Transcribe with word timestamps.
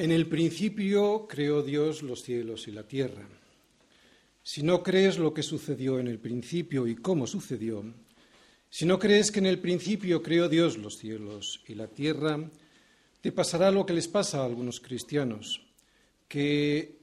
En 0.00 0.12
el 0.12 0.28
principio 0.28 1.26
creó 1.28 1.62
Dios 1.62 2.02
los 2.02 2.22
cielos 2.22 2.66
y 2.66 2.70
la 2.70 2.84
tierra. 2.84 3.28
Si 4.42 4.62
no 4.62 4.82
crees 4.82 5.18
lo 5.18 5.34
que 5.34 5.42
sucedió 5.42 5.98
en 5.98 6.06
el 6.06 6.18
principio 6.18 6.86
y 6.86 6.96
cómo 6.96 7.26
sucedió, 7.26 7.84
si 8.70 8.86
no 8.86 8.98
crees 8.98 9.30
que 9.30 9.40
en 9.40 9.46
el 9.46 9.58
principio 9.58 10.22
creó 10.22 10.48
Dios 10.48 10.78
los 10.78 10.96
cielos 10.96 11.60
y 11.68 11.74
la 11.74 11.86
tierra, 11.86 12.40
te 13.20 13.30
pasará 13.30 13.70
lo 13.70 13.84
que 13.84 13.92
les 13.92 14.08
pasa 14.08 14.40
a 14.40 14.46
algunos 14.46 14.80
cristianos, 14.80 15.60
que 16.28 16.96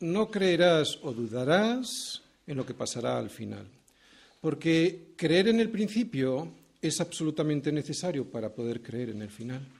no 0.00 0.28
creerás 0.28 0.98
o 1.02 1.12
dudarás 1.12 2.20
en 2.48 2.56
lo 2.56 2.66
que 2.66 2.74
pasará 2.74 3.16
al 3.16 3.30
final. 3.30 3.68
Porque 4.40 5.12
creer 5.14 5.46
en 5.46 5.60
el 5.60 5.70
principio 5.70 6.50
es 6.82 7.00
absolutamente 7.00 7.70
necesario 7.70 8.28
para 8.28 8.52
poder 8.52 8.82
creer 8.82 9.10
en 9.10 9.22
el 9.22 9.30
final. 9.30 9.77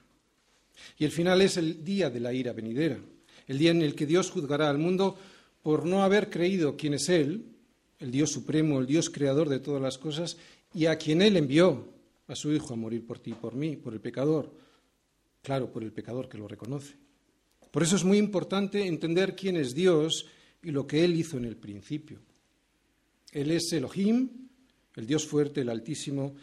Y 0.98 1.05
el 1.05 1.10
final 1.10 1.41
es 1.42 1.56
el 1.56 1.84
día 1.84 2.10
de 2.10 2.20
la 2.20 2.32
ira 2.32 2.52
venidera, 2.52 2.98
el 3.46 3.59
día 3.59 3.70
en 3.70 3.82
el 3.82 3.95
que 3.95 4.06
Dios 4.06 4.30
juzgará 4.30 4.69
al 4.69 4.78
mundo 4.78 5.16
por 5.62 5.86
no 5.86 6.02
haber 6.02 6.30
creído 6.30 6.77
quién 6.77 6.95
es 6.95 7.09
Él, 7.09 7.45
el 7.98 8.10
Dios 8.10 8.30
supremo, 8.30 8.78
el 8.78 8.86
Dios 8.86 9.10
creador 9.10 9.48
de 9.48 9.60
todas 9.60 9.83
las 9.83 9.98
cosas, 9.98 10.36
y 10.74 10.86
a 10.86 10.96
quien 10.96 11.22
Él 11.22 11.36
envió 11.36 11.88
a 12.28 12.34
su 12.36 12.52
Hijo 12.52 12.74
a 12.74 12.77
morir 12.77 13.06
por 13.06 13.19
ti 13.19 13.30
y 13.30 13.34
por 13.34 13.55
mí, 13.55 13.77
por 13.77 13.92
el 13.92 14.00
pecador, 14.00 14.52
claro, 15.42 15.72
por 15.72 15.83
el 15.83 15.92
pecador 15.92 16.28
que 16.28 16.39
lo 16.39 16.47
reconoce. 16.47 16.95
Por 17.70 17.83
eso 17.83 17.97
es 17.97 18.05
muy 18.05 18.19
importante 18.19 18.86
entender 18.86 19.34
quién 19.34 19.56
es 19.56 19.74
Dios 19.74 20.27
y 20.62 20.70
lo 20.70 20.86
que 20.86 21.05
Él 21.05 21.17
hizo 21.17 21.36
en 21.36 21.45
el 21.45 21.56
principio. 21.56 22.19
Él 23.33 23.50
es 23.50 23.72
Elohim, 23.72 24.28
el 24.97 25.06
Dios 25.06 25.27
fuerte, 25.27 25.61
el 25.61 25.69
Altísimo, 25.69 26.34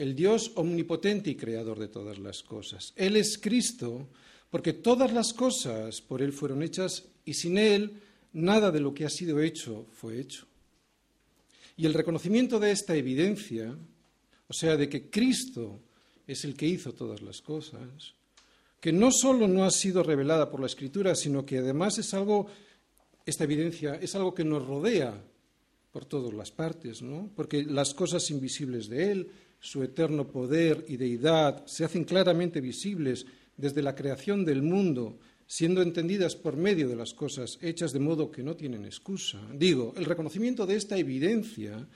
el 0.00 0.14
Dios 0.14 0.52
omnipotente 0.54 1.28
y 1.28 1.36
creador 1.36 1.78
de 1.78 1.88
todas 1.88 2.18
las 2.18 2.42
cosas. 2.42 2.94
Él 2.96 3.16
es 3.16 3.36
Cristo, 3.36 4.08
porque 4.48 4.72
todas 4.72 5.12
las 5.12 5.34
cosas 5.34 6.00
por 6.00 6.22
Él 6.22 6.32
fueron 6.32 6.62
hechas 6.62 7.04
y 7.26 7.34
sin 7.34 7.58
Él 7.58 8.00
nada 8.32 8.70
de 8.70 8.80
lo 8.80 8.94
que 8.94 9.04
ha 9.04 9.10
sido 9.10 9.40
hecho 9.40 9.86
fue 9.92 10.18
hecho. 10.18 10.46
Y 11.76 11.84
el 11.84 11.92
reconocimiento 11.92 12.58
de 12.58 12.70
esta 12.70 12.96
evidencia, 12.96 13.76
o 14.48 14.52
sea, 14.54 14.78
de 14.78 14.88
que 14.88 15.10
Cristo 15.10 15.80
es 16.26 16.44
el 16.44 16.56
que 16.56 16.66
hizo 16.66 16.94
todas 16.94 17.20
las 17.20 17.42
cosas, 17.42 18.14
que 18.80 18.92
no 18.92 19.10
solo 19.12 19.46
no 19.48 19.64
ha 19.64 19.70
sido 19.70 20.02
revelada 20.02 20.50
por 20.50 20.60
la 20.60 20.66
Escritura, 20.66 21.14
sino 21.14 21.44
que 21.44 21.58
además 21.58 21.98
es 21.98 22.14
algo, 22.14 22.46
esta 23.26 23.44
evidencia 23.44 23.96
es 23.96 24.14
algo 24.14 24.32
que 24.32 24.44
nos 24.44 24.66
rodea 24.66 25.22
por 25.92 26.06
todas 26.06 26.32
las 26.32 26.50
partes, 26.50 27.02
¿no? 27.02 27.30
Porque 27.36 27.64
las 27.64 27.92
cosas 27.92 28.30
invisibles 28.30 28.88
de 28.88 29.12
Él, 29.12 29.30
su 29.60 29.82
eterno 29.82 30.26
poder 30.26 30.84
y 30.88 30.96
deidad 30.96 31.64
se 31.66 31.84
hacen 31.84 32.04
claramente 32.04 32.60
visibles 32.60 33.26
desde 33.56 33.82
la 33.82 33.94
creación 33.94 34.44
del 34.44 34.62
mundo, 34.62 35.18
siendo 35.46 35.82
entendidas 35.82 36.34
por 36.34 36.56
medio 36.56 36.88
de 36.88 36.96
las 36.96 37.12
cosas 37.12 37.58
hechas 37.60 37.92
de 37.92 38.00
modo 38.00 38.30
que 38.30 38.42
no 38.42 38.56
tienen 38.56 38.86
excusa. 38.86 39.38
Digo, 39.54 39.92
el 39.96 40.06
reconocimiento 40.06 40.66
de 40.66 40.76
esta 40.76 40.96
evidencia 40.96 41.86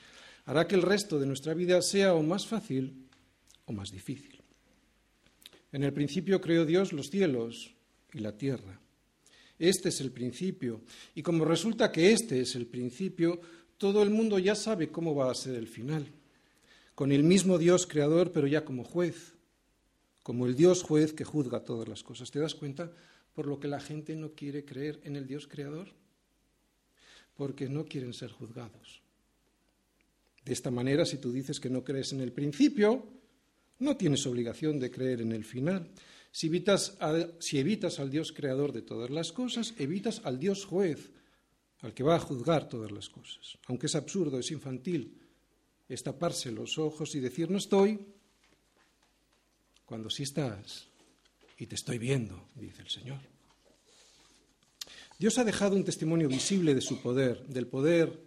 hará 0.45 0.67
que 0.67 0.75
el 0.75 0.83
resto 0.83 1.19
de 1.19 1.25
nuestra 1.25 1.55
vida 1.55 1.81
sea 1.81 2.13
o 2.13 2.21
más 2.21 2.45
fácil 2.45 3.07
o 3.65 3.73
más 3.73 3.91
difícil. 3.91 4.39
En 5.71 5.83
el 5.83 5.91
principio 5.91 6.39
creó 6.39 6.65
Dios 6.65 6.93
los 6.93 7.09
cielos 7.09 7.73
y 8.13 8.19
la 8.19 8.37
tierra. 8.37 8.79
Este 9.57 9.89
es 9.89 10.01
el 10.01 10.11
principio. 10.11 10.81
Y 11.15 11.23
como 11.23 11.45
resulta 11.45 11.91
que 11.91 12.11
este 12.11 12.41
es 12.41 12.55
el 12.55 12.67
principio, 12.67 13.39
todo 13.77 14.03
el 14.03 14.11
mundo 14.11 14.37
ya 14.37 14.53
sabe 14.53 14.89
cómo 14.89 15.15
va 15.15 15.31
a 15.31 15.35
ser 15.35 15.55
el 15.55 15.67
final 15.67 16.05
con 16.95 17.11
el 17.11 17.23
mismo 17.23 17.57
Dios 17.57 17.85
creador, 17.85 18.31
pero 18.31 18.47
ya 18.47 18.63
como 18.63 18.85
juez, 18.85 19.33
como 20.23 20.47
el 20.47 20.55
Dios 20.55 20.81
juez 20.81 21.13
que 21.13 21.25
juzga 21.25 21.65
todas 21.65 21.87
las 21.87 22.01
cosas. 22.01 22.31
¿Te 22.31 22.39
das 22.39 22.55
cuenta 22.55 22.91
por 23.33 23.47
lo 23.47 23.59
que 23.59 23.67
la 23.67 23.81
gente 23.81 24.15
no 24.15 24.31
quiere 24.31 24.65
creer 24.65 25.01
en 25.03 25.17
el 25.17 25.27
Dios 25.27 25.45
creador? 25.45 25.89
Porque 27.35 27.69
no 27.69 27.85
quieren 27.85 28.13
ser 28.13 28.31
juzgados. 28.31 29.01
De 30.45 30.53
esta 30.53 30.71
manera, 30.71 31.05
si 31.05 31.17
tú 31.17 31.31
dices 31.31 31.59
que 31.59 31.69
no 31.69 31.83
crees 31.83 32.13
en 32.13 32.21
el 32.21 32.31
principio, 32.31 33.05
no 33.79 33.97
tienes 33.97 34.25
obligación 34.25 34.79
de 34.79 34.89
creer 34.89 35.21
en 35.21 35.33
el 35.33 35.43
final. 35.43 35.89
Si 36.31 36.47
evitas, 36.47 36.97
si 37.39 37.59
evitas 37.59 37.99
al 37.99 38.09
Dios 38.09 38.31
creador 38.31 38.71
de 38.71 38.83
todas 38.83 39.09
las 39.09 39.33
cosas, 39.33 39.73
evitas 39.77 40.21
al 40.23 40.39
Dios 40.39 40.63
juez, 40.65 41.11
al 41.81 41.93
que 41.93 42.03
va 42.03 42.15
a 42.15 42.19
juzgar 42.19 42.69
todas 42.69 42.91
las 42.91 43.09
cosas. 43.09 43.57
Aunque 43.67 43.87
es 43.87 43.95
absurdo, 43.95 44.39
es 44.39 44.51
infantil, 44.51 45.19
es 45.87 46.03
taparse 46.03 46.51
los 46.51 46.77
ojos 46.77 47.15
y 47.15 47.19
decir 47.19 47.49
no 47.49 47.57
estoy, 47.57 47.99
cuando 49.85 50.09
sí 50.09 50.23
estás 50.23 50.87
y 51.57 51.67
te 51.67 51.75
estoy 51.75 51.97
viendo, 51.97 52.49
dice 52.55 52.81
el 52.81 52.89
Señor. 52.89 53.19
Dios 55.17 55.37
ha 55.37 55.43
dejado 55.43 55.75
un 55.75 55.85
testimonio 55.85 56.27
visible 56.27 56.73
de 56.73 56.81
su 56.81 57.01
poder, 57.01 57.45
del 57.47 57.67
poder 57.67 58.19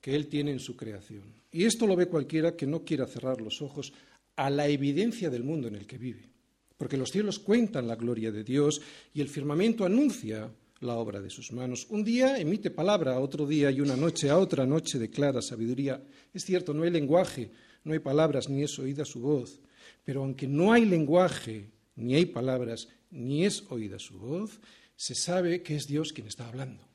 que 0.00 0.14
Él 0.14 0.26
tiene 0.26 0.50
en 0.50 0.60
su 0.60 0.76
creación. 0.76 1.22
Y 1.50 1.64
esto 1.64 1.86
lo 1.86 1.96
ve 1.96 2.06
cualquiera 2.06 2.56
que 2.56 2.66
no 2.66 2.84
quiera 2.84 3.06
cerrar 3.06 3.40
los 3.40 3.62
ojos 3.62 3.92
a 4.36 4.50
la 4.50 4.66
evidencia 4.66 5.30
del 5.30 5.44
mundo 5.44 5.68
en 5.68 5.76
el 5.76 5.86
que 5.86 5.96
vive. 5.96 6.28
Porque 6.76 6.96
los 6.96 7.10
cielos 7.10 7.38
cuentan 7.38 7.86
la 7.86 7.96
gloria 7.96 8.30
de 8.32 8.44
Dios 8.44 8.82
y 9.14 9.20
el 9.20 9.28
firmamento 9.28 9.84
anuncia 9.84 10.50
la 10.84 10.94
obra 10.94 11.20
de 11.20 11.30
sus 11.30 11.52
manos. 11.52 11.86
Un 11.90 12.04
día 12.04 12.38
emite 12.38 12.70
palabra, 12.70 13.18
otro 13.18 13.46
día 13.46 13.70
y 13.70 13.80
una 13.80 13.96
noche 13.96 14.30
a 14.30 14.38
otra 14.38 14.66
noche 14.66 14.98
declara 14.98 15.42
sabiduría. 15.42 16.02
Es 16.32 16.44
cierto, 16.44 16.72
no 16.72 16.84
hay 16.84 16.90
lenguaje, 16.90 17.50
no 17.82 17.92
hay 17.92 17.98
palabras, 17.98 18.48
ni 18.48 18.62
es 18.62 18.78
oída 18.78 19.04
su 19.04 19.20
voz. 19.20 19.60
Pero 20.04 20.22
aunque 20.22 20.46
no 20.46 20.72
hay 20.72 20.84
lenguaje, 20.84 21.70
ni 21.96 22.14
hay 22.14 22.26
palabras, 22.26 22.88
ni 23.10 23.44
es 23.44 23.64
oída 23.70 23.98
su 23.98 24.18
voz, 24.18 24.60
se 24.96 25.14
sabe 25.14 25.62
que 25.62 25.76
es 25.76 25.86
Dios 25.86 26.12
quien 26.12 26.28
está 26.28 26.46
hablando. 26.46 26.86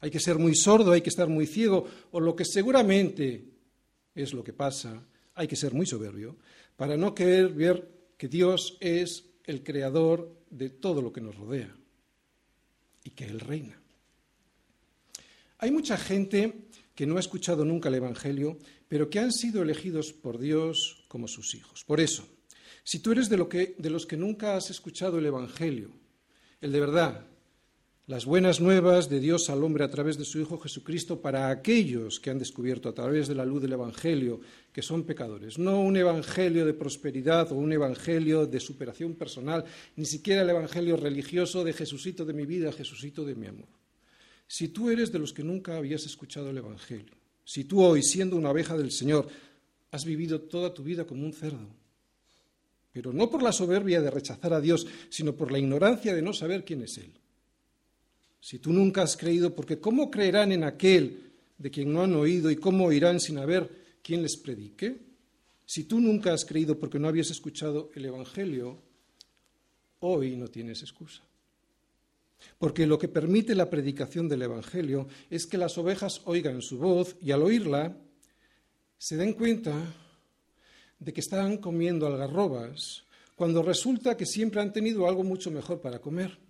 Hay 0.00 0.10
que 0.10 0.20
ser 0.20 0.38
muy 0.38 0.54
sordo, 0.54 0.92
hay 0.92 1.00
que 1.00 1.10
estar 1.10 1.28
muy 1.28 1.46
ciego, 1.46 1.86
o 2.10 2.20
lo 2.20 2.34
que 2.34 2.44
seguramente 2.44 3.44
es 4.14 4.32
lo 4.32 4.42
que 4.42 4.52
pasa, 4.52 5.02
hay 5.34 5.46
que 5.46 5.56
ser 5.56 5.74
muy 5.74 5.86
soberbio, 5.86 6.36
para 6.76 6.96
no 6.96 7.14
querer 7.14 7.52
ver 7.52 7.88
que 8.16 8.28
Dios 8.28 8.76
es 8.80 9.24
el 9.44 9.62
creador 9.62 10.34
de 10.50 10.70
todo 10.70 11.02
lo 11.02 11.12
que 11.12 11.20
nos 11.20 11.36
rodea 11.36 11.74
y 13.06 13.10
que 13.10 13.24
Él 13.24 13.38
reina. 13.38 13.80
Hay 15.58 15.70
mucha 15.70 15.96
gente 15.96 16.66
que 16.94 17.06
no 17.06 17.16
ha 17.16 17.20
escuchado 17.20 17.64
nunca 17.64 17.88
el 17.88 17.94
Evangelio, 17.94 18.58
pero 18.88 19.08
que 19.08 19.20
han 19.20 19.32
sido 19.32 19.62
elegidos 19.62 20.12
por 20.12 20.38
Dios 20.38 21.04
como 21.08 21.28
sus 21.28 21.54
hijos. 21.54 21.84
Por 21.84 22.00
eso, 22.00 22.26
si 22.82 22.98
tú 22.98 23.12
eres 23.12 23.28
de, 23.28 23.74
de 23.78 23.90
los 23.90 24.06
que 24.06 24.16
nunca 24.16 24.56
has 24.56 24.70
escuchado 24.70 25.18
el 25.18 25.26
Evangelio, 25.26 25.90
el 26.60 26.72
de 26.72 26.80
verdad, 26.80 27.26
las 28.06 28.24
buenas 28.24 28.60
nuevas 28.60 29.08
de 29.08 29.18
Dios 29.18 29.50
al 29.50 29.64
hombre 29.64 29.82
a 29.82 29.90
través 29.90 30.16
de 30.16 30.24
su 30.24 30.40
Hijo 30.40 30.58
Jesucristo 30.58 31.20
para 31.20 31.50
aquellos 31.50 32.20
que 32.20 32.30
han 32.30 32.38
descubierto 32.38 32.88
a 32.88 32.94
través 32.94 33.26
de 33.26 33.34
la 33.34 33.44
luz 33.44 33.60
del 33.62 33.72
Evangelio 33.72 34.40
que 34.72 34.80
son 34.80 35.02
pecadores. 35.02 35.58
No 35.58 35.80
un 35.80 35.96
Evangelio 35.96 36.64
de 36.64 36.74
prosperidad 36.74 37.50
o 37.50 37.56
un 37.56 37.72
Evangelio 37.72 38.46
de 38.46 38.60
superación 38.60 39.14
personal, 39.14 39.64
ni 39.96 40.06
siquiera 40.06 40.42
el 40.42 40.50
Evangelio 40.50 40.96
religioso 40.96 41.64
de 41.64 41.72
Jesucito 41.72 42.24
de 42.24 42.32
mi 42.32 42.46
vida, 42.46 42.70
Jesucito 42.70 43.24
de 43.24 43.34
mi 43.34 43.48
amor. 43.48 43.68
Si 44.46 44.68
tú 44.68 44.88
eres 44.88 45.10
de 45.10 45.18
los 45.18 45.32
que 45.32 45.42
nunca 45.42 45.76
habías 45.76 46.06
escuchado 46.06 46.50
el 46.50 46.58
Evangelio, 46.58 47.16
si 47.44 47.64
tú 47.64 47.82
hoy, 47.82 48.04
siendo 48.04 48.36
una 48.36 48.50
abeja 48.50 48.76
del 48.76 48.92
Señor, 48.92 49.26
has 49.90 50.04
vivido 50.04 50.42
toda 50.42 50.72
tu 50.72 50.84
vida 50.84 51.06
como 51.06 51.26
un 51.26 51.32
cerdo, 51.32 51.74
pero 52.92 53.12
no 53.12 53.28
por 53.28 53.42
la 53.42 53.50
soberbia 53.50 54.00
de 54.00 54.12
rechazar 54.12 54.52
a 54.52 54.60
Dios, 54.60 54.86
sino 55.08 55.34
por 55.34 55.50
la 55.50 55.58
ignorancia 55.58 56.14
de 56.14 56.22
no 56.22 56.32
saber 56.32 56.64
quién 56.64 56.82
es 56.82 56.98
Él 56.98 57.12
si 58.46 58.60
tú 58.60 58.72
nunca 58.72 59.02
has 59.02 59.16
creído, 59.16 59.56
porque 59.56 59.80
¿cómo 59.80 60.08
creerán 60.08 60.52
en 60.52 60.62
aquel 60.62 61.32
de 61.58 61.68
quien 61.68 61.92
no 61.92 62.04
han 62.04 62.14
oído 62.14 62.48
y 62.48 62.54
cómo 62.54 62.84
oirán 62.84 63.18
sin 63.18 63.38
haber 63.38 63.98
quien 64.04 64.22
les 64.22 64.36
predique? 64.36 65.00
Si 65.64 65.82
tú 65.82 65.98
nunca 65.98 66.32
has 66.32 66.44
creído 66.44 66.78
porque 66.78 67.00
no 67.00 67.08
habías 67.08 67.32
escuchado 67.32 67.90
el 67.96 68.04
Evangelio, 68.04 68.78
hoy 69.98 70.36
no 70.36 70.46
tienes 70.46 70.82
excusa. 70.82 71.24
Porque 72.56 72.86
lo 72.86 73.00
que 73.00 73.08
permite 73.08 73.56
la 73.56 73.68
predicación 73.68 74.28
del 74.28 74.42
Evangelio 74.42 75.08
es 75.28 75.44
que 75.44 75.58
las 75.58 75.76
ovejas 75.76 76.20
oigan 76.24 76.62
su 76.62 76.78
voz 76.78 77.16
y 77.20 77.32
al 77.32 77.42
oírla 77.42 77.96
se 78.96 79.16
den 79.16 79.32
cuenta 79.32 79.74
de 81.00 81.12
que 81.12 81.20
están 81.20 81.56
comiendo 81.56 82.06
algarrobas 82.06 83.02
cuando 83.34 83.60
resulta 83.60 84.16
que 84.16 84.24
siempre 84.24 84.60
han 84.60 84.72
tenido 84.72 85.08
algo 85.08 85.24
mucho 85.24 85.50
mejor 85.50 85.80
para 85.80 85.98
comer 85.98 86.45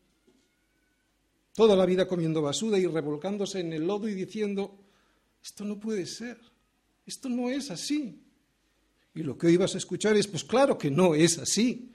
toda 1.57 1.75
la 1.75 1.87
vida 1.87 2.07
comiendo 2.07 2.43
basura 2.43 2.79
y 2.79 2.87
revolcándose 2.87 3.61
en 3.61 3.73
el 3.73 3.87
lodo 3.87 4.07
y 4.09 4.15
diciendo, 4.15 4.79
esto 5.43 5.65
no 5.65 5.81
puede 5.81 6.05
ser, 6.05 6.39
esto 7.07 7.31
no 7.31 7.49
es 7.49 7.71
así. 7.71 8.21
Y 9.15 9.23
lo 9.23 9.39
que 9.39 9.47
hoy 9.47 9.57
vas 9.57 9.75
a 9.75 9.79
escuchar 9.79 10.17
es, 10.19 10.29
pues 10.29 10.45
claro 10.45 10.77
que 10.77 10.91
no 10.91 11.15
es 11.15 11.39
así. 11.39 11.91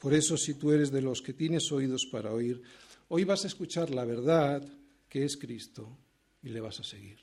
Por 0.00 0.12
eso, 0.12 0.36
si 0.36 0.54
tú 0.54 0.72
eres 0.72 0.90
de 0.90 1.02
los 1.02 1.22
que 1.22 1.34
tienes 1.34 1.70
oídos 1.70 2.08
para 2.10 2.32
oír, 2.32 2.60
hoy 3.06 3.22
vas 3.22 3.44
a 3.44 3.46
escuchar 3.46 3.90
la 3.90 4.04
verdad 4.04 4.68
que 5.08 5.24
es 5.24 5.36
Cristo 5.36 5.96
y 6.42 6.48
le 6.48 6.60
vas 6.60 6.80
a 6.80 6.84
seguir. 6.84 7.20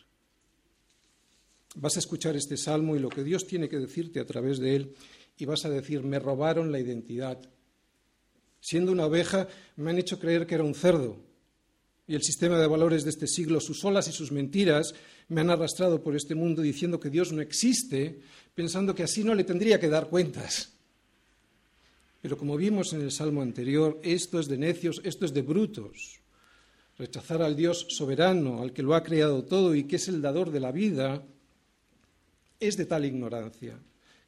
Vas 1.75 1.97
a 1.97 1.99
escuchar 1.99 2.37
este 2.37 2.55
salmo 2.55 2.95
y 2.95 2.99
lo 2.99 3.09
que 3.09 3.25
Dios 3.25 3.45
tiene 3.45 3.67
que 3.67 3.77
decirte 3.77 4.21
a 4.21 4.25
través 4.25 4.59
de 4.59 4.77
él 4.77 4.95
y 5.37 5.43
vas 5.43 5.65
a 5.65 5.69
decir, 5.69 6.01
me 6.01 6.17
robaron 6.17 6.71
la 6.71 6.79
identidad 6.79 7.41
Siendo 8.61 8.91
una 8.91 9.05
oveja, 9.05 9.47
me 9.77 9.91
han 9.91 9.97
hecho 9.97 10.19
creer 10.19 10.45
que 10.45 10.55
era 10.55 10.63
un 10.63 10.75
cerdo. 10.75 11.17
Y 12.07 12.15
el 12.15 12.23
sistema 12.23 12.57
de 12.57 12.67
valores 12.67 13.03
de 13.03 13.11
este 13.11 13.27
siglo, 13.27 13.59
sus 13.59 13.83
olas 13.85 14.07
y 14.07 14.11
sus 14.11 14.31
mentiras, 14.31 14.95
me 15.27 15.41
han 15.41 15.49
arrastrado 15.49 16.01
por 16.01 16.15
este 16.15 16.35
mundo 16.35 16.61
diciendo 16.61 16.99
que 16.99 17.09
Dios 17.09 17.31
no 17.31 17.41
existe, 17.41 18.19
pensando 18.55 18.95
que 18.95 19.03
así 19.03 19.23
no 19.23 19.35
le 19.35 19.43
tendría 19.43 19.79
que 19.79 19.89
dar 19.89 20.09
cuentas. 20.09 20.73
Pero 22.21 22.37
como 22.37 22.57
vimos 22.57 22.93
en 22.93 23.01
el 23.01 23.11
salmo 23.11 23.41
anterior, 23.41 23.99
esto 24.03 24.39
es 24.39 24.47
de 24.47 24.57
necios, 24.57 25.01
esto 25.03 25.25
es 25.25 25.33
de 25.33 25.41
brutos. 25.41 26.19
Rechazar 26.97 27.41
al 27.41 27.55
Dios 27.55 27.85
soberano, 27.89 28.61
al 28.61 28.73
que 28.73 28.83
lo 28.83 28.95
ha 28.95 29.03
creado 29.03 29.45
todo 29.45 29.73
y 29.75 29.85
que 29.85 29.95
es 29.95 30.07
el 30.09 30.21
dador 30.21 30.51
de 30.51 30.59
la 30.59 30.71
vida, 30.71 31.23
es 32.59 32.75
de 32.75 32.85
tal 32.85 33.05
ignorancia 33.05 33.79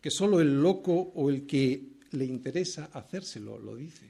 que 0.02 0.10
solo 0.10 0.42
el 0.42 0.62
loco 0.62 1.14
o 1.16 1.30
el 1.30 1.46
que 1.46 1.92
le 2.12 2.26
interesa 2.26 2.90
hacérselo 2.92 3.60
lo 3.60 3.76
dice. 3.76 4.10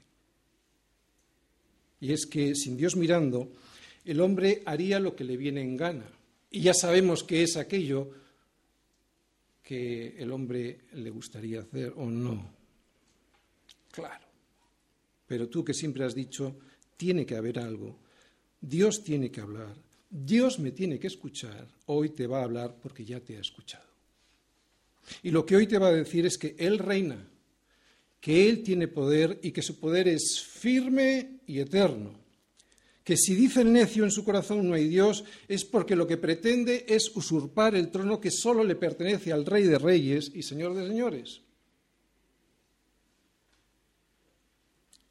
Y 2.02 2.12
es 2.12 2.26
que 2.26 2.56
sin 2.56 2.76
Dios 2.76 2.96
mirando, 2.96 3.52
el 4.04 4.20
hombre 4.20 4.62
haría 4.66 4.98
lo 4.98 5.14
que 5.14 5.22
le 5.22 5.36
viene 5.36 5.62
en 5.62 5.76
gana. 5.76 6.04
Y 6.50 6.60
ya 6.60 6.74
sabemos 6.74 7.22
que 7.22 7.44
es 7.44 7.56
aquello 7.56 8.10
que 9.62 10.16
el 10.18 10.32
hombre 10.32 10.80
le 10.94 11.10
gustaría 11.10 11.60
hacer 11.60 11.92
o 11.94 12.06
no. 12.06 12.50
Claro. 13.92 14.26
Pero 15.28 15.48
tú 15.48 15.64
que 15.64 15.72
siempre 15.72 16.04
has 16.04 16.12
dicho, 16.12 16.56
tiene 16.96 17.24
que 17.24 17.36
haber 17.36 17.60
algo, 17.60 18.00
Dios 18.60 19.04
tiene 19.04 19.30
que 19.30 19.40
hablar, 19.40 19.76
Dios 20.10 20.58
me 20.58 20.72
tiene 20.72 20.98
que 20.98 21.06
escuchar, 21.06 21.68
hoy 21.86 22.10
te 22.10 22.26
va 22.26 22.40
a 22.40 22.44
hablar 22.44 22.78
porque 22.82 23.04
ya 23.04 23.20
te 23.20 23.36
ha 23.36 23.40
escuchado. 23.40 23.86
Y 25.22 25.30
lo 25.30 25.46
que 25.46 25.54
hoy 25.54 25.68
te 25.68 25.78
va 25.78 25.86
a 25.86 25.92
decir 25.92 26.26
es 26.26 26.36
que 26.36 26.56
Él 26.58 26.80
reina, 26.80 27.28
que 28.20 28.48
Él 28.48 28.64
tiene 28.64 28.88
poder 28.88 29.38
y 29.42 29.52
que 29.52 29.62
su 29.62 29.78
poder 29.78 30.08
es 30.08 30.42
firme 30.42 31.41
y 31.52 31.60
eterno. 31.60 32.10
Que 33.04 33.16
si 33.16 33.34
dice 33.34 33.62
el 33.62 33.72
necio 33.72 34.04
en 34.04 34.10
su 34.10 34.24
corazón 34.24 34.68
no 34.68 34.74
hay 34.74 34.88
Dios, 34.88 35.24
es 35.48 35.64
porque 35.64 35.96
lo 35.96 36.06
que 36.06 36.16
pretende 36.16 36.86
es 36.88 37.10
usurpar 37.14 37.74
el 37.74 37.90
trono 37.90 38.20
que 38.20 38.30
solo 38.30 38.62
le 38.64 38.76
pertenece 38.76 39.32
al 39.32 39.44
Rey 39.44 39.64
de 39.64 39.78
Reyes 39.78 40.30
y 40.34 40.42
Señor 40.42 40.74
de 40.74 40.86
Señores. 40.86 41.40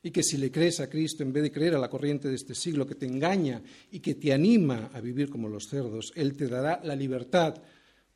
Y 0.04 0.10
que 0.10 0.24
si 0.24 0.38
le 0.38 0.52
crees 0.52 0.80
a 0.80 0.90
Cristo 0.90 1.22
en 1.22 1.34
vez 1.34 1.44
de 1.44 1.52
creer 1.52 1.76
a 1.76 1.80
la 1.80 1.90
corriente 1.90 2.28
de 2.28 2.36
este 2.36 2.56
siglo 2.56 2.88
que 2.88 2.96
te 2.96 3.06
engaña 3.06 3.62
y 3.92 4.00
que 4.00 4.16
te 4.16 4.34
anima 4.34 4.90
a 4.94 5.02
vivir 5.02 5.30
como 5.30 5.48
los 5.48 5.68
cerdos, 5.68 6.12
Él 6.16 6.36
te 6.36 6.48
dará 6.48 6.82
la 6.84 6.96
libertad 6.96 7.62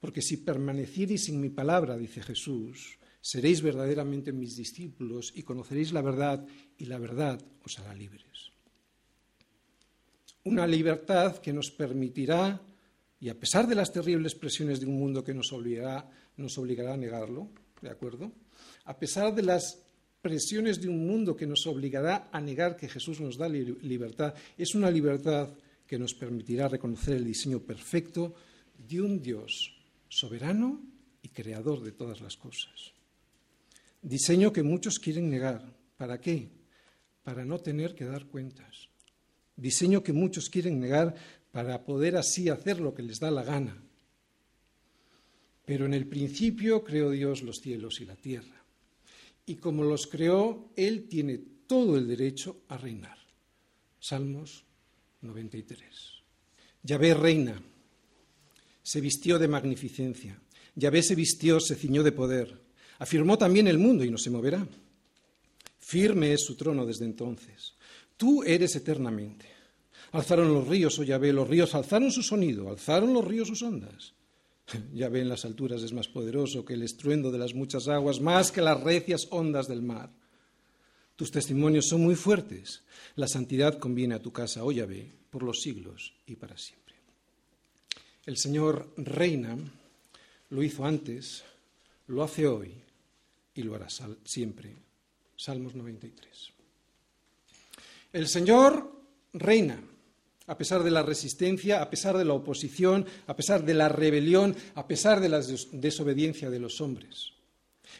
porque 0.05 0.21
si 0.21 0.37
permaneciereis 0.37 1.29
en 1.29 1.41
mi 1.41 1.49
palabra, 1.49 1.97
dice 1.97 2.21
Jesús, 2.21 2.99
seréis 3.21 3.63
verdaderamente 3.63 4.31
mis 4.31 4.55
discípulos 4.55 5.33
y 5.35 5.41
conoceréis 5.41 5.91
la 5.93 6.03
verdad 6.03 6.45
y 6.77 6.85
la 6.85 6.97
verdad 6.97 7.39
os 7.63 7.79
hará 7.79 7.93
libres. 7.93 8.51
Una 10.43 10.67
libertad 10.67 11.37
que 11.37 11.53
nos 11.53 11.71
permitirá, 11.71 12.61
y 13.19 13.29
a 13.29 13.39
pesar 13.39 13.67
de 13.67 13.75
las 13.75 13.91
terribles 13.91 14.35
presiones 14.35 14.79
de 14.79 14.85
un 14.85 14.99
mundo 14.99 15.23
que 15.23 15.33
nos 15.33 15.51
obligará, 15.51 16.09
nos 16.37 16.57
obligará 16.57 16.93
a 16.93 16.97
negarlo, 16.97 17.49
¿de 17.81 17.89
acuerdo? 17.89 18.31
A 18.85 18.97
pesar 18.99 19.33
de 19.33 19.41
las 19.41 19.81
presiones 20.21 20.81
de 20.81 20.89
un 20.89 21.05
mundo 21.05 21.35
que 21.35 21.47
nos 21.47 21.65
obligará 21.67 22.29
a 22.31 22.41
negar 22.41 22.75
que 22.75 22.89
Jesús 22.89 23.19
nos 23.21 23.37
da 23.37 23.47
libertad, 23.47 24.33
es 24.57 24.75
una 24.75 24.91
libertad 24.91 25.49
que 25.87 25.99
nos 25.99 26.13
permitirá 26.13 26.67
reconocer 26.67 27.17
el 27.17 27.25
diseño 27.25 27.59
perfecto 27.59 28.35
de 28.77 29.01
un 29.01 29.21
Dios 29.21 29.73
soberano 30.09 30.81
y 31.21 31.29
creador 31.29 31.83
de 31.83 31.91
todas 31.91 32.21
las 32.21 32.37
cosas. 32.37 32.93
Diseño 34.01 34.53
que 34.53 34.63
muchos 34.63 34.99
quieren 34.99 35.29
negar. 35.29 35.73
¿Para 35.97 36.19
qué? 36.19 36.49
Para 37.25 37.43
no 37.43 37.59
tener 37.59 37.93
que 37.93 38.05
dar 38.05 38.27
cuentas. 38.27 38.87
Diseño 39.57 40.01
que 40.01 40.13
muchos 40.13 40.49
quieren 40.49 40.79
negar 40.79 41.13
para 41.51 41.83
poder 41.83 42.15
así 42.15 42.47
hacer 42.47 42.79
lo 42.79 42.93
que 42.93 43.03
les 43.03 43.19
da 43.19 43.29
la 43.31 43.43
gana. 43.43 43.77
Pero 45.65 45.85
en 45.85 45.93
el 45.93 46.07
principio 46.07 46.83
creó 46.83 47.11
Dios 47.11 47.41
los 47.41 47.57
cielos 47.57 47.99
y 47.99 48.05
la 48.05 48.15
tierra. 48.15 48.63
Y 49.45 49.55
como 49.55 49.83
los 49.83 50.07
creó, 50.07 50.71
Él 50.77 51.09
tiene 51.09 51.37
todo 51.67 51.97
el 51.97 52.07
derecho 52.07 52.61
a 52.69 52.77
reinar. 52.77 53.17
Salmos 53.99 54.63
93. 55.21 55.83
Yahvé 56.83 57.13
reina 57.13 57.61
se 58.85 59.01
vistió 59.01 59.39
de 59.39 59.47
magnificencia. 59.47 60.39
Yahvé 60.75 61.01
se 61.01 61.15
vistió, 61.15 61.59
se 61.59 61.75
ciñó 61.75 62.03
de 62.03 62.11
poder. 62.11 62.61
Afirmó 62.99 63.35
también 63.35 63.67
el 63.67 63.79
mundo 63.79 64.03
y 64.03 64.11
no 64.11 64.17
se 64.19 64.29
moverá. 64.29 64.67
Firme 65.85 66.33
es 66.33 66.43
su 66.43 66.55
trono 66.55 66.83
desde 66.83 67.05
entonces. 67.05 67.75
Tú 68.17 68.41
eres 68.41 68.75
eternamente. 68.75 69.45
Alzaron 70.13 70.51
los 70.51 70.67
ríos, 70.67 70.97
oh 70.97 71.03
Yahvé, 71.03 71.31
los 71.31 71.47
ríos 71.47 71.75
alzaron 71.75 72.11
su 72.11 72.23
sonido, 72.23 72.69
alzaron 72.69 73.13
los 73.13 73.23
ríos 73.23 73.49
sus 73.49 73.61
ondas. 73.61 74.15
Yahvé 74.95 75.21
en 75.21 75.29
las 75.29 75.45
alturas 75.45 75.83
es 75.83 75.93
más 75.93 76.07
poderoso 76.07 76.65
que 76.65 76.73
el 76.73 76.81
estruendo 76.81 77.31
de 77.31 77.37
las 77.37 77.53
muchas 77.53 77.87
aguas, 77.87 78.19
más 78.19 78.51
que 78.51 78.63
las 78.63 78.81
recias 78.81 79.27
ondas 79.29 79.67
del 79.67 79.83
mar. 79.83 80.09
Tus 81.15 81.29
testimonios 81.29 81.87
son 81.87 82.01
muy 82.01 82.15
fuertes. 82.15 82.81
La 83.15 83.27
santidad 83.27 83.77
conviene 83.77 84.15
a 84.15 84.21
tu 84.23 84.33
casa, 84.33 84.63
oh 84.63 84.71
Yahvé, 84.71 85.11
por 85.29 85.43
los 85.43 85.61
siglos 85.61 86.15
y 86.25 86.35
para 86.35 86.57
siempre. 86.57 86.95
El 88.25 88.37
Señor 88.37 88.91
reina, 88.97 89.55
lo 90.49 90.63
hizo 90.63 90.83
antes, 90.83 91.43
lo 92.07 92.23
hace 92.23 92.47
hoy 92.47 92.73
y 93.53 93.61
lo 93.61 93.75
hará 93.75 93.87
siempre. 94.23 94.84
Salmos 95.35 95.75
93. 95.75 96.51
El 98.13 98.27
Señor 98.27 98.91
reina, 99.33 99.81
a 100.47 100.57
pesar 100.57 100.83
de 100.83 100.91
la 100.91 101.03
resistencia, 101.03 101.81
a 101.81 101.89
pesar 101.89 102.17
de 102.17 102.25
la 102.25 102.33
oposición, 102.33 103.05
a 103.27 103.35
pesar 103.35 103.65
de 103.65 103.73
la 103.73 103.89
rebelión, 103.89 104.55
a 104.75 104.87
pesar 104.87 105.19
de 105.19 105.29
la 105.29 105.41
desobediencia 105.73 106.49
de 106.49 106.59
los 106.59 106.79
hombres. 106.81 107.33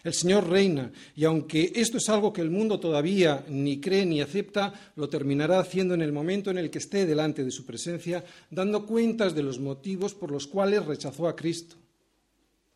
El 0.03 0.13
Señor 0.13 0.47
reina 0.47 0.91
y 1.15 1.25
aunque 1.25 1.71
esto 1.75 1.97
es 1.97 2.09
algo 2.09 2.31
que 2.31 2.41
el 2.41 2.49
mundo 2.49 2.79
todavía 2.79 3.43
ni 3.49 3.79
cree 3.79 4.05
ni 4.05 4.21
acepta, 4.21 4.91
lo 4.95 5.09
terminará 5.09 5.59
haciendo 5.59 5.93
en 5.93 6.01
el 6.01 6.11
momento 6.11 6.51
en 6.51 6.57
el 6.57 6.69
que 6.69 6.77
esté 6.77 7.05
delante 7.05 7.43
de 7.43 7.51
su 7.51 7.65
presencia, 7.65 8.23
dando 8.49 8.85
cuentas 8.85 9.33
de 9.33 9.43
los 9.43 9.59
motivos 9.59 10.13
por 10.13 10.31
los 10.31 10.47
cuales 10.47 10.85
rechazó 10.85 11.27
a 11.27 11.35
Cristo. 11.35 11.75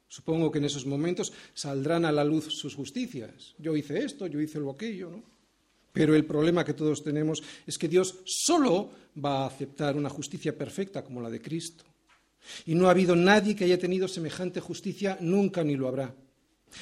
Supongo 0.09 0.51
que 0.51 0.57
en 0.57 0.65
esos 0.65 0.85
momentos 0.85 1.31
saldrán 1.53 2.03
a 2.03 2.11
la 2.11 2.25
luz 2.25 2.45
sus 2.45 2.75
justicias. 2.75 3.55
Yo 3.59 3.77
hice 3.77 4.03
esto, 4.03 4.27
yo 4.27 4.41
hice 4.41 4.59
lo 4.59 4.71
aquello, 4.71 5.11
¿no? 5.11 5.23
Pero 5.93 6.15
el 6.15 6.25
problema 6.25 6.65
que 6.65 6.73
todos 6.73 7.03
tenemos 7.03 7.41
es 7.65 7.77
que 7.77 7.87
Dios 7.87 8.19
solo 8.25 8.91
va 9.23 9.43
a 9.43 9.47
aceptar 9.47 9.95
una 9.95 10.09
justicia 10.09 10.57
perfecta 10.57 11.03
como 11.03 11.21
la 11.21 11.29
de 11.29 11.41
Cristo. 11.41 11.83
Y 12.65 12.75
no 12.75 12.87
ha 12.87 12.91
habido 12.91 13.15
nadie 13.15 13.55
que 13.55 13.65
haya 13.65 13.77
tenido 13.77 14.07
semejante 14.07 14.59
justicia, 14.59 15.17
nunca 15.21 15.63
ni 15.63 15.75
lo 15.75 15.87
habrá. 15.87 16.15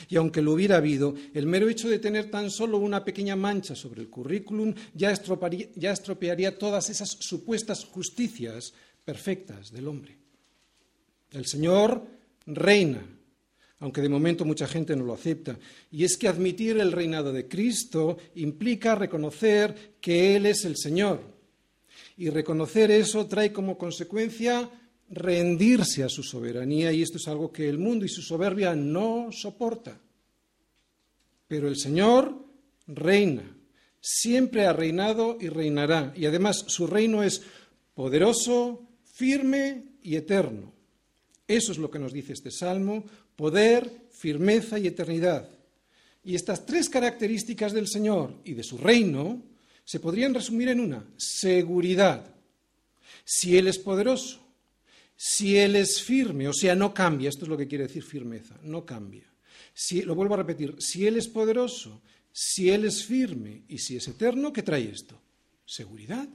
Y 0.10 0.18
aunque 0.18 0.42
lo 0.42 0.54
hubiera 0.54 0.78
habido, 0.78 1.16
el 1.34 1.46
mero 1.46 1.70
hecho 1.70 1.90
de 1.90 2.00
tener 2.00 2.30
tan 2.30 2.50
solo 2.50 2.78
una 2.78 3.04
pequeña 3.04 3.36
mancha 3.36 3.76
sobre 3.76 4.02
el 4.02 4.10
currículum 4.10 4.74
ya, 4.94 5.12
estropearía 5.12 6.58
todas 6.58 6.90
esas 6.90 7.10
supuestas 7.10 7.86
justicias 7.86 8.74
perfectas 9.06 9.72
del 9.72 9.88
hombre. 9.88 10.18
El 11.32 11.46
Señor 11.46 12.06
reina, 12.46 13.06
aunque 13.80 14.02
de 14.02 14.10
momento 14.10 14.46
mucha 14.46 14.68
gente 14.68 14.96
no 14.96 15.06
lo 15.06 15.14
acepta. 15.14 15.58
Y 15.92 16.04
es 16.04 16.18
que 16.18 16.28
admitir 16.28 16.78
el 16.80 16.92
reinado 16.92 17.32
de 17.32 17.48
Cristo 17.48 18.18
implica 18.36 18.96
reconocer 18.96 19.96
que 20.02 20.36
Él 20.36 20.46
es 20.46 20.66
el 20.66 20.78
Señor. 20.78 21.22
Y 22.18 22.30
reconocer 22.30 22.90
eso 22.90 23.28
trae 23.28 23.54
como 23.54 23.78
consecuencia 23.78 24.70
rendirse 25.10 26.04
a 26.04 26.10
su 26.10 26.24
soberanía 26.24 26.92
y 26.92 27.02
esto 27.02 27.18
es 27.18 27.28
algo 27.28 27.52
que 27.52 27.70
el 27.70 27.78
mundo 27.78 28.06
y 28.06 28.10
su 28.10 28.22
soberbia 28.22 28.76
no 28.76 29.30
soporta. 29.32 30.00
Pero 31.48 31.68
el 31.68 31.78
Señor 31.78 32.46
reina, 32.88 33.56
siempre 34.02 34.66
ha 34.66 34.74
reinado 34.74 35.38
y 35.40 35.50
reinará 35.50 36.14
y 36.16 36.26
además 36.26 36.66
su 36.68 36.88
reino 36.88 37.24
es 37.24 37.42
poderoso, 37.94 38.88
firme 39.14 39.84
y 40.02 40.16
eterno. 40.16 40.74
Eso 41.48 41.72
es 41.72 41.78
lo 41.78 41.90
que 41.90 42.00
nos 42.00 42.12
dice 42.12 42.34
este 42.34 42.52
salmo, 42.52 43.06
poder, 43.38 44.10
firmeza 44.12 44.78
y 44.78 44.88
eternidad. 44.88 45.48
Y 46.26 46.36
estas 46.36 46.66
tres 46.66 46.90
características 46.90 47.72
del 47.72 47.88
Señor 47.88 48.34
y 48.44 48.54
de 48.54 48.64
su 48.64 48.78
reino 48.78 49.42
se 49.86 50.02
podrían 50.02 50.34
resumir 50.34 50.68
en 50.68 50.82
una, 50.82 51.06
seguridad. 51.16 52.36
Si 53.24 53.58
Él 53.58 53.68
es 53.68 53.78
poderoso, 53.78 54.46
si 55.16 55.58
Él 55.58 55.78
es 55.78 56.02
firme, 56.02 56.50
o 56.50 56.54
sea, 56.54 56.76
no 56.76 56.94
cambia, 56.94 57.30
esto 57.30 57.46
es 57.46 57.50
lo 57.50 57.58
que 57.58 57.68
quiere 57.68 57.88
decir 57.88 58.04
firmeza, 58.04 58.60
no 58.64 58.86
cambia. 58.86 59.24
Si, 59.74 60.02
lo 60.02 60.16
vuelvo 60.16 60.34
a 60.34 60.38
repetir, 60.38 60.76
si 60.80 61.08
Él 61.08 61.16
es 61.16 61.28
poderoso, 61.28 62.02
si 62.34 62.70
Él 62.70 62.84
es 62.84 63.06
firme 63.06 63.62
y 63.70 63.78
si 63.78 63.96
es 63.96 64.08
eterno, 64.08 64.52
¿qué 64.52 64.64
trae 64.64 64.90
esto? 64.90 65.18
Seguridad. 65.66 66.28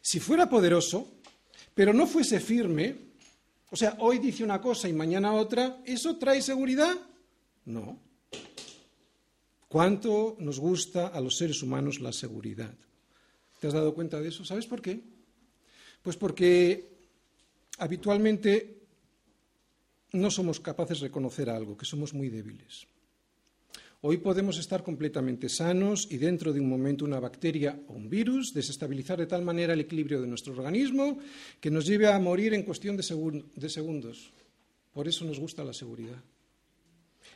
Si 0.00 0.18
fuera 0.18 0.48
poderoso, 0.48 1.20
pero 1.74 1.92
no 1.92 2.06
fuese 2.06 2.40
firme, 2.40 2.96
o 3.70 3.76
sea, 3.76 3.96
hoy 4.00 4.18
dice 4.18 4.44
una 4.44 4.60
cosa 4.60 4.88
y 4.88 4.92
mañana 4.92 5.32
otra, 5.32 5.82
¿eso 5.84 6.16
trae 6.16 6.42
seguridad? 6.42 6.94
No. 7.64 7.98
¿Cuánto 9.68 10.36
nos 10.38 10.60
gusta 10.60 11.08
a 11.08 11.20
los 11.20 11.36
seres 11.36 11.62
humanos 11.62 12.00
la 12.00 12.12
seguridad? 12.12 12.72
¿Te 13.58 13.66
has 13.66 13.72
dado 13.72 13.94
cuenta 13.94 14.20
de 14.20 14.28
eso? 14.28 14.44
¿Sabes 14.44 14.66
por 14.66 14.80
qué? 14.80 15.02
Pues 16.02 16.16
porque 16.16 16.94
habitualmente 17.78 18.86
no 20.12 20.30
somos 20.30 20.60
capaces 20.60 21.00
de 21.00 21.08
reconocer 21.08 21.50
algo, 21.50 21.76
que 21.76 21.84
somos 21.84 22.14
muy 22.14 22.28
débiles. 22.28 22.86
Hoy 24.06 24.18
podemos 24.18 24.58
estar 24.58 24.82
completamente 24.82 25.48
sanos 25.48 26.06
y 26.10 26.18
dentro 26.18 26.52
de 26.52 26.60
un 26.60 26.68
momento 26.68 27.06
una 27.06 27.20
bacteria 27.20 27.80
o 27.88 27.94
un 27.94 28.10
virus 28.10 28.52
desestabilizar 28.52 29.16
de 29.18 29.24
tal 29.24 29.40
manera 29.40 29.72
el 29.72 29.80
equilibrio 29.80 30.20
de 30.20 30.26
nuestro 30.26 30.52
organismo 30.52 31.16
que 31.58 31.70
nos 31.70 31.86
lleve 31.86 32.06
a 32.06 32.18
morir 32.18 32.52
en 32.52 32.64
cuestión 32.64 32.98
de, 32.98 33.02
segundos. 33.02 34.30
Por 34.92 35.08
eso 35.08 35.24
nos 35.24 35.40
gusta 35.40 35.64
la 35.64 35.72
seguridad. 35.72 36.22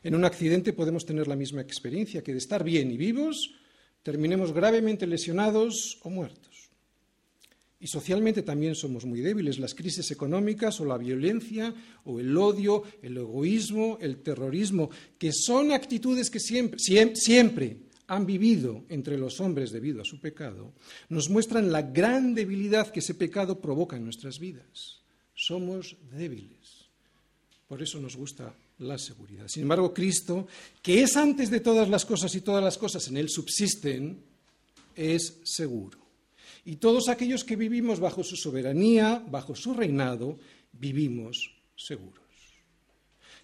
En 0.03 0.15
un 0.15 0.27
accidente 0.27 0.75
podemos 0.75 1.07
tener 1.07 1.27
la 1.27 1.37
misma 1.37 1.63
experiencia, 1.63 2.23
que 2.23 2.33
de 2.33 2.39
estar 2.39 2.63
bien 2.63 2.91
y 2.91 2.99
vivos 2.99 3.55
terminemos 4.03 4.53
gravemente 4.53 5.07
lesionados 5.07 5.99
o 6.03 6.11
muertos. 6.11 6.48
Y 7.81 7.87
socialmente 7.87 8.43
también 8.43 8.75
somos 8.75 9.05
muy 9.05 9.21
débiles. 9.21 9.59
Las 9.59 9.75
crisis 9.75 10.11
económicas 10.11 10.81
o 10.81 10.85
la 10.85 10.99
violencia 10.99 11.73
o 12.05 12.19
el 12.19 12.37
odio, 12.37 12.83
el 13.03 13.17
egoísmo, 13.17 13.99
el 14.01 14.19
terrorismo, 14.19 14.91
que 15.17 15.33
son 15.33 15.73
actitudes 15.73 16.29
que 16.29 16.41
siempre, 16.41 16.79
siempre, 17.15 17.77
han 18.09 18.25
vivido 18.27 18.85
entre 18.89 19.19
los 19.19 19.39
hombres 19.39 19.71
debido 19.71 20.01
a 20.01 20.05
su 20.05 20.19
pecado, 20.19 20.73
nos 21.11 21.29
muestran 21.29 21.71
la 21.71 21.83
gran 21.83 22.35
debilidad 22.35 22.91
que 22.91 23.01
ese 23.01 23.15
pecado 23.15 23.61
provoca 23.61 23.97
en 23.97 24.05
nuestras 24.05 24.39
vidas. 24.39 25.01
Somos 25.35 25.95
débiles. 26.11 26.89
Por 27.69 27.83
eso 27.83 28.01
nos 28.01 28.17
gusta 28.17 28.55
la 28.79 28.97
seguridad. 28.97 29.47
Sin 29.47 29.63
embargo, 29.63 29.93
Cristo, 29.93 30.49
que 30.83 31.03
es 31.03 31.17
antes 31.17 31.51
de 31.51 31.61
todas 31.61 31.89
las 31.91 32.07
cosas 32.07 32.35
y 32.35 32.41
todas 32.41 32.65
las 32.65 32.79
cosas 32.79 33.07
en 33.09 33.19
Él 33.19 33.29
subsisten, 33.29 34.19
es 34.97 35.41
seguro. 35.45 36.08
Y 36.65 36.77
todos 36.77 37.09
aquellos 37.09 37.45
que 37.45 37.57
vivimos 37.57 38.01
bajo 38.01 38.23
su 38.23 38.37
soberanía, 38.37 39.25
bajo 39.31 39.55
su 39.55 39.75
reinado, 39.75 40.39
vivimos 40.73 41.55
seguros. 41.77 42.25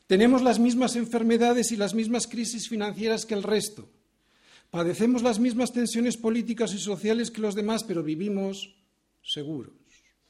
Tenemos 0.06 0.42
las 0.42 0.58
mismas 0.58 0.96
enfermedades 0.96 1.72
y 1.72 1.76
las 1.76 1.94
mismas 1.94 2.26
crisis 2.26 2.68
financieras 2.68 3.24
que 3.24 3.34
el 3.34 3.42
resto. 3.42 3.88
Padecemos 4.70 5.22
las 5.22 5.38
mismas 5.38 5.72
tensiones 5.72 6.16
políticas 6.16 6.74
y 6.74 6.78
sociales 6.78 7.30
que 7.30 7.40
los 7.40 7.54
demás, 7.54 7.84
pero 7.84 8.02
vivimos 8.02 8.74
seguros. 9.22 9.74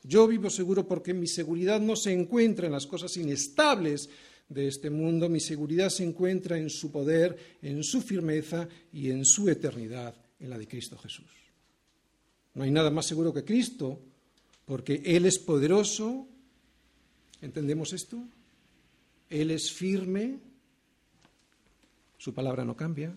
Yo 0.03 0.29
vivo 0.29 0.50
seguro 0.50 0.87
porque 0.87 1.14
mi 1.14 1.26
seguridad 1.26 1.81
no 1.81 1.97
se 1.97 2.12
encuentra 2.12 2.67
en 2.67 2.73
las 2.73 2.87
cosas 2.87 3.17
inestables 3.17 4.11
de 4.49 4.69
este 4.69 4.91
mundo, 4.91 5.29
mi 5.29 5.41
seguridad 5.41 5.88
se 5.88 6.05
encuentra 6.05 6.59
en 6.59 6.69
su 6.69 6.93
poder, 6.93 7.59
en 7.62 7.83
su 7.83 8.03
firmeza 8.03 8.69
y 8.93 9.11
en 9.11 9.25
su 9.25 9.49
eternidad, 9.49 10.14
en 10.38 10.50
la 10.50 10.59
de 10.59 10.69
Cristo 10.69 10.99
Jesús. 10.99 11.44
No 12.54 12.62
hay 12.62 12.70
nada 12.70 12.90
más 12.90 13.06
seguro 13.06 13.34
que 13.34 13.44
Cristo, 13.44 13.99
porque 14.64 15.02
Él 15.04 15.26
es 15.26 15.38
poderoso. 15.38 16.26
¿Entendemos 17.42 17.92
esto? 17.92 18.23
Él 19.28 19.50
es 19.50 19.73
firme, 19.73 20.38
su 22.16 22.32
palabra 22.32 22.64
no 22.64 22.76
cambia, 22.76 23.12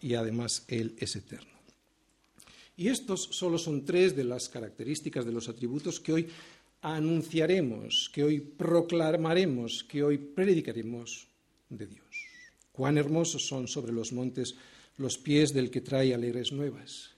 y 0.00 0.14
además 0.14 0.64
Él 0.68 0.94
es 0.98 1.14
eterno. 1.16 1.54
Y 2.76 2.88
estos 2.88 3.22
solo 3.30 3.56
son 3.56 3.84
tres 3.84 4.16
de 4.16 4.24
las 4.24 4.48
características 4.48 5.24
de 5.24 5.32
los 5.32 5.48
atributos 5.48 6.00
que 6.00 6.12
hoy 6.12 6.28
anunciaremos, 6.82 8.10
que 8.12 8.24
hoy 8.24 8.40
proclamaremos, 8.40 9.84
que 9.84 10.02
hoy 10.02 10.18
predicaremos 10.18 11.28
de 11.70 11.86
Dios. 11.86 12.04
Cuán 12.72 12.98
hermosos 12.98 13.46
son 13.46 13.68
sobre 13.68 13.92
los 13.92 14.12
montes 14.12 14.56
los 14.98 15.16
pies 15.16 15.54
del 15.54 15.70
que 15.70 15.80
trae 15.80 16.12
alegres 16.12 16.50
nuevas 16.50 17.13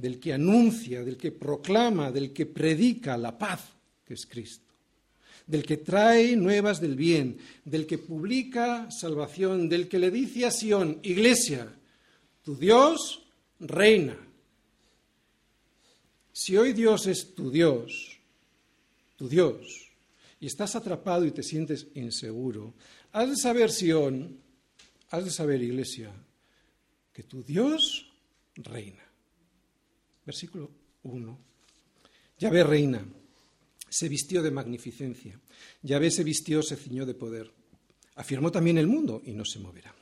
del 0.00 0.18
que 0.18 0.32
anuncia, 0.32 1.04
del 1.04 1.16
que 1.16 1.30
proclama, 1.30 2.10
del 2.10 2.32
que 2.32 2.46
predica 2.46 3.18
la 3.18 3.36
paz, 3.36 3.60
que 4.04 4.14
es 4.14 4.26
Cristo, 4.26 4.72
del 5.46 5.64
que 5.64 5.76
trae 5.76 6.36
nuevas 6.36 6.80
del 6.80 6.96
bien, 6.96 7.36
del 7.64 7.86
que 7.86 7.98
publica 7.98 8.90
salvación, 8.90 9.68
del 9.68 9.88
que 9.88 9.98
le 9.98 10.10
dice 10.10 10.46
a 10.46 10.50
Sión, 10.50 11.00
iglesia, 11.02 11.68
tu 12.42 12.56
Dios 12.56 13.22
reina. 13.60 14.16
Si 16.32 16.56
hoy 16.56 16.72
Dios 16.72 17.06
es 17.06 17.34
tu 17.34 17.50
Dios, 17.50 18.18
tu 19.16 19.28
Dios, 19.28 19.90
y 20.40 20.46
estás 20.46 20.74
atrapado 20.74 21.26
y 21.26 21.32
te 21.32 21.42
sientes 21.42 21.88
inseguro, 21.94 22.72
has 23.12 23.28
de 23.28 23.36
saber, 23.36 23.70
Sión, 23.70 24.38
has 25.10 25.24
de 25.26 25.30
saber, 25.30 25.60
iglesia, 25.62 26.10
que 27.12 27.22
tu 27.22 27.42
Dios 27.42 28.10
reina. 28.54 29.09
Versículo 30.30 30.70
1. 31.02 31.38
Yahvé 32.38 32.62
reina, 32.62 33.04
se 33.88 34.08
vistió 34.08 34.40
de 34.40 34.52
magnificencia. 34.52 35.36
Yahvé 35.82 36.08
se 36.12 36.22
vistió, 36.22 36.62
se 36.62 36.76
ciñó 36.76 37.04
de 37.04 37.14
poder. 37.14 37.50
Afirmó 38.14 38.52
también 38.52 38.78
el 38.78 38.86
mundo 38.86 39.22
y 39.24 39.32
no 39.32 39.44
se 39.44 39.58
moverá. 39.58 39.92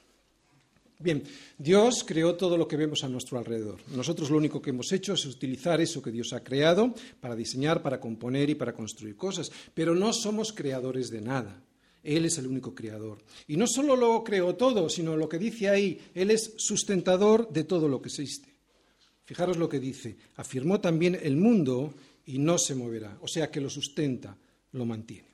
Bien, 0.99 1.23
Dios 1.57 2.05
creó 2.07 2.35
todo 2.35 2.59
lo 2.59 2.69
que 2.69 2.77
vemos 2.77 3.05
a 3.05 3.09
nuestro 3.09 3.39
alrededor. 3.39 3.81
Nosotros 3.97 4.29
lo 4.29 4.37
único 4.37 4.61
que 4.61 4.69
hemos 4.69 4.93
hecho 4.93 5.15
es 5.15 5.25
utilizar 5.25 5.81
eso 5.81 6.03
que 6.03 6.13
Dios 6.13 6.35
ha 6.35 6.45
creado 6.45 6.95
para 7.21 7.35
diseñar, 7.35 7.81
para 7.83 7.99
componer 7.99 8.51
y 8.51 8.55
para 8.55 8.75
construir 8.75 9.17
cosas. 9.17 9.51
Pero 9.73 9.95
no 9.95 10.13
somos 10.13 10.53
creadores 10.53 11.09
de 11.09 11.23
nada. 11.23 11.63
Él 12.03 12.27
es 12.27 12.37
el 12.37 12.49
único 12.49 12.75
creador. 12.75 13.25
Y 13.47 13.57
no 13.57 13.67
solo 13.67 13.97
lo 13.97 14.23
creó 14.23 14.57
todo, 14.57 14.91
sino 14.91 15.17
lo 15.17 15.27
que 15.27 15.39
dice 15.39 15.71
ahí, 15.71 15.99
Él 16.15 16.31
es 16.31 16.53
sustentador 16.59 17.51
de 17.51 17.65
todo 17.65 17.89
lo 17.89 18.03
que 18.03 18.11
existe. 18.11 18.48
Fijaros 19.29 19.59
lo 19.59 19.69
que 19.69 19.79
dice, 19.79 20.17
afirmó 20.37 20.81
también 20.81 21.19
el 21.23 21.37
mundo 21.37 21.93
y 22.25 22.39
no 22.39 22.57
se 22.57 22.75
moverá, 22.75 23.19
o 23.21 23.29
sea 23.29 23.51
que 23.51 23.61
lo 23.61 23.69
sustenta, 23.69 24.35
lo 24.73 24.87
mantiene. 24.87 25.29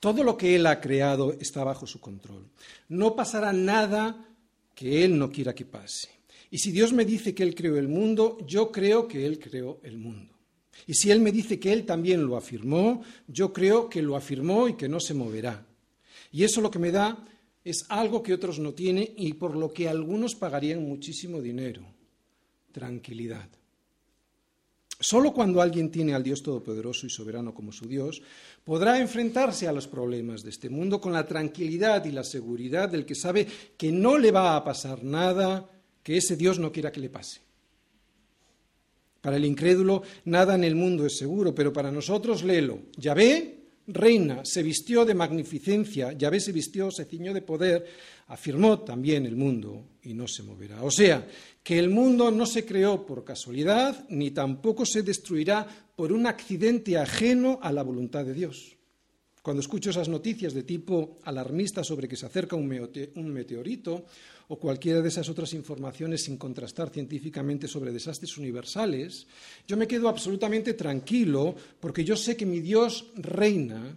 Todo 0.00 0.24
lo 0.24 0.38
que 0.38 0.56
Él 0.56 0.66
ha 0.66 0.80
creado 0.80 1.34
está 1.34 1.62
bajo 1.64 1.86
su 1.86 2.00
control. 2.00 2.48
No 2.88 3.14
pasará 3.14 3.52
nada 3.52 4.26
que 4.74 5.04
Él 5.04 5.18
no 5.18 5.30
quiera 5.30 5.54
que 5.54 5.66
pase. 5.66 6.08
Y 6.50 6.56
si 6.56 6.72
Dios 6.72 6.94
me 6.94 7.04
dice 7.04 7.34
que 7.34 7.42
Él 7.42 7.54
creó 7.54 7.76
el 7.76 7.88
mundo, 7.88 8.38
yo 8.46 8.72
creo 8.72 9.06
que 9.06 9.26
Él 9.26 9.38
creó 9.38 9.80
el 9.82 9.98
mundo. 9.98 10.32
Y 10.86 10.94
si 10.94 11.10
Él 11.10 11.20
me 11.20 11.30
dice 11.30 11.60
que 11.60 11.74
Él 11.74 11.84
también 11.84 12.26
lo 12.26 12.38
afirmó, 12.38 13.02
yo 13.26 13.52
creo 13.52 13.90
que 13.90 14.00
lo 14.00 14.16
afirmó 14.16 14.66
y 14.66 14.76
que 14.76 14.88
no 14.88 14.98
se 14.98 15.12
moverá. 15.12 15.66
Y 16.32 16.42
eso 16.42 16.62
lo 16.62 16.70
que 16.70 16.78
me 16.78 16.90
da 16.90 17.22
es 17.62 17.84
algo 17.90 18.22
que 18.22 18.32
otros 18.32 18.58
no 18.58 18.72
tienen 18.72 19.10
y 19.14 19.34
por 19.34 19.54
lo 19.54 19.74
que 19.74 19.90
algunos 19.90 20.34
pagarían 20.34 20.82
muchísimo 20.88 21.42
dinero 21.42 21.97
tranquilidad. 22.72 23.48
Solo 25.00 25.32
cuando 25.32 25.62
alguien 25.62 25.90
tiene 25.90 26.12
al 26.14 26.24
Dios 26.24 26.42
Todopoderoso 26.42 27.06
y 27.06 27.10
Soberano 27.10 27.54
como 27.54 27.70
su 27.70 27.86
Dios, 27.86 28.20
podrá 28.64 29.00
enfrentarse 29.00 29.68
a 29.68 29.72
los 29.72 29.86
problemas 29.86 30.42
de 30.42 30.50
este 30.50 30.68
mundo 30.68 31.00
con 31.00 31.12
la 31.12 31.24
tranquilidad 31.24 32.04
y 32.04 32.10
la 32.10 32.24
seguridad 32.24 32.88
del 32.88 33.06
que 33.06 33.14
sabe 33.14 33.46
que 33.76 33.92
no 33.92 34.18
le 34.18 34.32
va 34.32 34.56
a 34.56 34.64
pasar 34.64 35.04
nada 35.04 35.70
que 36.02 36.16
ese 36.16 36.36
Dios 36.36 36.58
no 36.58 36.72
quiera 36.72 36.90
que 36.90 37.00
le 37.00 37.10
pase. 37.10 37.40
Para 39.20 39.36
el 39.36 39.44
incrédulo, 39.44 40.02
nada 40.24 40.54
en 40.54 40.64
el 40.64 40.74
mundo 40.74 41.06
es 41.06 41.16
seguro, 41.16 41.54
pero 41.54 41.72
para 41.72 41.92
nosotros, 41.92 42.42
léelo. 42.42 42.80
Yahvé 42.96 43.57
reina, 43.88 44.42
se 44.44 44.62
vistió 44.62 45.04
de 45.04 45.14
magnificencia, 45.14 46.12
Yahvé 46.12 46.40
se 46.40 46.52
vistió, 46.52 46.90
se 46.90 47.04
ciñó 47.04 47.32
de 47.32 47.42
poder, 47.42 47.86
afirmó 48.28 48.80
también 48.80 49.26
el 49.26 49.36
mundo 49.36 49.84
y 50.02 50.14
no 50.14 50.28
se 50.28 50.42
moverá. 50.42 50.82
O 50.82 50.90
sea, 50.90 51.26
que 51.62 51.78
el 51.78 51.88
mundo 51.88 52.30
no 52.30 52.46
se 52.46 52.64
creó 52.64 53.04
por 53.04 53.24
casualidad, 53.24 54.06
ni 54.10 54.30
tampoco 54.30 54.86
se 54.86 55.02
destruirá 55.02 55.66
por 55.96 56.12
un 56.12 56.26
accidente 56.26 56.96
ajeno 56.96 57.58
a 57.62 57.72
la 57.72 57.82
voluntad 57.82 58.24
de 58.24 58.34
Dios. 58.34 58.76
Cuando 59.42 59.60
escucho 59.60 59.90
esas 59.90 60.08
noticias 60.08 60.52
de 60.52 60.62
tipo 60.62 61.18
alarmista 61.24 61.82
sobre 61.82 62.06
que 62.06 62.16
se 62.16 62.26
acerca 62.26 62.56
un 62.56 63.32
meteorito 63.32 64.04
o 64.48 64.58
cualquiera 64.58 65.02
de 65.02 65.08
esas 65.08 65.28
otras 65.28 65.52
informaciones 65.52 66.24
sin 66.24 66.38
contrastar 66.38 66.88
científicamente 66.88 67.68
sobre 67.68 67.92
desastres 67.92 68.38
universales, 68.38 69.26
yo 69.66 69.76
me 69.76 69.86
quedo 69.86 70.08
absolutamente 70.08 70.72
tranquilo 70.72 71.54
porque 71.78 72.02
yo 72.02 72.16
sé 72.16 72.36
que 72.36 72.46
mi 72.46 72.60
Dios 72.60 73.10
reina, 73.16 73.96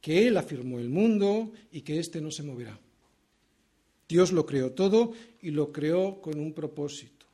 que 0.00 0.26
Él 0.26 0.36
afirmó 0.38 0.78
el 0.78 0.88
mundo 0.88 1.52
y 1.70 1.82
que 1.82 1.98
éste 1.98 2.20
no 2.20 2.30
se 2.30 2.42
moverá. 2.42 2.78
Dios 4.08 4.32
lo 4.32 4.46
creó 4.46 4.72
todo 4.72 5.12
y 5.40 5.50
lo 5.50 5.72
creó 5.72 6.20
con 6.20 6.38
un 6.38 6.54
propósito. 6.54 7.26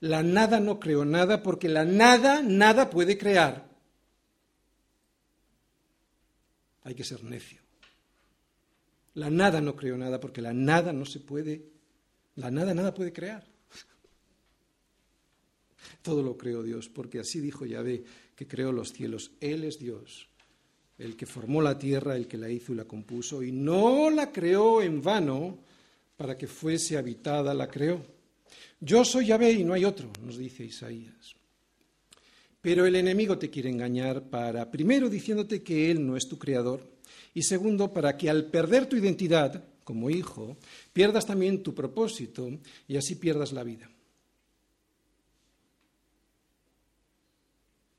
La 0.00 0.22
nada 0.22 0.60
no 0.60 0.78
creó 0.78 1.04
nada 1.04 1.42
porque 1.42 1.68
la 1.68 1.84
nada 1.84 2.42
nada 2.42 2.88
puede 2.90 3.18
crear. 3.18 3.68
Hay 6.84 6.94
que 6.94 7.04
ser 7.04 7.24
necio. 7.24 7.60
La 9.14 9.30
nada 9.30 9.60
no 9.60 9.74
creó 9.74 9.96
nada 9.96 10.20
porque 10.20 10.42
la 10.42 10.52
nada 10.52 10.92
no 10.92 11.04
se 11.04 11.20
puede, 11.20 11.75
la 12.36 12.50
nada 12.50 12.74
nada 12.74 12.94
puede 12.94 13.12
crear. 13.12 13.44
Todo 16.02 16.22
lo 16.22 16.36
creó 16.36 16.62
Dios, 16.62 16.88
porque 16.88 17.18
así 17.18 17.40
dijo 17.40 17.66
Yahvé, 17.66 18.04
que 18.34 18.46
creó 18.46 18.72
los 18.72 18.92
cielos. 18.92 19.32
Él 19.40 19.64
es 19.64 19.78
Dios, 19.78 20.28
el 20.98 21.16
que 21.16 21.26
formó 21.26 21.60
la 21.60 21.78
tierra, 21.78 22.16
el 22.16 22.28
que 22.28 22.38
la 22.38 22.48
hizo 22.48 22.72
y 22.72 22.76
la 22.76 22.84
compuso, 22.84 23.42
y 23.42 23.50
no 23.52 24.10
la 24.10 24.30
creó 24.30 24.82
en 24.82 25.02
vano, 25.02 25.58
para 26.16 26.36
que 26.36 26.46
fuese 26.46 26.96
habitada 26.96 27.52
la 27.54 27.68
creó. 27.68 28.00
Yo 28.80 29.04
soy 29.04 29.26
Yahvé 29.26 29.52
y 29.52 29.64
no 29.64 29.74
hay 29.74 29.84
otro, 29.84 30.10
nos 30.22 30.38
dice 30.38 30.64
Isaías. 30.64 31.34
Pero 32.60 32.84
el 32.84 32.96
enemigo 32.96 33.38
te 33.38 33.50
quiere 33.50 33.70
engañar 33.70 34.28
para, 34.28 34.70
primero, 34.70 35.08
diciéndote 35.08 35.62
que 35.62 35.90
Él 35.90 36.06
no 36.06 36.16
es 36.16 36.28
tu 36.28 36.38
creador, 36.38 36.82
y 37.34 37.42
segundo, 37.42 37.92
para 37.92 38.16
que 38.16 38.30
al 38.30 38.46
perder 38.46 38.86
tu 38.86 38.96
identidad 38.96 39.64
como 39.84 40.10
hijo, 40.10 40.56
pierdas 40.96 41.26
también 41.26 41.62
tu 41.62 41.74
propósito 41.74 42.48
y 42.88 42.96
así 42.96 43.16
pierdas 43.16 43.52
la 43.52 43.62
vida. 43.62 43.86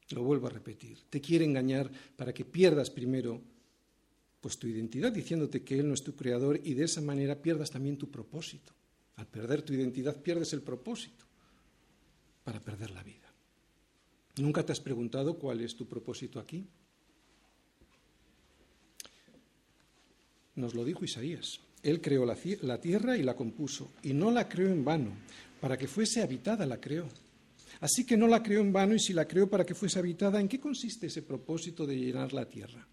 Lo 0.10 0.24
vuelvo 0.24 0.48
a 0.48 0.50
repetir, 0.50 1.04
te 1.08 1.22
quiere 1.22 1.46
engañar 1.46 1.92
para 2.16 2.34
que 2.34 2.44
pierdas 2.44 2.89
primero 2.89 3.39
pues 4.42 4.58
tu 4.58 4.66
identidad 4.66 5.12
diciéndote 5.12 5.63
que 5.63 5.77
él 5.77 5.88
no 5.88 5.94
es 5.94 6.01
tu 6.01 6.16
creador 6.16 6.60
y 6.63 6.74
de 6.74 6.86
esa 6.86 7.01
manera 7.01 7.39
pierdas 7.39 7.70
también 7.70 8.00
tu 8.00 8.10
propósito. 8.10 8.74
Al 9.18 9.27
perder 9.27 9.62
tu 9.62 9.74
identidad 9.74 10.20
pierdes 10.20 10.54
el 10.54 10.63
propósito 10.63 11.24
para 12.44 12.60
perder 12.60 12.89
la 12.89 13.04
vida. 13.04 13.32
¿Nunca 14.38 14.66
te 14.66 14.72
has 14.72 14.80
preguntado 14.80 15.38
cuál 15.38 15.62
es 15.62 15.75
tu 15.75 15.86
propósito 15.86 16.39
aquí? 16.39 16.66
Nos 20.56 20.74
lo 20.74 20.84
dijo 20.84 21.06
Isaías. 21.06 21.66
Él 21.84 22.01
creó 22.01 22.25
la, 22.25 22.36
tierra 22.79 23.17
y 23.17 23.24
la 23.24 23.36
compuso, 23.36 23.91
y 24.03 24.13
no 24.13 24.31
la 24.31 24.48
creó 24.50 24.69
en 24.69 24.84
vano, 24.84 25.12
para 25.62 25.77
que 25.77 25.88
fuese 25.88 26.22
habitada 26.22 26.65
la 26.65 26.79
creó. 26.79 27.07
Así 27.79 28.05
que 28.05 28.17
no 28.17 28.27
la 28.27 28.41
creó 28.41 28.62
en 28.62 28.74
vano, 28.74 28.96
y 28.96 29.00
si 29.00 29.13
la 29.13 29.27
creó 29.27 29.50
para 29.50 29.65
que 29.65 29.75
fuese 29.75 30.00
habitada, 30.00 30.39
¿en 30.39 30.48
qué 30.48 30.60
consiste 30.60 31.07
ese 31.07 31.22
propósito 31.22 31.86
de 31.86 31.96
llenar 31.98 32.34
la 32.34 32.46
tierra? 32.46 32.86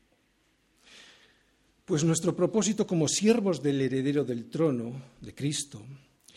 Pues 1.84 2.04
nuestro 2.04 2.34
propósito 2.34 2.86
como 2.86 3.08
siervos 3.08 3.62
del 3.62 3.80
heredero 3.80 4.24
del 4.24 4.48
trono 4.48 5.02
de 5.20 5.34
Cristo 5.34 5.82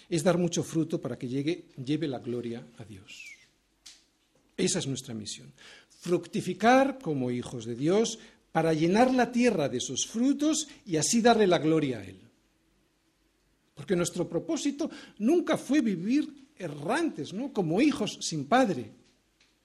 es 0.09 0.23
dar 0.23 0.37
mucho 0.37 0.63
fruto 0.63 0.99
para 0.99 1.17
que 1.17 1.27
llegue, 1.27 1.65
lleve 1.83 2.07
la 2.07 2.19
gloria 2.19 2.65
a 2.77 2.83
Dios. 2.83 3.31
Esa 4.57 4.79
es 4.79 4.87
nuestra 4.87 5.13
misión. 5.13 5.53
Fructificar 6.01 6.99
como 6.99 7.31
hijos 7.31 7.65
de 7.65 7.75
Dios 7.75 8.19
para 8.51 8.73
llenar 8.73 9.13
la 9.13 9.31
tierra 9.31 9.69
de 9.69 9.79
sus 9.79 10.07
frutos 10.07 10.67
y 10.85 10.97
así 10.97 11.21
darle 11.21 11.47
la 11.47 11.59
gloria 11.59 11.99
a 11.99 12.03
Él. 12.03 12.26
Porque 13.77 13.95
nuestro 13.95 14.27
propósito 14.27 14.89
nunca 15.19 15.55
fue 15.55 15.81
vivir 15.81 16.49
errantes, 16.57 17.31
¿no? 17.31 17.53
como 17.53 17.79
hijos 17.79 18.17
sin 18.21 18.45
padre 18.45 18.91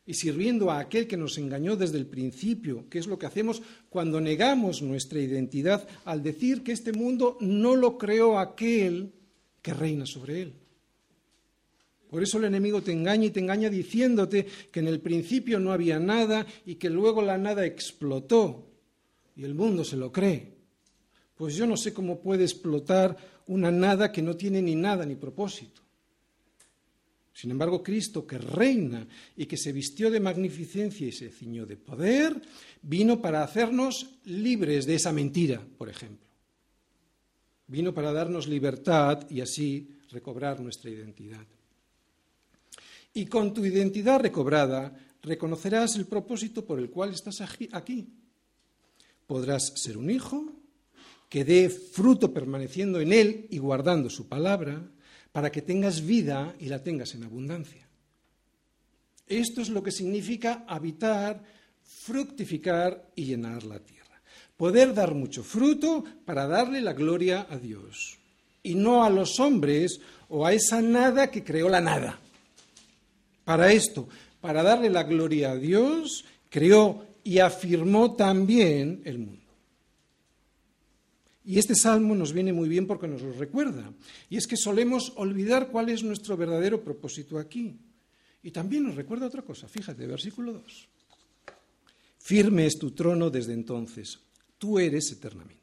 y 0.04 0.12
sirviendo 0.12 0.71
a 0.71 0.81
aquel 0.81 1.07
que 1.07 1.16
nos 1.16 1.38
engañó 1.38 1.76
desde 1.76 1.97
el 1.97 2.07
principio, 2.07 2.88
que 2.90 2.99
es 2.99 3.07
lo 3.07 3.19
que 3.19 3.25
hacemos 3.25 3.62
cuando 3.88 4.21
negamos 4.21 4.83
nuestra 4.83 5.19
identidad 5.19 5.88
al 6.04 6.23
decir 6.23 6.62
que 6.62 6.73
este 6.73 6.92
mundo 6.92 7.38
no 7.40 7.75
lo 7.75 7.97
creó 7.97 8.38
aquel 8.38 9.14
que 9.62 9.73
reina 9.73 10.04
sobre 10.04 10.42
él. 10.42 10.52
Por 12.11 12.23
eso 12.23 12.37
el 12.37 12.45
enemigo 12.45 12.83
te 12.83 12.92
engaña 12.92 13.25
y 13.25 13.31
te 13.31 13.40
engaña 13.40 13.71
diciéndote 13.71 14.47
que 14.71 14.81
en 14.81 14.88
el 14.88 15.00
principio 15.00 15.59
no 15.59 15.73
había 15.73 15.99
nada 15.99 16.47
y 16.66 16.75
que 16.75 16.90
luego 16.90 17.23
la 17.23 17.38
nada 17.38 17.64
explotó 17.64 18.69
y 19.35 19.45
el 19.45 19.54
mundo 19.54 19.85
se 19.85 19.97
lo 19.97 20.12
cree. 20.12 20.52
Pues 21.37 21.54
yo 21.54 21.66
no 21.66 21.76
sé 21.76 21.95
cómo 21.95 22.21
puede 22.21 22.45
explotar 22.45 23.16
una 23.46 23.70
nada 23.70 24.12
que 24.12 24.22
no 24.22 24.37
tiene 24.37 24.62
ni 24.62 24.75
nada 24.75 25.04
ni 25.04 25.16
propósito. 25.16 25.83
Sin 27.35 27.50
embargo, 27.50 27.83
Cristo, 27.83 28.26
que 28.26 28.38
reina 28.38 29.07
y 29.37 29.46
que 29.46 29.57
se 29.57 29.72
vistió 29.72 30.11
de 30.11 30.20
magnificencia 30.20 31.07
y 31.07 31.12
se 31.12 31.31
ciñó 31.31 31.66
de 31.66 31.76
poder, 31.76 32.40
vino 32.83 33.20
para 33.22 33.42
hacernos 33.42 34.18
libres 34.26 34.87
de 34.87 34.96
esa 34.96 35.12
mentira, 35.12 35.61
por 35.78 35.88
ejemplo. 35.88 36.26
Vino 37.66 37.94
para 37.94 38.12
darnos 38.12 38.46
libertad 38.46 39.28
y 39.31 39.40
así 39.40 39.88
recobrar 40.11 40.61
nuestra 40.61 40.90
identidad. 40.90 41.46
Y 43.14 43.26
con 43.26 43.52
tu 43.55 43.64
identidad 43.64 44.20
recobrada 44.20 44.94
reconocerás 45.22 45.96
el 45.96 46.07
propósito 46.07 46.64
por 46.64 46.78
el 46.78 46.90
cual 46.90 47.12
estás 47.12 47.40
aquí. 47.72 48.09
Podrás 49.26 49.72
ser 49.76 49.96
un 49.96 50.11
hijo 50.11 50.62
que 51.33 51.47
dé 51.47 51.71
fruto 51.71 52.35
permaneciendo 52.35 53.01
en 53.01 53.11
él 53.11 53.47
y 53.49 53.57
guardando 53.57 54.11
su 54.11 54.29
palabra, 54.29 54.83
para 55.33 55.51
que 55.51 55.62
tengas 55.62 56.05
vida 56.05 56.55
y 56.61 56.66
la 56.66 56.83
tengas 56.83 57.14
en 57.14 57.25
abundancia. 57.25 57.88
Esto 59.27 59.62
es 59.62 59.71
lo 59.71 59.83
que 59.83 59.92
significa 59.92 60.66
habitar, 60.68 61.42
fructificar 61.83 63.09
y 63.16 63.25
llenar 63.25 63.64
la 63.64 63.79
tierra. 63.79 64.21
Poder 64.59 64.92
dar 64.92 65.14
mucho 65.14 65.42
fruto 65.42 66.05
para 66.27 66.47
darle 66.47 66.83
la 66.83 66.92
gloria 66.92 67.47
a 67.49 67.57
Dios 67.57 68.18
y 68.62 68.75
no 68.75 69.03
a 69.03 69.09
los 69.09 69.40
hombres 69.40 70.03
o 70.29 70.45
a 70.45 70.53
esa 70.53 70.83
nada 70.83 71.31
que 71.31 71.42
creó 71.42 71.71
la 71.71 71.81
nada. 71.81 72.21
Para 73.45 73.73
esto, 73.73 74.07
para 74.42 74.62
darle 74.62 74.90
la 74.90 75.05
gloria 75.05 75.53
a 75.53 75.57
Dios, 75.57 76.27
creó 76.51 77.07
y 77.25 77.38
afirmó 77.38 78.16
también 78.16 79.01
el 79.07 79.18
mundo. 79.18 79.41
Y 81.44 81.59
este 81.59 81.74
salmo 81.74 82.14
nos 82.14 82.33
viene 82.33 82.52
muy 82.52 82.68
bien 82.68 82.87
porque 82.87 83.09
nos 83.09 83.22
lo 83.22 83.33
recuerda. 83.33 83.92
Y 84.31 84.37
es 84.37 84.46
que 84.46 84.57
solemos 84.57 85.12
olvidar 85.16 85.70
cuál 85.70 85.88
es 85.88 86.02
nuestro 86.02 86.37
verdadero 86.37 86.85
propósito 86.85 87.38
aquí. 87.38 87.76
Y 88.42 88.50
también 88.50 88.85
nos 88.85 88.94
recuerda 88.94 89.26
otra 89.26 89.42
cosa. 89.42 89.68
Fíjate, 89.68 90.07
versículo 90.07 90.52
2. 90.52 90.88
Firme 92.18 92.66
es 92.66 92.78
tu 92.78 92.92
trono 92.92 93.31
desde 93.31 93.52
entonces. 93.52 94.18
Tú 94.59 94.78
eres 94.78 95.11
eternamente. 95.11 95.62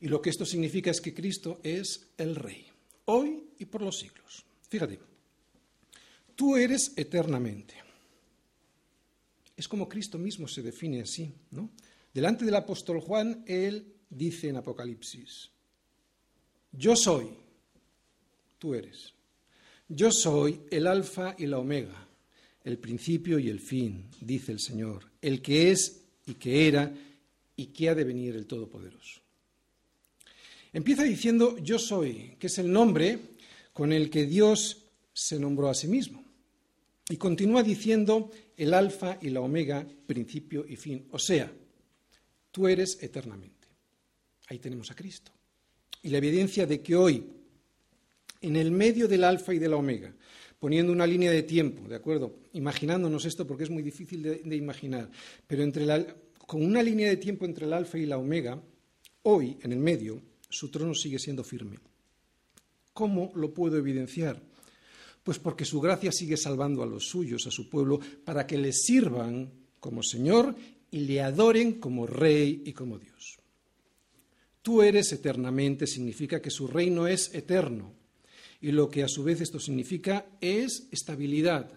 Y 0.00 0.08
lo 0.08 0.20
que 0.20 0.30
esto 0.30 0.44
significa 0.44 0.90
es 0.90 1.00
que 1.00 1.14
Cristo 1.14 1.60
es 1.62 2.08
el 2.18 2.34
Rey, 2.34 2.66
hoy 3.04 3.44
y 3.58 3.66
por 3.66 3.82
los 3.82 3.98
siglos. 3.98 4.44
Fíjate, 4.68 4.98
tú 6.34 6.56
eres 6.56 6.92
eternamente. 6.96 7.74
Es 9.56 9.68
como 9.68 9.88
Cristo 9.88 10.18
mismo 10.18 10.48
se 10.48 10.62
define 10.62 11.02
así, 11.02 11.32
¿no? 11.52 11.70
Delante 12.12 12.44
del 12.44 12.56
apóstol 12.56 13.00
Juan, 13.00 13.44
él 13.46 13.94
dice 14.12 14.48
en 14.48 14.56
Apocalipsis, 14.56 15.50
yo 16.72 16.94
soy, 16.96 17.28
tú 18.58 18.74
eres, 18.74 19.12
yo 19.88 20.12
soy 20.12 20.60
el 20.70 20.86
alfa 20.86 21.34
y 21.38 21.46
la 21.46 21.58
omega, 21.58 22.08
el 22.64 22.78
principio 22.78 23.38
y 23.38 23.48
el 23.48 23.60
fin, 23.60 24.08
dice 24.20 24.52
el 24.52 24.60
Señor, 24.60 25.10
el 25.20 25.42
que 25.42 25.70
es 25.70 26.02
y 26.26 26.34
que 26.34 26.68
era 26.68 26.92
y 27.56 27.66
que 27.66 27.88
ha 27.88 27.94
de 27.94 28.04
venir 28.04 28.36
el 28.36 28.46
Todopoderoso. 28.46 29.20
Empieza 30.72 31.02
diciendo 31.02 31.58
yo 31.58 31.78
soy, 31.78 32.36
que 32.38 32.46
es 32.46 32.58
el 32.58 32.70
nombre 32.72 33.18
con 33.72 33.92
el 33.92 34.10
que 34.10 34.26
Dios 34.26 34.86
se 35.12 35.38
nombró 35.38 35.68
a 35.68 35.74
sí 35.74 35.88
mismo. 35.88 36.24
Y 37.08 37.16
continúa 37.16 37.62
diciendo 37.62 38.30
el 38.56 38.72
alfa 38.72 39.18
y 39.20 39.30
la 39.30 39.40
omega, 39.40 39.86
principio 40.06 40.64
y 40.66 40.76
fin. 40.76 41.06
O 41.10 41.18
sea, 41.18 41.52
tú 42.50 42.68
eres 42.68 43.02
eternamente. 43.02 43.61
Ahí 44.52 44.58
tenemos 44.58 44.90
a 44.90 44.94
Cristo. 44.94 45.32
Y 46.02 46.10
la 46.10 46.18
evidencia 46.18 46.66
de 46.66 46.82
que 46.82 46.94
hoy, 46.94 47.24
en 48.42 48.56
el 48.56 48.70
medio 48.70 49.08
del 49.08 49.24
alfa 49.24 49.54
y 49.54 49.58
de 49.58 49.66
la 49.66 49.76
omega, 49.76 50.14
poniendo 50.60 50.92
una 50.92 51.06
línea 51.06 51.30
de 51.30 51.42
tiempo, 51.42 51.88
¿de 51.88 51.96
acuerdo? 51.96 52.36
Imaginándonos 52.52 53.24
esto 53.24 53.46
porque 53.46 53.64
es 53.64 53.70
muy 53.70 53.82
difícil 53.82 54.22
de, 54.22 54.54
imaginar, 54.54 55.08
pero 55.46 55.62
entre 55.62 55.86
con 56.46 56.62
una 56.62 56.82
línea 56.82 57.08
de 57.08 57.16
tiempo 57.16 57.46
entre 57.46 57.64
el 57.64 57.72
alfa 57.72 57.96
y 57.96 58.04
la 58.04 58.18
omega, 58.18 58.60
hoy, 59.22 59.56
en 59.62 59.72
el 59.72 59.78
medio, 59.78 60.20
su 60.50 60.70
trono 60.70 60.94
sigue 60.94 61.18
siendo 61.18 61.44
firme. 61.44 61.78
¿Cómo 62.92 63.32
lo 63.34 63.54
puedo 63.54 63.78
evidenciar? 63.78 64.38
Pues 65.22 65.38
porque 65.38 65.64
su 65.64 65.80
gracia 65.80 66.12
sigue 66.12 66.36
salvando 66.36 66.82
a 66.82 66.86
los 66.86 67.08
suyos, 67.08 67.46
a 67.46 67.50
su 67.50 67.70
pueblo, 67.70 67.98
para 68.22 68.46
que 68.46 68.58
le 68.58 68.74
sirvan 68.74 69.50
como 69.80 70.02
Señor 70.02 70.54
y 70.90 70.98
le 70.98 71.22
adoren 71.22 71.80
como 71.80 72.06
Rey 72.06 72.64
y 72.66 72.74
como 72.74 72.98
Dios. 72.98 73.41
Tú 74.62 74.80
eres 74.80 75.12
eternamente 75.12 75.88
significa 75.88 76.40
que 76.40 76.50
su 76.50 76.68
reino 76.68 77.08
es 77.08 77.34
eterno. 77.34 77.92
Y 78.60 78.70
lo 78.70 78.88
que 78.88 79.02
a 79.02 79.08
su 79.08 79.24
vez 79.24 79.40
esto 79.40 79.58
significa 79.58 80.24
es 80.40 80.86
estabilidad. 80.92 81.68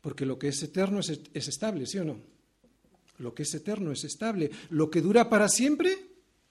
Porque 0.00 0.26
lo 0.26 0.38
que 0.38 0.48
es 0.48 0.62
eterno 0.62 0.98
es, 1.00 1.20
estable, 1.34 1.86
¿sí 1.86 1.98
o 1.98 2.04
no? 2.04 2.18
Lo 3.18 3.32
que 3.32 3.44
es 3.44 3.54
eterno 3.54 3.92
es 3.92 4.02
estable. 4.02 4.50
Lo 4.70 4.90
que 4.90 5.00
dura 5.00 5.30
para 5.30 5.48
siempre 5.48 5.96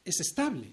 es 0.06 0.22
estable. 0.22 0.72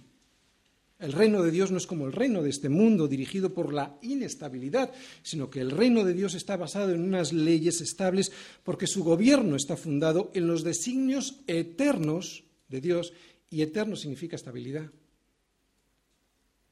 El 1.01 1.13
reino 1.13 1.43
de 1.43 1.51
Dios 1.51 1.73
no 1.73 1.79
es 1.79 1.87
como 1.89 2.07
el 2.07 2.13
reino 2.13 2.45
de 2.45 2.51
este 2.51 2.69
mundo 2.69 3.09
dirigido 3.09 3.53
por 3.53 3.73
la 3.73 3.99
inestabilidad, 4.03 4.93
sino 5.25 5.51
que 5.51 5.61
el 5.61 5.73
reino 5.73 6.05
de 6.05 6.15
Dios 6.15 6.35
está 6.35 6.57
basado 6.57 6.93
en 6.93 7.03
unas 7.03 7.33
leyes 7.33 7.81
estables 7.81 8.31
porque 8.63 8.87
su 8.87 9.03
gobierno 9.03 9.57
está 9.57 9.77
fundado 9.77 10.31
en 10.33 10.47
los 10.47 10.63
designios 10.63 11.41
eternos 11.49 12.45
de 12.69 12.81
Dios 12.81 13.13
y 13.53 13.63
eterno 13.63 13.95
significa 13.97 14.37
estabilidad. 14.37 14.91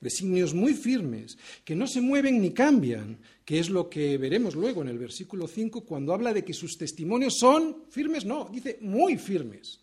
Designios 0.01 0.55
muy 0.55 0.73
firmes, 0.73 1.37
que 1.63 1.77
no 1.77 1.87
se 1.87 2.01
mueven 2.01 2.41
ni 2.41 2.53
cambian, 2.53 3.19
que 3.45 3.59
es 3.59 3.69
lo 3.69 3.91
que 3.91 4.17
veremos 4.17 4.55
luego 4.55 4.81
en 4.81 4.89
el 4.89 4.99
versículo 4.99 5.47
5 5.47 5.83
cuando 5.83 6.15
habla 6.15 6.33
de 6.33 6.43
que 6.43 6.55
sus 6.55 6.79
testimonios 6.79 7.39
son 7.39 7.85
firmes, 7.91 8.25
no, 8.25 8.49
dice 8.51 8.79
muy 8.81 9.19
firmes. 9.19 9.81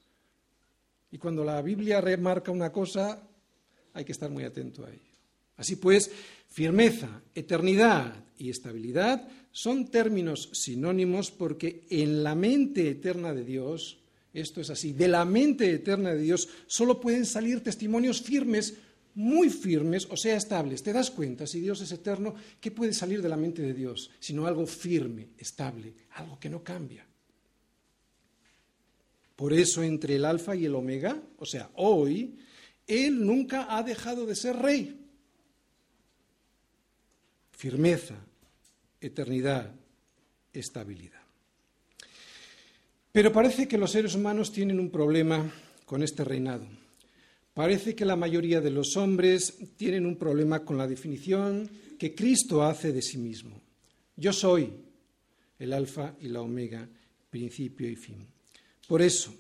Y 1.11 1.19
cuando 1.19 1.43
la 1.43 1.61
Biblia 1.61 2.01
remarca 2.01 2.51
una 2.51 2.71
cosa, 2.71 3.21
hay 3.93 4.03
que 4.03 4.11
estar 4.11 4.31
muy 4.31 4.43
atento 4.43 4.83
a 4.83 4.89
ello. 4.89 5.01
Así 5.55 5.75
pues, 5.75 6.11
firmeza, 6.49 7.21
eternidad 7.35 8.25
y 8.39 8.49
estabilidad 8.49 9.27
son 9.51 9.87
términos 9.87 10.49
sinónimos 10.53 11.29
porque 11.29 11.85
en 11.89 12.23
la 12.23 12.33
mente 12.33 12.89
eterna 12.89 13.33
de 13.33 13.43
Dios, 13.43 13.99
esto 14.39 14.61
es 14.61 14.69
así, 14.69 14.93
de 14.93 15.07
la 15.07 15.25
mente 15.25 15.71
eterna 15.71 16.13
de 16.13 16.21
Dios 16.21 16.47
solo 16.67 16.99
pueden 16.99 17.25
salir 17.25 17.63
testimonios 17.63 18.21
firmes, 18.21 18.75
muy 19.15 19.49
firmes, 19.49 20.07
o 20.11 20.15
sea, 20.15 20.35
estables. 20.35 20.83
¿Te 20.83 20.93
das 20.93 21.09
cuenta, 21.09 21.47
si 21.47 21.59
Dios 21.59 21.81
es 21.81 21.91
eterno, 21.91 22.35
qué 22.61 22.69
puede 22.69 22.93
salir 22.93 23.21
de 23.21 23.29
la 23.29 23.37
mente 23.37 23.63
de 23.63 23.73
Dios? 23.73 24.11
Sino 24.19 24.45
algo 24.45 24.67
firme, 24.67 25.29
estable, 25.37 25.93
algo 26.11 26.39
que 26.39 26.49
no 26.49 26.63
cambia. 26.63 27.05
Por 29.35 29.53
eso 29.53 29.81
entre 29.81 30.15
el 30.15 30.25
alfa 30.25 30.55
y 30.55 30.65
el 30.65 30.75
omega, 30.75 31.19
o 31.37 31.45
sea, 31.45 31.69
hoy, 31.75 32.37
Él 32.85 33.25
nunca 33.25 33.75
ha 33.75 33.81
dejado 33.83 34.25
de 34.25 34.35
ser 34.35 34.55
rey. 34.55 34.99
Firmeza, 37.51 38.15
eternidad, 39.01 39.71
estabilidad. 40.53 41.26
Pero 43.17 43.33
parece 43.33 43.67
que 43.67 43.79
los 43.79 43.93
seres 43.93 44.13
humanos 44.13 44.51
tienen 44.51 44.79
un 44.79 44.91
problema 44.91 45.51
con 45.85 46.03
este 46.03 46.23
reinado. 46.23 46.67
Parece 47.51 47.95
que 47.95 48.05
la 48.05 48.15
mayoría 48.15 48.61
de 48.61 48.69
los 48.69 48.95
hombres 48.95 49.57
tienen 49.75 50.05
un 50.05 50.17
problema 50.17 50.63
con 50.63 50.77
la 50.77 50.85
definición 50.85 51.67
que 51.97 52.13
Cristo 52.13 52.61
hace 52.61 52.93
de 52.93 53.01
sí 53.01 53.17
mismo. 53.17 53.59
Yo 54.15 54.31
soy 54.31 54.71
el 55.57 55.73
alfa 55.73 56.13
y 56.21 56.27
la 56.27 56.41
omega, 56.41 56.87
principio 57.31 57.89
y 57.89 57.95
fin. 57.95 58.23
Por 58.87 59.01
eso, 59.01 59.33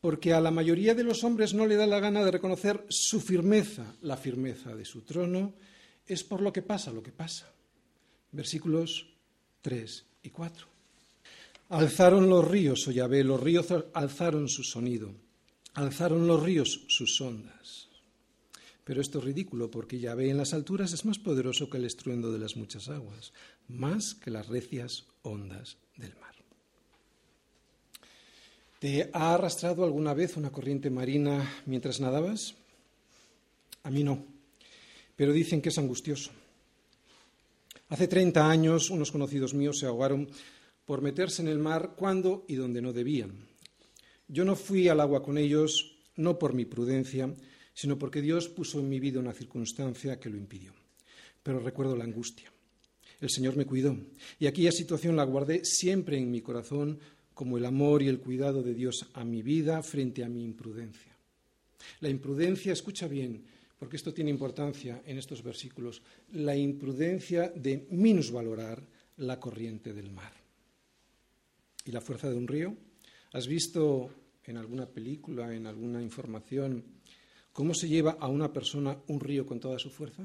porque 0.00 0.32
a 0.32 0.40
la 0.40 0.50
mayoría 0.50 0.96
de 0.96 1.04
los 1.04 1.22
hombres 1.22 1.54
no 1.54 1.68
le 1.68 1.76
da 1.76 1.86
la 1.86 2.00
gana 2.00 2.24
de 2.24 2.32
reconocer 2.32 2.84
su 2.88 3.20
firmeza, 3.20 3.94
la 4.02 4.16
firmeza 4.16 4.74
de 4.74 4.84
su 4.84 5.02
trono, 5.02 5.54
es 6.04 6.24
por 6.24 6.40
lo 6.40 6.52
que 6.52 6.62
pasa 6.62 6.90
lo 6.90 7.00
que 7.00 7.12
pasa. 7.12 7.48
Versículos 8.32 9.06
3 9.62 10.04
y 10.24 10.30
4. 10.30 10.73
Alzaron 11.74 12.28
los 12.30 12.46
ríos, 12.46 12.86
oh 12.86 12.92
Yahvé, 12.92 13.24
los 13.24 13.40
ríos 13.40 13.66
alzaron 13.94 14.48
su 14.48 14.62
sonido, 14.62 15.12
alzaron 15.74 16.24
los 16.28 16.40
ríos 16.40 16.84
sus 16.86 17.20
ondas. 17.20 17.88
Pero 18.84 19.00
esto 19.00 19.18
es 19.18 19.24
ridículo 19.24 19.72
porque 19.72 19.98
Yahvé 19.98 20.30
en 20.30 20.36
las 20.36 20.54
alturas 20.54 20.92
es 20.92 21.04
más 21.04 21.18
poderoso 21.18 21.68
que 21.68 21.78
el 21.78 21.84
estruendo 21.84 22.30
de 22.30 22.38
las 22.38 22.54
muchas 22.54 22.88
aguas, 22.88 23.32
más 23.66 24.14
que 24.14 24.30
las 24.30 24.46
recias 24.46 25.06
ondas 25.22 25.76
del 25.96 26.14
mar. 26.14 26.36
¿Te 28.78 29.10
ha 29.12 29.34
arrastrado 29.34 29.82
alguna 29.82 30.14
vez 30.14 30.36
una 30.36 30.52
corriente 30.52 30.90
marina 30.90 31.64
mientras 31.66 31.98
nadabas? 31.98 32.54
A 33.82 33.90
mí 33.90 34.04
no, 34.04 34.24
pero 35.16 35.32
dicen 35.32 35.60
que 35.60 35.70
es 35.70 35.78
angustioso. 35.78 36.30
Hace 37.88 38.06
30 38.06 38.48
años 38.48 38.90
unos 38.90 39.10
conocidos 39.10 39.54
míos 39.54 39.80
se 39.80 39.86
ahogaron 39.86 40.28
por 40.84 41.02
meterse 41.02 41.42
en 41.42 41.48
el 41.48 41.58
mar 41.58 41.94
cuando 41.96 42.44
y 42.48 42.54
donde 42.54 42.82
no 42.82 42.92
debían. 42.92 43.32
Yo 44.28 44.44
no 44.44 44.56
fui 44.56 44.88
al 44.88 45.00
agua 45.00 45.22
con 45.22 45.38
ellos, 45.38 45.96
no 46.16 46.38
por 46.38 46.54
mi 46.54 46.64
prudencia, 46.64 47.34
sino 47.74 47.98
porque 47.98 48.22
Dios 48.22 48.48
puso 48.48 48.80
en 48.80 48.88
mi 48.88 49.00
vida 49.00 49.20
una 49.20 49.32
circunstancia 49.32 50.18
que 50.18 50.30
lo 50.30 50.36
impidió. 50.36 50.72
Pero 51.42 51.58
recuerdo 51.58 51.96
la 51.96 52.04
angustia. 52.04 52.52
El 53.20 53.30
Señor 53.30 53.56
me 53.56 53.66
cuidó 53.66 53.96
y 54.38 54.46
aquella 54.46 54.72
situación 54.72 55.16
la 55.16 55.24
guardé 55.24 55.64
siempre 55.64 56.18
en 56.18 56.30
mi 56.30 56.40
corazón 56.40 56.98
como 57.32 57.58
el 57.58 57.64
amor 57.64 58.02
y 58.02 58.08
el 58.08 58.20
cuidado 58.20 58.62
de 58.62 58.74
Dios 58.74 59.06
a 59.14 59.24
mi 59.24 59.42
vida 59.42 59.82
frente 59.82 60.24
a 60.24 60.28
mi 60.28 60.44
imprudencia. 60.44 61.12
La 62.00 62.08
imprudencia, 62.08 62.72
escucha 62.72 63.08
bien, 63.08 63.44
porque 63.78 63.96
esto 63.96 64.14
tiene 64.14 64.30
importancia 64.30 65.02
en 65.04 65.18
estos 65.18 65.42
versículos, 65.42 66.02
la 66.32 66.56
imprudencia 66.56 67.48
de 67.48 67.86
minusvalorar 67.90 68.82
la 69.16 69.38
corriente 69.38 69.92
del 69.92 70.10
mar. 70.10 70.43
¿Y 71.84 71.92
la 71.92 72.00
fuerza 72.00 72.30
de 72.30 72.36
un 72.36 72.48
río? 72.48 72.74
¿Has 73.32 73.46
visto 73.46 74.10
en 74.44 74.56
alguna 74.56 74.86
película, 74.86 75.54
en 75.54 75.66
alguna 75.66 76.02
información, 76.02 76.82
cómo 77.52 77.74
se 77.74 77.88
lleva 77.88 78.16
a 78.20 78.28
una 78.28 78.52
persona 78.52 78.96
un 79.08 79.20
río 79.20 79.44
con 79.44 79.60
toda 79.60 79.78
su 79.78 79.90
fuerza? 79.90 80.22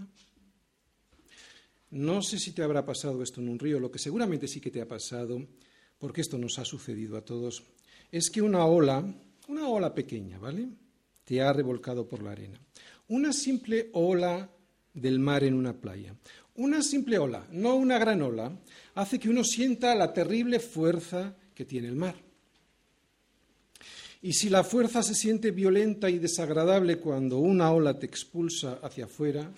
No 1.92 2.22
sé 2.22 2.40
si 2.40 2.52
te 2.52 2.64
habrá 2.64 2.86
pasado 2.86 3.22
esto 3.24 3.42
en 3.42 3.50
un 3.50 3.60
río, 3.60 3.80
lo 3.80 3.92
que 3.92 4.00
seguramente 4.00 4.48
sí 4.48 4.62
que 4.62 4.72
te 4.72 4.82
ha 4.82 4.88
pasado, 4.88 5.46
porque 5.98 6.22
esto 6.22 6.38
nos 6.38 6.60
ha 6.60 6.66
sucedido 6.66 7.18
a 7.18 7.26
todos, 7.26 7.64
es 8.12 8.30
que 8.30 8.42
una 8.42 8.66
ola, 8.66 9.04
una 9.48 9.68
ola 9.68 9.94
pequeña, 9.94 10.38
¿vale? 10.38 10.70
Te 11.26 11.42
ha 11.42 11.52
revolcado 11.52 12.08
por 12.08 12.24
la 12.24 12.32
arena. 12.32 12.60
Una 13.08 13.34
simple 13.34 13.90
ola 13.94 14.50
del 14.94 15.20
mar 15.20 15.44
en 15.44 15.56
una 15.56 15.74
playa. 15.74 16.16
Una 16.56 16.84
simple 16.84 17.18
ola, 17.18 17.48
no 17.52 17.76
una 17.76 17.98
gran 17.98 18.22
ola, 18.22 18.52
hace 18.96 19.18
que 19.18 19.30
uno 19.30 19.44
sienta 19.44 19.96
la 19.96 20.14
terrible 20.14 20.60
fuerza 20.60 21.36
que 21.60 21.66
tiene 21.66 21.90
el 21.90 21.96
mar. 21.98 22.16
Y 24.22 24.32
si 24.32 24.50
la 24.50 24.64
fuerza 24.64 25.04
se 25.04 25.14
siente 25.14 25.52
violenta 25.52 26.10
y 26.10 26.18
desagradable 26.18 27.00
cuando 27.00 27.40
una 27.40 27.74
ola 27.74 28.00
te 28.00 28.06
expulsa 28.06 28.80
hacia 28.82 29.04
afuera, 29.04 29.52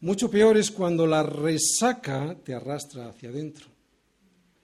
mucho 0.00 0.28
peor 0.28 0.56
es 0.56 0.72
cuando 0.72 1.06
la 1.06 1.22
resaca 1.22 2.36
te 2.42 2.52
arrastra 2.52 3.10
hacia 3.10 3.28
adentro. 3.28 3.66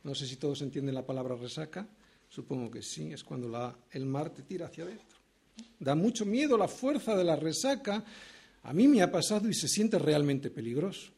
No 0.03 0.13
sé 0.13 0.27
si 0.27 0.35
todos 0.35 0.61
entienden 0.63 0.97
la 0.97 1.07
palabra 1.07 1.37
resaca, 1.37 1.87
supongo 2.29 2.69
que 2.69 2.83
sí, 2.83 3.13
es 3.13 3.23
cuando 3.23 3.77
el 3.93 4.07
mar 4.07 4.31
te 4.31 4.43
tira 4.43 4.67
hacia 4.67 4.83
adentro. 4.83 5.19
Da 5.79 5.95
mucho 5.95 6.27
miedo 6.27 6.59
la 6.59 6.67
fuerza 6.67 7.15
de 7.15 7.23
la 7.23 7.37
resaca. 7.37 8.05
A 8.65 8.73
mí 8.73 8.89
me 8.89 9.03
ha 9.03 9.13
pasado 9.13 9.49
y 9.49 9.55
se 9.55 9.69
siente 9.69 10.01
realmente 10.01 10.51
peligroso. 10.51 11.13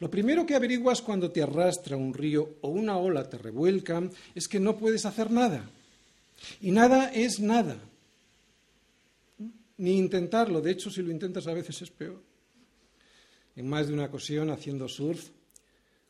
Lo 0.00 0.10
primero 0.10 0.46
que 0.46 0.54
averiguas 0.54 1.02
cuando 1.02 1.30
te 1.30 1.42
arrastra 1.42 1.96
un 1.96 2.14
río 2.14 2.56
o 2.60 2.68
una 2.68 2.96
ola 2.98 3.28
te 3.28 3.38
revuelca 3.38 4.08
es 4.34 4.46
que 4.46 4.60
no 4.60 4.76
puedes 4.76 5.04
hacer 5.04 5.30
nada. 5.30 5.68
Y 6.60 6.70
nada 6.70 7.12
es 7.12 7.40
nada. 7.40 7.76
Ni 9.78 9.98
intentarlo. 9.98 10.60
De 10.60 10.70
hecho, 10.70 10.90
si 10.90 11.02
lo 11.02 11.10
intentas 11.10 11.46
a 11.48 11.52
veces 11.52 11.82
es 11.82 11.90
peor. 11.90 12.22
En 13.56 13.68
más 13.68 13.88
de 13.88 13.94
una 13.94 14.04
ocasión, 14.04 14.50
haciendo 14.50 14.88
surf, 14.88 15.30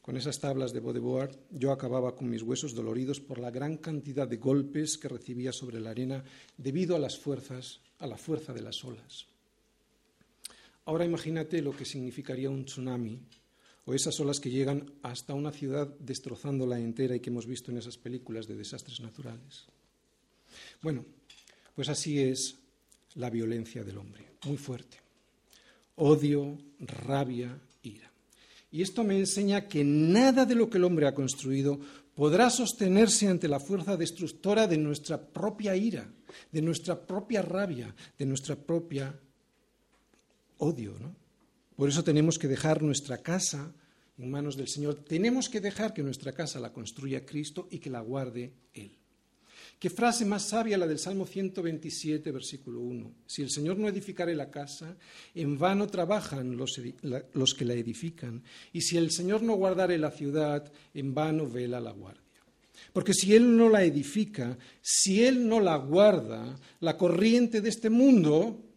con 0.02 0.16
esas 0.16 0.38
tablas 0.38 0.72
de 0.72 0.80
bodyboard, 0.80 1.36
yo 1.50 1.72
acababa 1.72 2.14
con 2.14 2.28
mis 2.28 2.42
huesos 2.42 2.74
doloridos 2.74 3.20
por 3.20 3.38
la 3.38 3.50
gran 3.50 3.76
cantidad 3.78 4.28
de 4.28 4.36
golpes 4.36 4.96
que 4.96 5.08
recibía 5.08 5.52
sobre 5.52 5.80
la 5.80 5.90
arena 5.90 6.24
debido 6.56 6.96
a 6.96 6.98
las 6.98 7.18
fuerzas, 7.18 7.80
a 7.98 8.06
la 8.06 8.16
fuerza 8.16 8.52
de 8.52 8.62
las 8.62 8.84
olas. 8.84 9.26
Ahora 10.86 11.04
imagínate 11.04 11.60
lo 11.60 11.76
que 11.76 11.84
significaría 11.84 12.48
un 12.48 12.64
tsunami 12.64 13.18
o 13.88 13.94
esas 13.94 14.20
olas 14.20 14.38
que 14.38 14.50
llegan 14.50 14.92
hasta 15.02 15.32
una 15.32 15.50
ciudad 15.50 15.88
destrozándola 15.98 16.78
entera 16.78 17.16
y 17.16 17.20
que 17.20 17.30
hemos 17.30 17.46
visto 17.46 17.70
en 17.70 17.78
esas 17.78 17.96
películas 17.96 18.46
de 18.46 18.54
desastres 18.54 19.00
naturales. 19.00 19.64
Bueno, 20.82 21.06
pues 21.74 21.88
así 21.88 22.18
es 22.20 22.56
la 23.14 23.30
violencia 23.30 23.82
del 23.84 23.96
hombre, 23.96 24.26
muy 24.44 24.58
fuerte. 24.58 24.98
Odio, 25.96 26.58
rabia, 26.80 27.58
ira. 27.82 28.12
Y 28.70 28.82
esto 28.82 29.04
me 29.04 29.18
enseña 29.18 29.66
que 29.66 29.82
nada 29.84 30.44
de 30.44 30.54
lo 30.54 30.68
que 30.68 30.76
el 30.76 30.84
hombre 30.84 31.08
ha 31.08 31.14
construido 31.14 31.80
podrá 32.14 32.50
sostenerse 32.50 33.26
ante 33.26 33.48
la 33.48 33.58
fuerza 33.58 33.96
destructora 33.96 34.66
de 34.66 34.76
nuestra 34.76 35.18
propia 35.18 35.74
ira, 35.74 36.06
de 36.52 36.60
nuestra 36.60 37.00
propia 37.00 37.40
rabia, 37.40 37.94
de 38.18 38.26
nuestra 38.26 38.54
propia 38.54 39.18
odio. 40.58 40.94
¿no? 41.00 41.16
Por 41.74 41.88
eso 41.88 42.04
tenemos 42.04 42.38
que 42.38 42.48
dejar 42.48 42.82
nuestra 42.82 43.16
casa 43.16 43.72
en 44.18 44.30
manos 44.30 44.56
del 44.56 44.68
Señor. 44.68 45.04
Tenemos 45.04 45.48
que 45.48 45.60
dejar 45.60 45.94
que 45.94 46.02
nuestra 46.02 46.32
casa 46.32 46.60
la 46.60 46.72
construya 46.72 47.24
Cristo 47.24 47.68
y 47.70 47.78
que 47.78 47.90
la 47.90 48.00
guarde 48.00 48.52
Él. 48.74 48.98
Qué 49.78 49.90
frase 49.90 50.24
más 50.24 50.48
sabia 50.48 50.76
la 50.76 50.88
del 50.88 50.98
Salmo 50.98 51.24
127, 51.24 52.32
versículo 52.32 52.80
1. 52.80 53.12
Si 53.26 53.42
el 53.42 53.50
Señor 53.50 53.78
no 53.78 53.86
edificare 53.86 54.34
la 54.34 54.50
casa, 54.50 54.96
en 55.36 55.56
vano 55.56 55.86
trabajan 55.86 56.56
los, 56.56 56.80
los, 57.32 57.54
que 57.54 57.64
la 57.64 57.74
edifican. 57.74 58.42
Y 58.72 58.80
si 58.80 58.96
el 58.96 59.12
Señor 59.12 59.42
no 59.42 59.54
guardare 59.54 59.96
la 59.96 60.10
ciudad, 60.10 60.70
en 60.94 61.14
vano 61.14 61.48
vela 61.48 61.80
la 61.80 61.92
guardia. 61.92 62.22
Porque 62.92 63.14
si 63.14 63.36
Él 63.36 63.56
no 63.56 63.68
la 63.68 63.84
edifica, 63.84 64.58
si 64.80 65.22
Él 65.24 65.46
no 65.46 65.60
la 65.60 65.76
guarda, 65.76 66.58
la 66.80 66.96
corriente 66.96 67.60
de 67.60 67.68
este 67.68 67.88
mundo, 67.88 68.67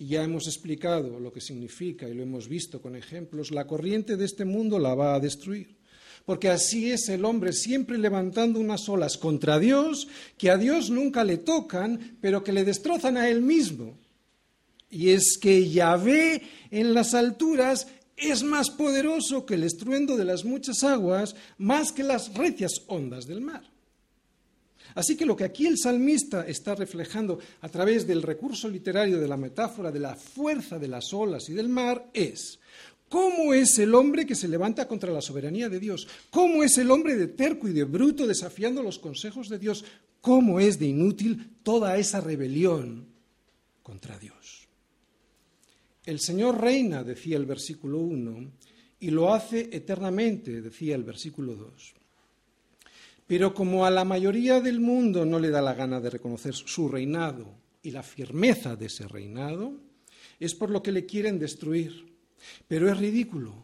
y 0.00 0.06
ya 0.06 0.24
hemos 0.24 0.48
explicado 0.48 1.20
lo 1.20 1.30
que 1.30 1.40
significa 1.40 2.08
y 2.08 2.14
lo 2.14 2.22
hemos 2.22 2.48
visto 2.48 2.80
con 2.80 2.96
ejemplos, 2.96 3.52
la 3.52 3.66
corriente 3.66 4.16
de 4.16 4.24
este 4.24 4.44
mundo 4.44 4.78
la 4.78 4.94
va 4.94 5.14
a 5.14 5.20
destruir 5.20 5.78
porque 6.24 6.48
así 6.48 6.90
es 6.90 7.08
el 7.08 7.24
hombre 7.24 7.52
siempre 7.52 7.98
levantando 7.98 8.60
unas 8.60 8.88
olas 8.88 9.16
contra 9.16 9.58
Dios 9.58 10.08
que 10.38 10.50
a 10.50 10.56
Dios 10.56 10.90
nunca 10.90 11.24
le 11.24 11.38
tocan, 11.38 12.18
pero 12.20 12.44
que 12.44 12.52
le 12.52 12.64
destrozan 12.64 13.16
a 13.16 13.28
él 13.28 13.42
mismo. 13.42 13.98
Y 14.90 15.10
es 15.10 15.38
que 15.40 15.68
Yahvé 15.68 16.42
en 16.70 16.94
las 16.94 17.14
alturas 17.14 17.88
es 18.16 18.42
más 18.42 18.70
poderoso 18.70 19.46
que 19.46 19.54
el 19.54 19.64
estruendo 19.64 20.16
de 20.16 20.24
las 20.24 20.44
muchas 20.44 20.84
aguas, 20.84 21.34
más 21.58 21.92
que 21.92 22.02
las 22.02 22.34
recias 22.34 22.82
ondas 22.86 23.26
del 23.26 23.40
mar. 23.40 23.64
Así 24.94 25.16
que 25.16 25.26
lo 25.26 25.36
que 25.36 25.44
aquí 25.44 25.66
el 25.66 25.78
salmista 25.78 26.46
está 26.46 26.74
reflejando 26.74 27.38
a 27.60 27.68
través 27.68 28.06
del 28.06 28.22
recurso 28.22 28.68
literario 28.68 29.20
de 29.20 29.28
la 29.28 29.36
metáfora 29.36 29.90
de 29.90 30.00
la 30.00 30.16
fuerza 30.16 30.78
de 30.78 30.88
las 30.88 31.12
olas 31.12 31.48
y 31.48 31.52
del 31.52 31.68
mar 31.68 32.10
es 32.12 32.58
¿Cómo 33.10 33.52
es 33.52 33.76
el 33.80 33.92
hombre 33.96 34.24
que 34.24 34.36
se 34.36 34.46
levanta 34.46 34.86
contra 34.86 35.12
la 35.12 35.20
soberanía 35.20 35.68
de 35.68 35.80
Dios? 35.80 36.06
¿Cómo 36.30 36.62
es 36.62 36.78
el 36.78 36.92
hombre 36.92 37.16
de 37.16 37.26
terco 37.26 37.66
y 37.66 37.72
de 37.72 37.82
bruto 37.82 38.24
desafiando 38.24 38.84
los 38.84 39.00
consejos 39.00 39.48
de 39.48 39.58
Dios? 39.58 39.84
¿Cómo 40.20 40.60
es 40.60 40.78
de 40.78 40.86
inútil 40.86 41.56
toda 41.64 41.98
esa 41.98 42.20
rebelión 42.20 43.08
contra 43.82 44.16
Dios? 44.16 44.68
El 46.06 46.20
Señor 46.20 46.60
reina, 46.60 47.02
decía 47.02 47.36
el 47.36 47.46
versículo 47.46 47.98
1, 47.98 48.52
y 49.00 49.10
lo 49.10 49.34
hace 49.34 49.68
eternamente, 49.72 50.62
decía 50.62 50.94
el 50.94 51.02
versículo 51.02 51.56
2. 51.56 51.94
Pero 53.30 53.54
como 53.54 53.86
a 53.86 53.92
la 53.92 54.04
mayoría 54.04 54.60
del 54.60 54.80
mundo 54.80 55.24
no 55.24 55.38
le 55.38 55.50
da 55.50 55.62
la 55.62 55.74
gana 55.74 56.00
de 56.00 56.10
reconocer 56.10 56.52
su 56.52 56.88
reinado 56.88 57.46
y 57.80 57.92
la 57.92 58.02
firmeza 58.02 58.74
de 58.74 58.86
ese 58.86 59.06
reinado, 59.06 59.72
es 60.40 60.52
por 60.56 60.68
lo 60.68 60.82
que 60.82 60.90
le 60.90 61.06
quieren 61.06 61.38
destruir. 61.38 62.12
Pero 62.66 62.90
es 62.90 62.98
ridículo. 62.98 63.54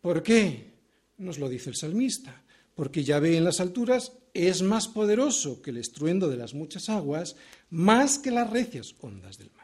¿Por 0.00 0.22
qué? 0.22 0.74
Nos 1.18 1.40
lo 1.40 1.48
dice 1.48 1.70
el 1.70 1.74
salmista. 1.74 2.40
Porque 2.76 3.02
Yahvé 3.02 3.36
en 3.36 3.42
las 3.42 3.58
alturas 3.58 4.12
es 4.32 4.62
más 4.62 4.86
poderoso 4.86 5.60
que 5.60 5.70
el 5.70 5.78
estruendo 5.78 6.28
de 6.28 6.36
las 6.36 6.54
muchas 6.54 6.88
aguas, 6.88 7.34
más 7.68 8.16
que 8.16 8.30
las 8.30 8.48
recias 8.48 8.94
ondas 9.00 9.38
del 9.38 9.50
mar. 9.56 9.59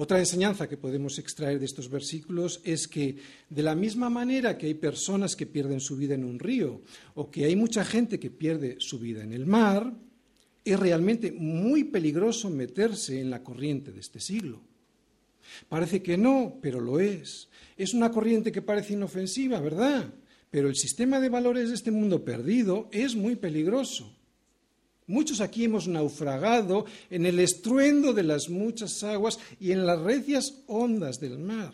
Otra 0.00 0.20
enseñanza 0.20 0.68
que 0.68 0.76
podemos 0.76 1.18
extraer 1.18 1.58
de 1.58 1.66
estos 1.66 1.90
versículos 1.90 2.60
es 2.62 2.86
que 2.86 3.16
de 3.50 3.62
la 3.64 3.74
misma 3.74 4.08
manera 4.08 4.56
que 4.56 4.66
hay 4.66 4.74
personas 4.74 5.34
que 5.34 5.44
pierden 5.44 5.80
su 5.80 5.96
vida 5.96 6.14
en 6.14 6.22
un 6.22 6.38
río 6.38 6.82
o 7.16 7.32
que 7.32 7.46
hay 7.46 7.56
mucha 7.56 7.84
gente 7.84 8.20
que 8.20 8.30
pierde 8.30 8.76
su 8.78 9.00
vida 9.00 9.24
en 9.24 9.32
el 9.32 9.44
mar, 9.44 9.92
es 10.64 10.78
realmente 10.78 11.32
muy 11.32 11.82
peligroso 11.82 12.48
meterse 12.48 13.20
en 13.20 13.28
la 13.28 13.42
corriente 13.42 13.90
de 13.90 13.98
este 13.98 14.20
siglo. 14.20 14.60
Parece 15.68 16.00
que 16.00 16.16
no, 16.16 16.60
pero 16.62 16.78
lo 16.78 17.00
es. 17.00 17.48
Es 17.76 17.92
una 17.92 18.12
corriente 18.12 18.52
que 18.52 18.62
parece 18.62 18.92
inofensiva, 18.92 19.58
¿verdad? 19.58 20.14
Pero 20.48 20.68
el 20.68 20.76
sistema 20.76 21.18
de 21.18 21.28
valores 21.28 21.70
de 21.70 21.74
este 21.74 21.90
mundo 21.90 22.24
perdido 22.24 22.88
es 22.92 23.16
muy 23.16 23.34
peligroso. 23.34 24.16
Muchos 25.08 25.40
aquí 25.40 25.64
hemos 25.64 25.88
naufragado 25.88 26.84
en 27.10 27.24
el 27.24 27.40
estruendo 27.40 28.12
de 28.12 28.22
las 28.22 28.50
muchas 28.50 29.02
aguas 29.02 29.38
y 29.58 29.72
en 29.72 29.86
las 29.86 29.98
recias 29.98 30.62
ondas 30.66 31.18
del 31.18 31.38
mar. 31.38 31.72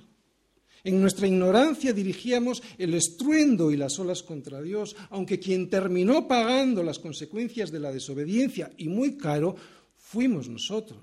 En 0.85 1.01
nuestra 1.01 1.27
ignorancia 1.27 1.93
dirigíamos 1.93 2.63
el 2.79 2.95
estruendo 2.95 3.73
y 3.73 3.77
las 3.77 3.99
olas 3.99 4.23
contra 4.23 4.63
Dios, 4.63 4.95
aunque 5.11 5.41
quien 5.41 5.69
terminó 5.69 6.29
pagando 6.29 6.85
las 6.85 7.01
consecuencias 7.01 7.73
de 7.73 7.81
la 7.81 7.91
desobediencia 7.91 8.71
y 8.77 8.89
muy 8.89 9.17
caro 9.17 9.57
fuimos 9.97 10.49
nosotros. 10.49 11.01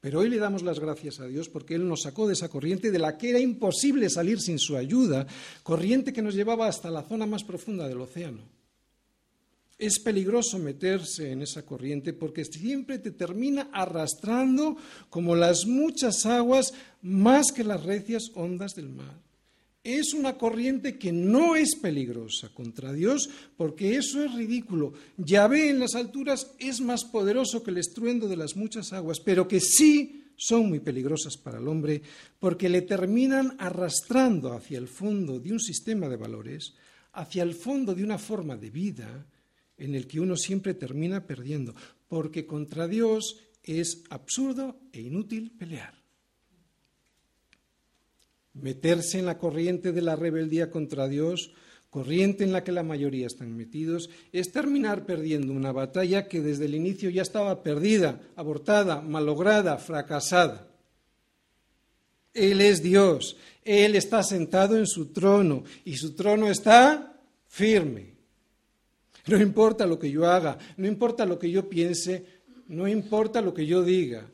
Pero 0.00 0.20
hoy 0.20 0.28
le 0.28 0.36
damos 0.36 0.62
las 0.62 0.78
gracias 0.78 1.18
a 1.18 1.26
Dios 1.26 1.48
porque 1.48 1.76
Él 1.76 1.88
nos 1.88 2.02
sacó 2.02 2.26
de 2.26 2.34
esa 2.34 2.50
corriente 2.50 2.90
de 2.90 2.98
la 2.98 3.16
que 3.16 3.30
era 3.30 3.40
imposible 3.40 4.10
salir 4.10 4.38
sin 4.38 4.58
su 4.58 4.76
ayuda, 4.76 5.26
corriente 5.62 6.12
que 6.12 6.22
nos 6.22 6.34
llevaba 6.34 6.68
hasta 6.68 6.90
la 6.90 7.04
zona 7.04 7.24
más 7.24 7.42
profunda 7.42 7.88
del 7.88 8.02
océano. 8.02 8.57
Es 9.78 10.00
peligroso 10.00 10.58
meterse 10.58 11.30
en 11.30 11.42
esa 11.42 11.64
corriente 11.64 12.12
porque 12.12 12.44
siempre 12.44 12.98
te 12.98 13.12
termina 13.12 13.70
arrastrando 13.72 14.76
como 15.08 15.36
las 15.36 15.66
muchas 15.66 16.26
aguas 16.26 16.74
más 17.00 17.52
que 17.52 17.62
las 17.62 17.84
recias 17.84 18.32
ondas 18.34 18.74
del 18.74 18.88
mar. 18.88 19.22
Es 19.84 20.14
una 20.14 20.36
corriente 20.36 20.98
que 20.98 21.12
no 21.12 21.54
es 21.54 21.76
peligrosa 21.76 22.48
contra 22.52 22.92
Dios 22.92 23.30
porque 23.56 23.94
eso 23.94 24.24
es 24.24 24.34
ridículo. 24.34 24.94
Yahvé 25.16 25.70
en 25.70 25.78
las 25.78 25.94
alturas 25.94 26.50
es 26.58 26.80
más 26.80 27.04
poderoso 27.04 27.62
que 27.62 27.70
el 27.70 27.78
estruendo 27.78 28.26
de 28.26 28.36
las 28.36 28.56
muchas 28.56 28.92
aguas, 28.92 29.20
pero 29.20 29.46
que 29.46 29.60
sí 29.60 30.24
son 30.36 30.68
muy 30.68 30.80
peligrosas 30.80 31.36
para 31.36 31.58
el 31.58 31.68
hombre 31.68 32.02
porque 32.40 32.68
le 32.68 32.82
terminan 32.82 33.54
arrastrando 33.58 34.52
hacia 34.52 34.78
el 34.78 34.88
fondo 34.88 35.38
de 35.38 35.52
un 35.52 35.60
sistema 35.60 36.08
de 36.08 36.16
valores, 36.16 36.74
hacia 37.12 37.44
el 37.44 37.54
fondo 37.54 37.94
de 37.94 38.02
una 38.02 38.18
forma 38.18 38.56
de 38.56 38.70
vida, 38.70 39.26
en 39.78 39.94
el 39.94 40.06
que 40.06 40.20
uno 40.20 40.36
siempre 40.36 40.74
termina 40.74 41.26
perdiendo, 41.26 41.74
porque 42.08 42.46
contra 42.46 42.88
Dios 42.88 43.36
es 43.62 44.02
absurdo 44.10 44.80
e 44.92 45.00
inútil 45.00 45.52
pelear. 45.56 45.94
Meterse 48.54 49.18
en 49.18 49.26
la 49.26 49.38
corriente 49.38 49.92
de 49.92 50.02
la 50.02 50.16
rebeldía 50.16 50.70
contra 50.70 51.06
Dios, 51.06 51.52
corriente 51.90 52.44
en 52.44 52.52
la 52.52 52.64
que 52.64 52.72
la 52.72 52.82
mayoría 52.82 53.26
están 53.26 53.56
metidos, 53.56 54.10
es 54.32 54.50
terminar 54.50 55.06
perdiendo 55.06 55.52
una 55.52 55.72
batalla 55.72 56.28
que 56.28 56.40
desde 56.40 56.64
el 56.64 56.74
inicio 56.74 57.08
ya 57.10 57.22
estaba 57.22 57.62
perdida, 57.62 58.20
abortada, 58.36 59.00
malograda, 59.00 59.78
fracasada. 59.78 60.68
Él 62.34 62.60
es 62.60 62.82
Dios, 62.82 63.36
Él 63.64 63.96
está 63.96 64.22
sentado 64.22 64.76
en 64.76 64.86
su 64.86 65.12
trono 65.12 65.64
y 65.84 65.96
su 65.96 66.14
trono 66.14 66.50
está 66.50 67.20
firme. 67.48 68.17
No 69.28 69.40
importa 69.40 69.86
lo 69.86 69.98
que 69.98 70.10
yo 70.10 70.26
haga, 70.26 70.58
no 70.76 70.86
importa 70.86 71.26
lo 71.26 71.38
que 71.38 71.50
yo 71.50 71.68
piense, 71.68 72.24
no 72.68 72.88
importa 72.88 73.40
lo 73.40 73.52
que 73.52 73.66
yo 73.66 73.82
diga. 73.82 74.28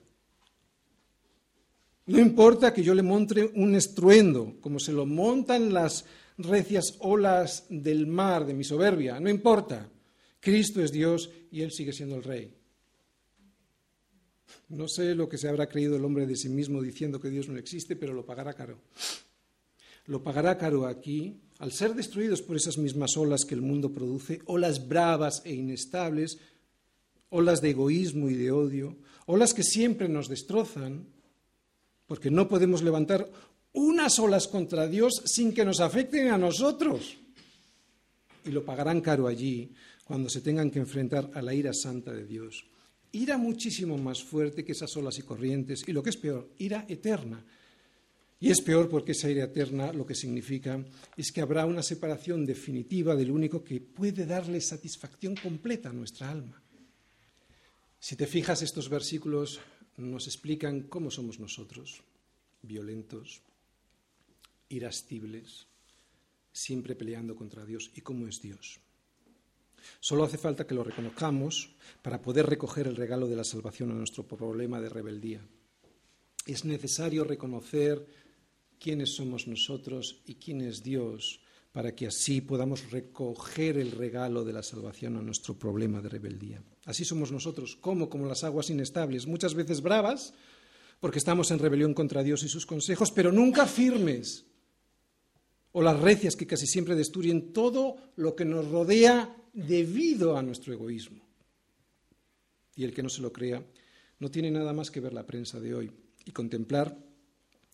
No 2.06 2.18
importa 2.18 2.72
que 2.72 2.82
yo 2.82 2.94
le 2.94 3.02
monte 3.02 3.50
un 3.54 3.74
estruendo, 3.74 4.56
como 4.60 4.78
se 4.78 4.92
lo 4.92 5.06
montan 5.06 5.72
las 5.72 6.04
recias 6.36 6.96
olas 7.00 7.66
del 7.70 8.06
mar 8.06 8.46
de 8.46 8.54
mi 8.54 8.62
soberbia, 8.62 9.18
no 9.20 9.30
importa. 9.30 9.88
Cristo 10.40 10.82
es 10.82 10.92
Dios 10.92 11.30
y 11.50 11.62
Él 11.62 11.72
sigue 11.72 11.92
siendo 11.92 12.16
el 12.16 12.22
Rey. 12.22 12.54
No 14.68 14.86
sé 14.88 15.14
lo 15.14 15.28
que 15.28 15.38
se 15.38 15.48
habrá 15.48 15.68
creído 15.68 15.96
el 15.96 16.04
hombre 16.04 16.26
de 16.26 16.36
sí 16.36 16.48
mismo 16.48 16.82
diciendo 16.82 17.20
que 17.20 17.30
Dios 17.30 17.48
no 17.48 17.56
existe, 17.56 17.96
pero 17.96 18.12
lo 18.12 18.26
pagará 18.26 18.52
caro. 18.54 18.78
Lo 20.06 20.22
pagará 20.22 20.58
caro 20.58 20.86
aquí 20.86 21.40
al 21.58 21.72
ser 21.72 21.94
destruidos 21.94 22.42
por 22.42 22.56
esas 22.56 22.78
mismas 22.78 23.16
olas 23.16 23.44
que 23.44 23.54
el 23.54 23.62
mundo 23.62 23.92
produce, 23.92 24.40
olas 24.46 24.88
bravas 24.88 25.42
e 25.44 25.54
inestables, 25.54 26.38
olas 27.30 27.60
de 27.60 27.70
egoísmo 27.70 28.28
y 28.28 28.34
de 28.34 28.50
odio, 28.50 28.96
olas 29.26 29.54
que 29.54 29.62
siempre 29.62 30.08
nos 30.08 30.28
destrozan, 30.28 31.06
porque 32.06 32.30
no 32.30 32.48
podemos 32.48 32.82
levantar 32.82 33.30
unas 33.72 34.18
olas 34.18 34.46
contra 34.48 34.86
Dios 34.86 35.22
sin 35.26 35.52
que 35.52 35.64
nos 35.64 35.80
afecten 35.80 36.28
a 36.28 36.38
nosotros. 36.38 37.16
Y 38.44 38.50
lo 38.50 38.64
pagarán 38.64 39.00
caro 39.00 39.26
allí 39.26 39.72
cuando 40.04 40.28
se 40.28 40.42
tengan 40.42 40.70
que 40.70 40.78
enfrentar 40.78 41.30
a 41.34 41.42
la 41.42 41.54
ira 41.54 41.72
santa 41.72 42.12
de 42.12 42.26
Dios. 42.26 42.64
Ira 43.12 43.38
muchísimo 43.38 43.96
más 43.96 44.22
fuerte 44.22 44.64
que 44.64 44.72
esas 44.72 44.94
olas 44.96 45.18
y 45.18 45.22
corrientes, 45.22 45.84
y 45.86 45.92
lo 45.92 46.02
que 46.02 46.10
es 46.10 46.16
peor, 46.16 46.50
ira 46.58 46.84
eterna, 46.88 47.44
y 48.44 48.50
es 48.50 48.60
peor 48.60 48.90
porque 48.90 49.12
esa 49.12 49.30
ira 49.30 49.44
eterna 49.44 49.90
lo 49.94 50.04
que 50.04 50.14
significa 50.14 50.84
es 51.16 51.32
que 51.32 51.40
habrá 51.40 51.64
una 51.64 51.82
separación 51.82 52.44
definitiva 52.44 53.16
del 53.16 53.30
único 53.30 53.64
que 53.64 53.80
puede 53.80 54.26
darle 54.26 54.60
satisfacción 54.60 55.34
completa 55.34 55.88
a 55.88 55.94
nuestra 55.94 56.30
alma. 56.30 56.62
Si 57.98 58.16
te 58.16 58.26
fijas, 58.26 58.60
estos 58.60 58.90
versículos 58.90 59.60
nos 59.96 60.26
explican 60.26 60.82
cómo 60.82 61.10
somos 61.10 61.40
nosotros, 61.40 62.02
violentos, 62.60 63.40
irascibles, 64.68 65.66
siempre 66.52 66.94
peleando 66.94 67.36
contra 67.36 67.64
Dios, 67.64 67.92
y 67.94 68.02
cómo 68.02 68.26
es 68.26 68.42
Dios. 68.42 68.78
Solo 70.00 70.22
hace 70.22 70.36
falta 70.36 70.66
que 70.66 70.74
lo 70.74 70.84
reconozcamos 70.84 71.70
para 72.02 72.20
poder 72.20 72.44
recoger 72.44 72.88
el 72.88 72.96
regalo 72.96 73.26
de 73.26 73.36
la 73.36 73.44
salvación 73.44 73.90
a 73.92 73.94
nuestro 73.94 74.26
problema 74.26 74.82
de 74.82 74.90
rebeldía. 74.90 75.40
Es 76.46 76.66
necesario 76.66 77.24
reconocer 77.24 78.23
quiénes 78.84 79.16
somos 79.16 79.48
nosotros 79.48 80.20
y 80.26 80.34
quién 80.34 80.60
es 80.60 80.82
Dios, 80.82 81.40
para 81.72 81.94
que 81.94 82.06
así 82.06 82.42
podamos 82.42 82.90
recoger 82.90 83.78
el 83.78 83.92
regalo 83.92 84.44
de 84.44 84.52
la 84.52 84.62
salvación 84.62 85.16
a 85.16 85.22
nuestro 85.22 85.58
problema 85.58 86.02
de 86.02 86.10
rebeldía. 86.10 86.62
Así 86.84 87.02
somos 87.02 87.32
nosotros, 87.32 87.76
como 87.80 88.10
como 88.10 88.26
las 88.26 88.44
aguas 88.44 88.68
inestables, 88.68 89.26
muchas 89.26 89.54
veces 89.54 89.80
bravas, 89.80 90.34
porque 91.00 91.16
estamos 91.16 91.50
en 91.50 91.60
rebelión 91.60 91.94
contra 91.94 92.22
Dios 92.22 92.42
y 92.42 92.48
sus 92.50 92.66
consejos, 92.66 93.10
pero 93.10 93.32
nunca 93.32 93.66
firmes, 93.66 94.44
o 95.72 95.80
las 95.80 95.98
recias 95.98 96.36
que 96.36 96.46
casi 96.46 96.66
siempre 96.66 96.94
destruyen 96.94 97.54
todo 97.54 97.96
lo 98.16 98.36
que 98.36 98.44
nos 98.44 98.68
rodea 98.68 99.34
debido 99.54 100.36
a 100.36 100.42
nuestro 100.42 100.74
egoísmo. 100.74 101.26
Y 102.76 102.84
el 102.84 102.92
que 102.92 103.02
no 103.02 103.08
se 103.08 103.22
lo 103.22 103.32
crea 103.32 103.64
no 104.18 104.30
tiene 104.30 104.50
nada 104.50 104.74
más 104.74 104.90
que 104.90 105.00
ver 105.00 105.14
la 105.14 105.26
prensa 105.26 105.58
de 105.58 105.74
hoy 105.74 105.90
y 106.26 106.32
contemplar 106.32 107.03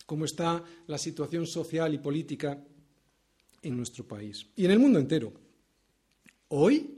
cómo 0.03 0.25
está 0.25 0.63
la 0.87 0.97
situación 0.97 1.45
social 1.47 1.93
y 1.93 1.99
política 1.99 2.61
en 3.61 3.77
nuestro 3.77 4.07
país 4.07 4.47
y 4.55 4.65
en 4.65 4.71
el 4.71 4.79
mundo 4.79 4.99
entero. 4.99 5.33
Hoy, 6.49 6.89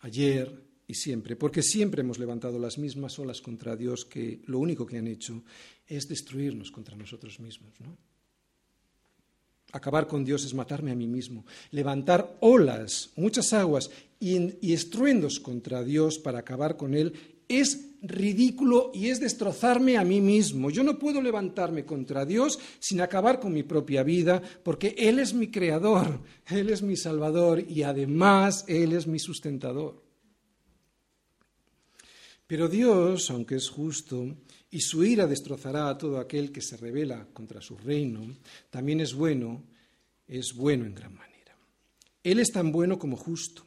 ayer 0.00 0.66
y 0.88 0.94
siempre, 0.94 1.36
porque 1.36 1.62
siempre 1.62 2.00
hemos 2.00 2.18
levantado 2.18 2.58
las 2.58 2.78
mismas 2.78 3.18
olas 3.18 3.40
contra 3.40 3.76
Dios 3.76 4.04
que 4.04 4.40
lo 4.46 4.58
único 4.58 4.86
que 4.86 4.98
han 4.98 5.06
hecho 5.06 5.42
es 5.86 6.08
destruirnos 6.08 6.70
contra 6.70 6.96
nosotros 6.96 7.40
mismos. 7.40 7.74
Acabar 9.72 10.06
con 10.06 10.24
Dios 10.24 10.44
es 10.44 10.54
matarme 10.54 10.92
a 10.92 10.94
mí 10.94 11.06
mismo, 11.06 11.44
levantar 11.72 12.36
olas, 12.40 13.10
muchas 13.16 13.52
aguas 13.52 13.90
y, 14.20 14.72
estruendos 14.72 15.40
contra 15.40 15.82
Dios 15.82 16.18
para 16.18 16.38
acabar 16.38 16.76
con 16.76 16.94
Él 16.94 17.12
es 17.48 17.86
ridículo 18.02 18.90
y 18.94 19.08
es 19.08 19.20
destrozarme 19.20 19.96
a 19.96 20.04
mí 20.04 20.20
mismo. 20.20 20.70
Yo 20.70 20.82
no 20.82 20.98
puedo 20.98 21.20
levantarme 21.20 21.84
contra 21.84 22.24
Dios 22.24 22.58
sin 22.78 23.00
acabar 23.00 23.40
con 23.40 23.52
mi 23.52 23.62
propia 23.62 24.02
vida, 24.02 24.42
porque 24.62 24.94
Él 24.98 25.18
es 25.18 25.34
mi 25.34 25.50
creador, 25.50 26.20
Él 26.48 26.70
es 26.70 26.82
mi 26.82 26.96
salvador 26.96 27.60
y 27.60 27.82
además 27.82 28.64
Él 28.68 28.92
es 28.92 29.06
mi 29.06 29.18
sustentador. 29.18 30.02
Pero 32.46 32.68
Dios, 32.68 33.30
aunque 33.30 33.56
es 33.56 33.68
justo, 33.68 34.36
y 34.70 34.80
su 34.80 35.04
ira 35.04 35.26
destrozará 35.26 35.88
a 35.88 35.98
todo 35.98 36.18
aquel 36.18 36.52
que 36.52 36.62
se 36.62 36.76
rebela 36.76 37.26
contra 37.32 37.60
su 37.60 37.76
reino, 37.76 38.36
también 38.70 39.00
es 39.00 39.14
bueno, 39.14 39.64
es 40.28 40.54
bueno 40.54 40.84
en 40.84 40.94
gran 40.94 41.14
manera. 41.14 41.56
Él 42.22 42.38
es 42.38 42.52
tan 42.52 42.70
bueno 42.70 42.98
como 42.98 43.16
justo. 43.16 43.64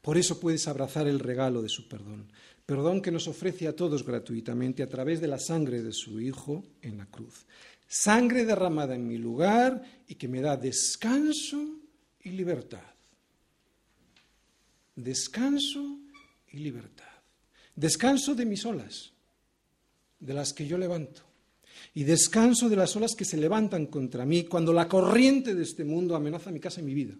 Por 0.00 0.16
eso 0.16 0.40
puedes 0.40 0.66
abrazar 0.66 1.06
el 1.06 1.20
regalo 1.20 1.60
de 1.62 1.68
su 1.68 1.86
perdón, 1.86 2.32
perdón 2.70 3.02
que 3.02 3.10
nos 3.10 3.26
ofrece 3.26 3.66
a 3.66 3.74
todos 3.74 4.06
gratuitamente 4.06 4.84
a 4.84 4.86
través 4.86 5.20
de 5.20 5.26
la 5.26 5.40
sangre 5.40 5.82
de 5.82 5.92
su 5.92 6.20
Hijo 6.20 6.62
en 6.82 6.98
la 6.98 7.06
cruz. 7.06 7.44
Sangre 7.88 8.44
derramada 8.44 8.94
en 8.94 9.08
mi 9.08 9.18
lugar 9.18 9.82
y 10.06 10.14
que 10.14 10.28
me 10.28 10.40
da 10.40 10.56
descanso 10.56 11.80
y 12.22 12.30
libertad. 12.30 12.86
Descanso 14.94 15.98
y 16.52 16.58
libertad. 16.58 17.10
Descanso 17.74 18.36
de 18.36 18.46
mis 18.46 18.64
olas, 18.64 19.10
de 20.20 20.32
las 20.32 20.52
que 20.52 20.64
yo 20.64 20.78
levanto, 20.78 21.22
y 21.92 22.04
descanso 22.04 22.68
de 22.68 22.76
las 22.76 22.94
olas 22.94 23.16
que 23.16 23.24
se 23.24 23.36
levantan 23.36 23.86
contra 23.86 24.24
mí 24.24 24.44
cuando 24.44 24.72
la 24.72 24.86
corriente 24.86 25.56
de 25.56 25.64
este 25.64 25.82
mundo 25.82 26.14
amenaza 26.14 26.52
mi 26.52 26.60
casa 26.60 26.80
y 26.80 26.84
mi 26.84 26.94
vida. 26.94 27.16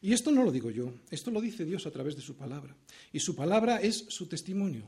Y 0.00 0.12
esto 0.12 0.30
no 0.30 0.44
lo 0.44 0.52
digo 0.52 0.70
yo, 0.70 0.92
esto 1.10 1.30
lo 1.30 1.40
dice 1.40 1.64
Dios 1.64 1.86
a 1.86 1.90
través 1.90 2.14
de 2.16 2.22
su 2.22 2.36
palabra. 2.36 2.76
Y 3.12 3.20
su 3.20 3.34
palabra 3.34 3.80
es 3.80 4.04
su 4.08 4.26
testimonio. 4.26 4.84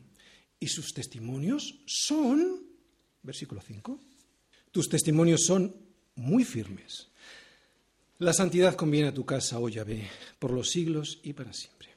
Y 0.59 0.69
sus 0.69 0.93
testimonios 0.93 1.81
son, 1.87 2.63
versículo 3.23 3.61
5, 3.61 3.99
tus 4.71 4.89
testimonios 4.89 5.45
son 5.45 5.75
muy 6.17 6.45
firmes. 6.45 7.09
La 8.19 8.33
santidad 8.33 8.75
conviene 8.75 9.09
a 9.09 9.15
tu 9.15 9.25
casa, 9.25 9.59
oh 9.59 9.69
Yahvé, 9.69 10.09
por 10.39 10.53
los 10.53 10.71
siglos 10.71 11.21
y 11.23 11.33
para 11.33 11.53
siempre. 11.53 11.89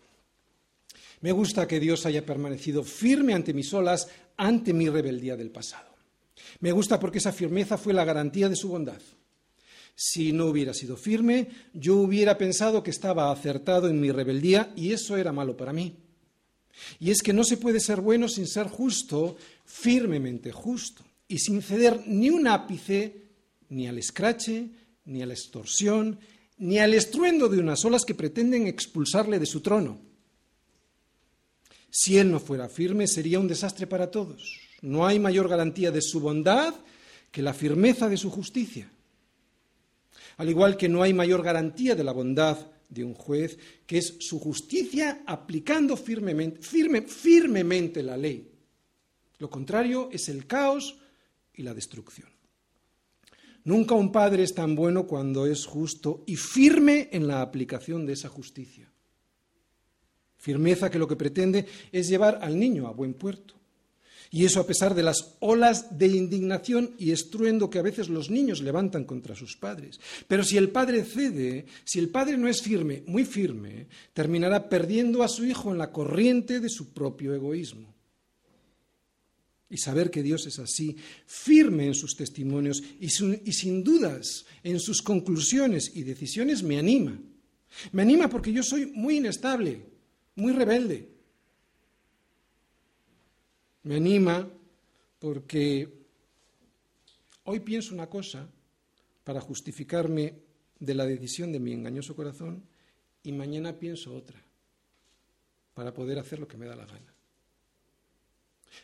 Me 1.21 1.31
gusta 1.31 1.67
que 1.67 1.79
Dios 1.79 2.05
haya 2.05 2.25
permanecido 2.25 2.83
firme 2.83 3.33
ante 3.33 3.53
mis 3.53 3.73
olas, 3.73 4.07
ante 4.37 4.73
mi 4.73 4.89
rebeldía 4.89 5.37
del 5.37 5.51
pasado. 5.51 5.93
Me 6.59 6.71
gusta 6.71 6.99
porque 6.99 7.19
esa 7.19 7.31
firmeza 7.31 7.77
fue 7.77 7.93
la 7.93 8.05
garantía 8.05 8.49
de 8.49 8.55
su 8.55 8.69
bondad. 8.69 9.01
Si 9.95 10.33
no 10.33 10.47
hubiera 10.47 10.73
sido 10.73 10.97
firme, 10.97 11.49
yo 11.73 11.95
hubiera 11.95 12.37
pensado 12.37 12.81
que 12.83 12.91
estaba 12.91 13.31
acertado 13.31 13.87
en 13.87 13.99
mi 13.99 14.11
rebeldía 14.11 14.73
y 14.75 14.91
eso 14.91 15.17
era 15.17 15.31
malo 15.31 15.55
para 15.55 15.73
mí. 15.73 15.95
Y 16.99 17.11
es 17.11 17.21
que 17.21 17.33
no 17.33 17.43
se 17.43 17.57
puede 17.57 17.79
ser 17.79 18.01
bueno 18.01 18.27
sin 18.27 18.47
ser 18.47 18.67
justo, 18.67 19.37
firmemente 19.65 20.51
justo, 20.51 21.03
y 21.27 21.39
sin 21.39 21.61
ceder 21.61 22.03
ni 22.07 22.29
un 22.29 22.47
ápice 22.47 23.23
ni 23.69 23.87
al 23.87 23.97
escrache, 23.97 24.69
ni 25.05 25.21
a 25.21 25.25
la 25.25 25.33
extorsión, 25.33 26.19
ni 26.57 26.79
al 26.79 26.93
estruendo 26.93 27.49
de 27.49 27.59
unas 27.59 27.83
olas 27.85 28.05
que 28.05 28.15
pretenden 28.15 28.67
expulsarle 28.67 29.39
de 29.39 29.45
su 29.45 29.61
trono. 29.61 29.99
Si 31.89 32.17
él 32.17 32.31
no 32.31 32.39
fuera 32.39 32.69
firme, 32.69 33.07
sería 33.07 33.39
un 33.39 33.47
desastre 33.47 33.85
para 33.85 34.09
todos. 34.09 34.59
No 34.81 35.05
hay 35.05 35.19
mayor 35.19 35.47
garantía 35.47 35.91
de 35.91 36.01
su 36.01 36.19
bondad 36.19 36.73
que 37.31 37.41
la 37.41 37.53
firmeza 37.53 38.09
de 38.09 38.17
su 38.17 38.29
justicia. 38.29 38.89
Al 40.37 40.49
igual 40.49 40.77
que 40.77 40.89
no 40.89 41.03
hay 41.03 41.13
mayor 41.13 41.43
garantía 41.43 41.95
de 41.95 42.03
la 42.03 42.11
bondad 42.11 42.57
de 42.89 43.03
un 43.03 43.13
juez, 43.13 43.57
que 43.85 43.97
es 43.97 44.15
su 44.19 44.39
justicia 44.39 45.23
aplicando 45.25 45.97
firmemente, 45.97 46.61
firmemente 46.61 48.03
la 48.03 48.17
ley. 48.17 48.51
Lo 49.39 49.49
contrario 49.49 50.09
es 50.11 50.29
el 50.29 50.47
caos 50.47 50.97
y 51.53 51.63
la 51.63 51.73
destrucción. 51.73 52.29
Nunca 53.65 53.95
un 53.95 54.11
padre 54.11 54.43
es 54.43 54.53
tan 54.53 54.75
bueno 54.75 55.07
cuando 55.07 55.45
es 55.45 55.65
justo 55.65 56.23
y 56.27 56.35
firme 56.35 57.09
en 57.11 57.27
la 57.27 57.41
aplicación 57.41 58.05
de 58.05 58.13
esa 58.13 58.29
justicia. 58.29 58.91
Firmeza 60.37 60.91
que 60.91 60.99
lo 60.99 61.07
que 61.07 61.15
pretende 61.15 61.65
es 61.91 62.09
llevar 62.09 62.39
al 62.41 62.59
niño 62.59 62.87
a 62.87 62.91
buen 62.91 63.13
puerto. 63.13 63.55
Y 64.33 64.45
eso 64.45 64.59
a 64.59 64.65
pesar 64.65 64.95
de 64.95 65.03
las 65.03 65.35
olas 65.41 65.95
de 65.99 66.07
indignación 66.07 66.95
y 66.97 67.11
estruendo 67.11 67.69
que 67.69 67.77
a 67.77 67.83
veces 67.83 68.09
los 68.09 68.31
niños 68.31 68.63
levantan 68.63 69.03
contra 69.03 69.35
sus 69.35 69.55
padres. 69.55 69.99
Pero 70.27 70.43
si 70.43 70.57
el 70.57 70.71
padre 70.71 71.03
cede, 71.03 71.67
si 71.83 71.99
el 71.99 72.09
padre 72.09 72.35
no 72.35 72.47
es 72.47 72.63
firme, 72.63 73.03
muy 73.05 73.25
firme, 73.25 73.85
terminará 74.11 74.69
perdiendo 74.69 75.21
a 75.21 75.27
su 75.27 75.45
hijo 75.45 75.71
en 75.71 75.77
la 75.77 75.91
corriente 75.91 76.59
de 76.59 76.69
su 76.69 76.93
propio 76.93 77.35
egoísmo. 77.35 77.93
Y 79.69 79.77
saber 79.77 80.09
que 80.09 80.23
Dios 80.23 80.47
es 80.47 80.57
así, 80.57 80.97
firme 81.27 81.85
en 81.85 81.93
sus 81.93 82.15
testimonios 82.15 82.81
y, 82.99 83.09
sin 83.09 83.83
dudas 83.83 84.47
en 84.63 84.79
sus 84.79 85.03
conclusiones 85.03 85.91
y 85.93 86.01
decisiones, 86.01 86.63
me 86.63 86.79
anima. 86.79 87.21
Me 87.91 88.01
anima 88.01 88.27
porque 88.29 88.51
yo 88.51 88.63
soy 88.63 88.87
muy 88.87 89.17
inestable, 89.17 89.85
muy 90.33 90.53
rebelde. 90.53 91.12
Me 93.83 93.95
anima 93.95 94.49
porque 95.19 95.87
hoy 97.43 97.59
pienso 97.59 97.93
una 97.93 98.09
cosa 98.09 98.47
para 99.23 99.41
justificarme 99.41 100.35
de 100.79 100.93
la 100.93 101.05
decisión 101.05 101.51
de 101.51 101.59
mi 101.59 101.73
engañoso 101.73 102.15
corazón 102.15 102.63
y 103.23 103.31
mañana 103.31 103.79
pienso 103.79 104.13
otra 104.13 104.41
para 105.73 105.93
poder 105.93 106.19
hacer 106.19 106.39
lo 106.39 106.47
que 106.47 106.57
me 106.57 106.65
da 106.65 106.75
la 106.75 106.85
gana. 106.85 107.13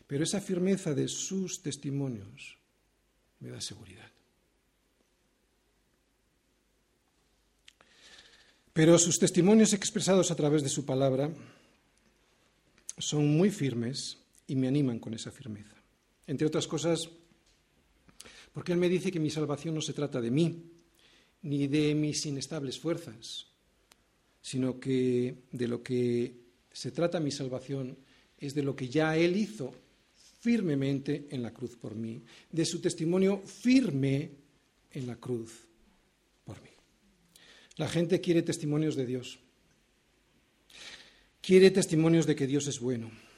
Pero 0.07 0.23
esa 0.23 0.41
firmeza 0.41 0.93
de 0.93 1.07
sus 1.07 1.61
testimonios 1.61 2.57
me 3.39 3.49
da 3.49 3.61
seguridad. 3.61 4.09
Pero 8.73 8.97
sus 8.97 9.19
testimonios 9.19 9.73
expresados 9.73 10.31
a 10.31 10.35
través 10.35 10.63
de 10.63 10.69
su 10.69 10.85
palabra 10.85 11.31
son 12.97 13.27
muy 13.27 13.49
firmes 13.49 14.18
y 14.49 14.55
me 14.55 14.67
animan 14.67 14.99
con 14.99 15.13
esa 15.13 15.31
firmeza. 15.31 15.75
Entre 16.27 16.45
otras 16.45 16.67
cosas, 16.67 17.07
porque 18.51 18.73
Él 18.73 18.79
me 18.79 18.89
dice 18.89 19.11
que 19.11 19.19
mi 19.19 19.29
salvación 19.29 19.75
no 19.75 19.81
se 19.81 19.93
trata 19.93 20.19
de 20.19 20.31
mí, 20.31 20.63
ni 21.43 21.67
de 21.67 21.95
mis 21.95 22.25
inestables 22.25 22.79
fuerzas, 22.79 23.47
sino 24.41 24.79
que 24.79 25.43
de 25.51 25.67
lo 25.67 25.81
que 25.81 26.35
se 26.71 26.91
trata 26.91 27.19
mi 27.19 27.31
salvación 27.31 27.97
es 28.37 28.53
de 28.55 28.63
lo 28.63 28.75
que 28.75 28.89
ya 28.89 29.15
Él 29.15 29.37
hizo 29.37 29.73
firmemente 30.39 31.27
en 31.29 31.43
la 31.43 31.53
cruz 31.53 31.75
por 31.75 31.95
mí, 31.95 32.23
de 32.51 32.65
su 32.65 32.81
testimonio 32.81 33.39
firme 33.45 34.31
en 34.91 35.05
la 35.05 35.17
cruz 35.17 35.67
por 36.43 36.59
mí. 36.63 36.69
La 37.75 37.87
gente 37.87 38.19
quiere 38.19 38.41
testimonios 38.41 38.95
de 38.95 39.05
Dios, 39.05 39.39
quiere 41.39 41.69
testimonios 41.69 42.25
de 42.25 42.35
que 42.35 42.47
Dios 42.47 42.67
es 42.67 42.79
bueno 42.79 43.28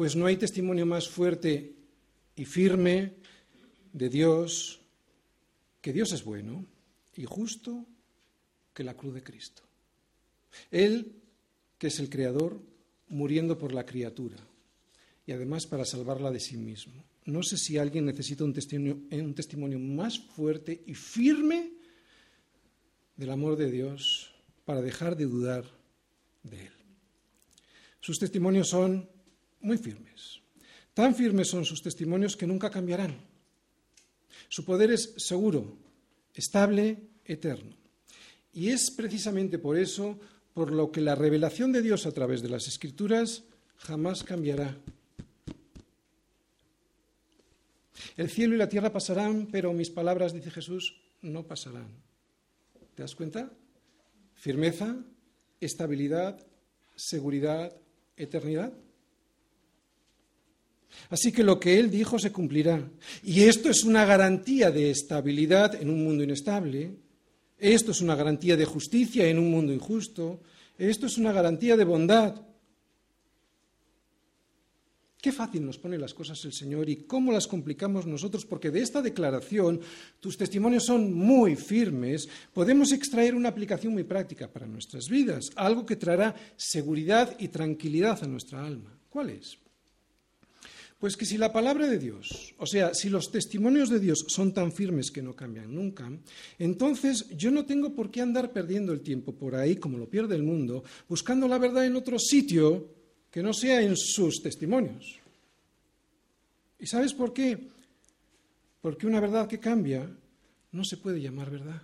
pues 0.00 0.16
no 0.16 0.24
hay 0.24 0.38
testimonio 0.38 0.86
más 0.86 1.10
fuerte 1.10 1.74
y 2.34 2.46
firme 2.46 3.16
de 3.92 4.08
Dios 4.08 4.80
que 5.82 5.92
Dios 5.92 6.12
es 6.12 6.24
bueno 6.24 6.64
y 7.16 7.26
justo 7.26 7.84
que 8.72 8.82
la 8.82 8.96
cruz 8.96 9.12
de 9.12 9.22
Cristo. 9.22 9.62
Él, 10.70 11.20
que 11.76 11.88
es 11.88 12.00
el 12.00 12.08
Creador, 12.08 12.62
muriendo 13.08 13.58
por 13.58 13.74
la 13.74 13.84
criatura 13.84 14.38
y 15.26 15.32
además 15.32 15.66
para 15.66 15.84
salvarla 15.84 16.30
de 16.30 16.40
sí 16.40 16.56
mismo. 16.56 17.04
No 17.26 17.42
sé 17.42 17.58
si 17.58 17.76
alguien 17.76 18.06
necesita 18.06 18.42
un 18.42 18.54
testimonio, 18.54 19.02
un 19.12 19.34
testimonio 19.34 19.78
más 19.78 20.18
fuerte 20.18 20.82
y 20.86 20.94
firme 20.94 21.72
del 23.16 23.32
amor 23.32 23.54
de 23.54 23.70
Dios 23.70 24.34
para 24.64 24.80
dejar 24.80 25.14
de 25.14 25.26
dudar 25.26 25.66
de 26.42 26.68
Él. 26.68 26.72
Sus 28.00 28.18
testimonios 28.18 28.70
son 28.70 29.19
muy 29.60 29.78
firmes. 29.78 30.40
Tan 30.94 31.14
firmes 31.14 31.48
son 31.48 31.64
sus 31.64 31.82
testimonios 31.82 32.36
que 32.36 32.46
nunca 32.46 32.70
cambiarán. 32.70 33.16
Su 34.48 34.64
poder 34.64 34.90
es 34.90 35.14
seguro, 35.16 35.76
estable, 36.34 36.98
eterno. 37.24 37.76
Y 38.52 38.70
es 38.70 38.90
precisamente 38.90 39.58
por 39.58 39.78
eso 39.78 40.18
por 40.52 40.72
lo 40.72 40.90
que 40.90 41.00
la 41.00 41.14
revelación 41.14 41.72
de 41.72 41.82
Dios 41.82 42.06
a 42.06 42.12
través 42.12 42.42
de 42.42 42.48
las 42.48 42.66
Escrituras 42.66 43.44
jamás 43.76 44.24
cambiará. 44.24 44.76
El 48.16 48.28
cielo 48.28 48.54
y 48.54 48.58
la 48.58 48.68
tierra 48.68 48.92
pasarán, 48.92 49.48
pero 49.50 49.72
mis 49.72 49.90
palabras, 49.90 50.32
dice 50.32 50.50
Jesús, 50.50 51.00
no 51.22 51.46
pasarán. 51.46 51.88
¿Te 52.94 53.02
das 53.02 53.14
cuenta? 53.14 53.52
Firmeza, 54.34 54.96
estabilidad, 55.60 56.44
seguridad, 56.96 57.74
eternidad. 58.16 58.72
Así 61.08 61.32
que 61.32 61.42
lo 61.42 61.58
que 61.58 61.78
Él 61.78 61.90
dijo 61.90 62.18
se 62.18 62.32
cumplirá. 62.32 62.88
Y 63.22 63.42
esto 63.42 63.70
es 63.70 63.84
una 63.84 64.04
garantía 64.04 64.70
de 64.70 64.90
estabilidad 64.90 65.80
en 65.80 65.90
un 65.90 66.04
mundo 66.04 66.24
inestable. 66.24 66.92
Esto 67.58 67.90
es 67.90 68.00
una 68.00 68.14
garantía 68.14 68.56
de 68.56 68.64
justicia 68.64 69.26
en 69.26 69.38
un 69.38 69.50
mundo 69.50 69.72
injusto. 69.72 70.40
Esto 70.78 71.06
es 71.06 71.18
una 71.18 71.32
garantía 71.32 71.76
de 71.76 71.84
bondad. 71.84 72.34
Qué 75.20 75.32
fácil 75.32 75.66
nos 75.66 75.76
pone 75.76 75.98
las 75.98 76.14
cosas 76.14 76.42
el 76.46 76.54
Señor 76.54 76.88
y 76.88 77.04
cómo 77.04 77.30
las 77.30 77.46
complicamos 77.46 78.06
nosotros, 78.06 78.46
porque 78.46 78.70
de 78.70 78.80
esta 78.80 79.02
declaración 79.02 79.80
tus 80.18 80.38
testimonios 80.38 80.86
son 80.86 81.12
muy 81.12 81.56
firmes, 81.56 82.26
podemos 82.54 82.90
extraer 82.92 83.34
una 83.34 83.50
aplicación 83.50 83.92
muy 83.92 84.04
práctica 84.04 84.48
para 84.48 84.66
nuestras 84.66 85.10
vidas, 85.10 85.50
algo 85.56 85.84
que 85.84 85.96
traerá 85.96 86.34
seguridad 86.56 87.36
y 87.38 87.48
tranquilidad 87.48 88.24
a 88.24 88.28
nuestra 88.28 88.64
alma. 88.64 88.98
¿Cuál 89.10 89.30
es? 89.30 89.58
Pues 91.00 91.16
que 91.16 91.24
si 91.24 91.38
la 91.38 91.50
palabra 91.50 91.86
de 91.86 91.98
Dios, 91.98 92.54
o 92.58 92.66
sea, 92.66 92.92
si 92.92 93.08
los 93.08 93.32
testimonios 93.32 93.88
de 93.88 94.00
Dios 94.00 94.22
son 94.28 94.52
tan 94.52 94.70
firmes 94.70 95.10
que 95.10 95.22
no 95.22 95.34
cambian 95.34 95.74
nunca, 95.74 96.12
entonces 96.58 97.26
yo 97.30 97.50
no 97.50 97.64
tengo 97.64 97.94
por 97.94 98.10
qué 98.10 98.20
andar 98.20 98.52
perdiendo 98.52 98.92
el 98.92 99.00
tiempo 99.00 99.32
por 99.32 99.54
ahí, 99.54 99.76
como 99.76 99.96
lo 99.96 100.10
pierde 100.10 100.36
el 100.36 100.42
mundo, 100.42 100.84
buscando 101.08 101.48
la 101.48 101.56
verdad 101.56 101.86
en 101.86 101.96
otro 101.96 102.18
sitio 102.18 102.86
que 103.30 103.42
no 103.42 103.54
sea 103.54 103.80
en 103.80 103.96
sus 103.96 104.42
testimonios. 104.42 105.18
¿Y 106.78 106.86
sabes 106.86 107.14
por 107.14 107.32
qué? 107.32 107.70
Porque 108.82 109.06
una 109.06 109.20
verdad 109.20 109.48
que 109.48 109.58
cambia 109.58 110.06
no 110.72 110.84
se 110.84 110.98
puede 110.98 111.22
llamar 111.22 111.50
verdad. 111.50 111.80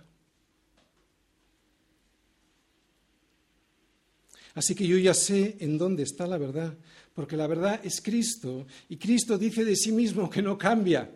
Así 4.53 4.73
que 4.73 4.87
yo 4.87 4.97
ya 4.97 5.13
sé 5.13 5.55
en 5.59 5.77
dónde 5.77 6.01
está 6.01 6.25
la 6.25 6.39
verdad, 6.39 6.75
porque 7.17 7.35
la 7.35 7.47
verdad 7.47 7.81
es 7.83 7.99
Cristo, 7.99 8.67
y 8.89 8.97
Cristo 8.97 9.39
dice 9.39 9.65
de 9.65 9.75
sí 9.75 9.91
mismo 9.91 10.29
que 10.29 10.39
no 10.39 10.55
cambia. 10.55 11.11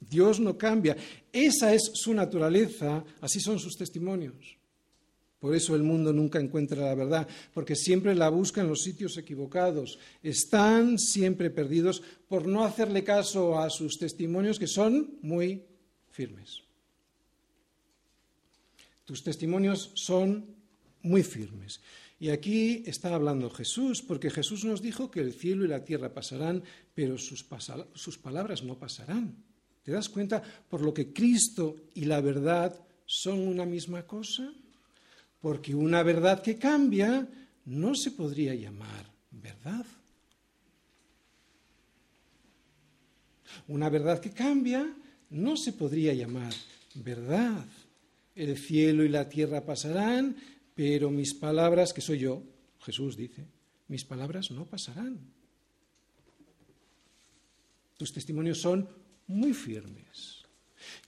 Dios 0.00 0.38
no 0.38 0.58
cambia. 0.58 0.94
Esa 1.32 1.72
es 1.72 1.92
su 1.94 2.12
naturaleza, 2.12 3.02
así 3.22 3.40
son 3.40 3.58
sus 3.58 3.74
testimonios. 3.74 4.58
Por 5.40 5.56
eso 5.56 5.74
el 5.74 5.82
mundo 5.82 6.12
nunca 6.12 6.38
encuentra 6.38 6.84
la 6.84 6.94
verdad, 6.94 7.26
porque 7.54 7.74
siempre 7.74 8.14
la 8.14 8.28
busca 8.28 8.60
en 8.60 8.68
los 8.68 8.82
sitios 8.82 9.16
equivocados. 9.16 9.98
Están 10.22 10.98
siempre 10.98 11.48
perdidos 11.48 12.02
por 12.28 12.46
no 12.46 12.66
hacerle 12.66 13.04
caso 13.04 13.58
a 13.58 13.70
sus 13.70 13.96
testimonios 13.96 14.58
que 14.58 14.66
son 14.66 15.16
muy 15.22 15.64
firmes. 16.10 16.60
Tus 19.06 19.24
testimonios 19.24 19.90
son 19.94 20.54
muy 21.00 21.22
firmes. 21.22 21.80
Y 22.22 22.30
aquí 22.30 22.84
está 22.86 23.16
hablando 23.16 23.50
Jesús, 23.50 24.00
porque 24.00 24.30
Jesús 24.30 24.64
nos 24.64 24.80
dijo 24.80 25.10
que 25.10 25.18
el 25.18 25.32
cielo 25.32 25.64
y 25.64 25.68
la 25.68 25.82
tierra 25.82 26.14
pasarán, 26.14 26.62
pero 26.94 27.18
sus, 27.18 27.44
sus 27.94 28.16
palabras 28.16 28.62
no 28.62 28.78
pasarán. 28.78 29.34
¿Te 29.82 29.90
das 29.90 30.08
cuenta 30.08 30.40
por 30.70 30.82
lo 30.82 30.94
que 30.94 31.12
Cristo 31.12 31.74
y 31.94 32.04
la 32.04 32.20
verdad 32.20 32.80
son 33.06 33.40
una 33.40 33.66
misma 33.66 34.06
cosa? 34.06 34.54
Porque 35.40 35.74
una 35.74 36.04
verdad 36.04 36.40
que 36.40 36.58
cambia 36.58 37.28
no 37.64 37.96
se 37.96 38.12
podría 38.12 38.54
llamar 38.54 39.04
verdad. 39.32 39.84
Una 43.66 43.88
verdad 43.88 44.20
que 44.20 44.30
cambia 44.30 44.94
no 45.30 45.56
se 45.56 45.72
podría 45.72 46.14
llamar 46.14 46.54
verdad. 46.94 47.66
El 48.36 48.56
cielo 48.56 49.02
y 49.02 49.08
la 49.08 49.28
tierra 49.28 49.66
pasarán, 49.66 50.36
pero 50.74 51.10
mis 51.10 51.34
palabras, 51.34 51.92
que 51.92 52.00
soy 52.00 52.18
yo, 52.18 52.42
Jesús 52.80 53.16
dice, 53.16 53.46
mis 53.88 54.04
palabras 54.04 54.50
no 54.50 54.64
pasarán. 54.66 55.18
Tus 57.96 58.12
testimonios 58.12 58.58
son 58.58 58.88
muy 59.26 59.52
firmes. 59.52 60.42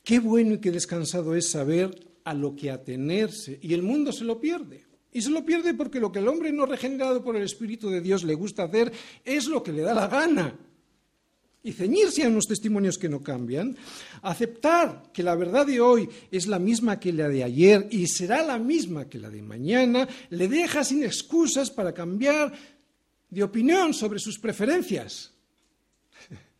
Qué 0.03 0.21
bueno 0.21 0.55
y 0.55 0.59
qué 0.59 0.71
descansado 0.71 1.35
es 1.35 1.51
saber 1.51 1.91
a 2.25 2.35
lo 2.35 2.55
que 2.55 2.71
atenerse. 2.71 3.59
Y 3.63 3.75
el 3.75 3.83
mundo 3.83 4.13
se 4.13 4.25
lo 4.25 4.41
pierde. 4.41 4.85
Y 5.13 5.23
se 5.23 5.31
lo 5.31 5.45
pierde 5.45 5.75
porque 5.75 6.01
lo 6.01 6.13
que 6.13 6.19
el 6.19 6.29
hombre 6.29 6.53
no 6.53 6.67
regenerado 6.67 7.23
por 7.23 7.37
el 7.37 7.43
Espíritu 7.43 7.89
de 7.89 8.01
Dios 8.01 8.25
le 8.25 8.35
gusta 8.35 8.65
hacer 8.65 8.93
es 9.25 9.47
lo 9.47 9.63
que 9.63 9.73
le 9.73 9.83
da 9.83 9.95
la 9.95 10.09
gana 10.09 10.59
y 11.65 11.73
ceñirse 11.73 12.23
a 12.23 12.29
unos 12.29 12.45
testimonios 12.45 12.99
que 12.99 13.09
no 13.09 13.23
cambian, 13.23 13.75
aceptar 14.21 15.11
que 15.13 15.23
la 15.23 15.35
verdad 15.35 15.67
de 15.67 15.81
hoy 15.81 16.09
es 16.31 16.47
la 16.47 16.59
misma 16.59 17.01
que 17.01 17.11
la 17.11 17.27
de 17.27 17.43
ayer 17.43 17.89
y 17.91 18.07
será 18.07 18.43
la 18.45 18.59
misma 18.59 19.09
que 19.09 19.19
la 19.19 19.31
de 19.31 19.41
mañana, 19.41 20.07
le 20.29 20.47
deja 20.47 20.85
sin 20.85 21.03
excusas 21.03 21.71
para 21.71 21.95
cambiar 21.95 22.53
de 23.31 23.43
opinión 23.43 23.95
sobre 23.95 24.21
sus 24.21 24.39
preferencias. 24.39 25.33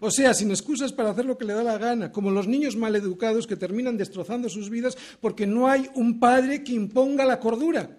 O 0.00 0.12
sea, 0.12 0.32
sin 0.32 0.50
excusas 0.50 0.92
para 0.92 1.10
hacer 1.10 1.24
lo 1.24 1.36
que 1.36 1.44
le 1.44 1.54
da 1.54 1.64
la 1.64 1.76
gana, 1.76 2.12
como 2.12 2.30
los 2.30 2.46
niños 2.46 2.76
maleducados 2.76 3.48
que 3.48 3.56
terminan 3.56 3.96
destrozando 3.96 4.48
sus 4.48 4.70
vidas 4.70 4.96
porque 5.20 5.44
no 5.44 5.66
hay 5.66 5.90
un 5.94 6.20
padre 6.20 6.62
que 6.62 6.72
imponga 6.72 7.24
la 7.24 7.40
cordura. 7.40 7.98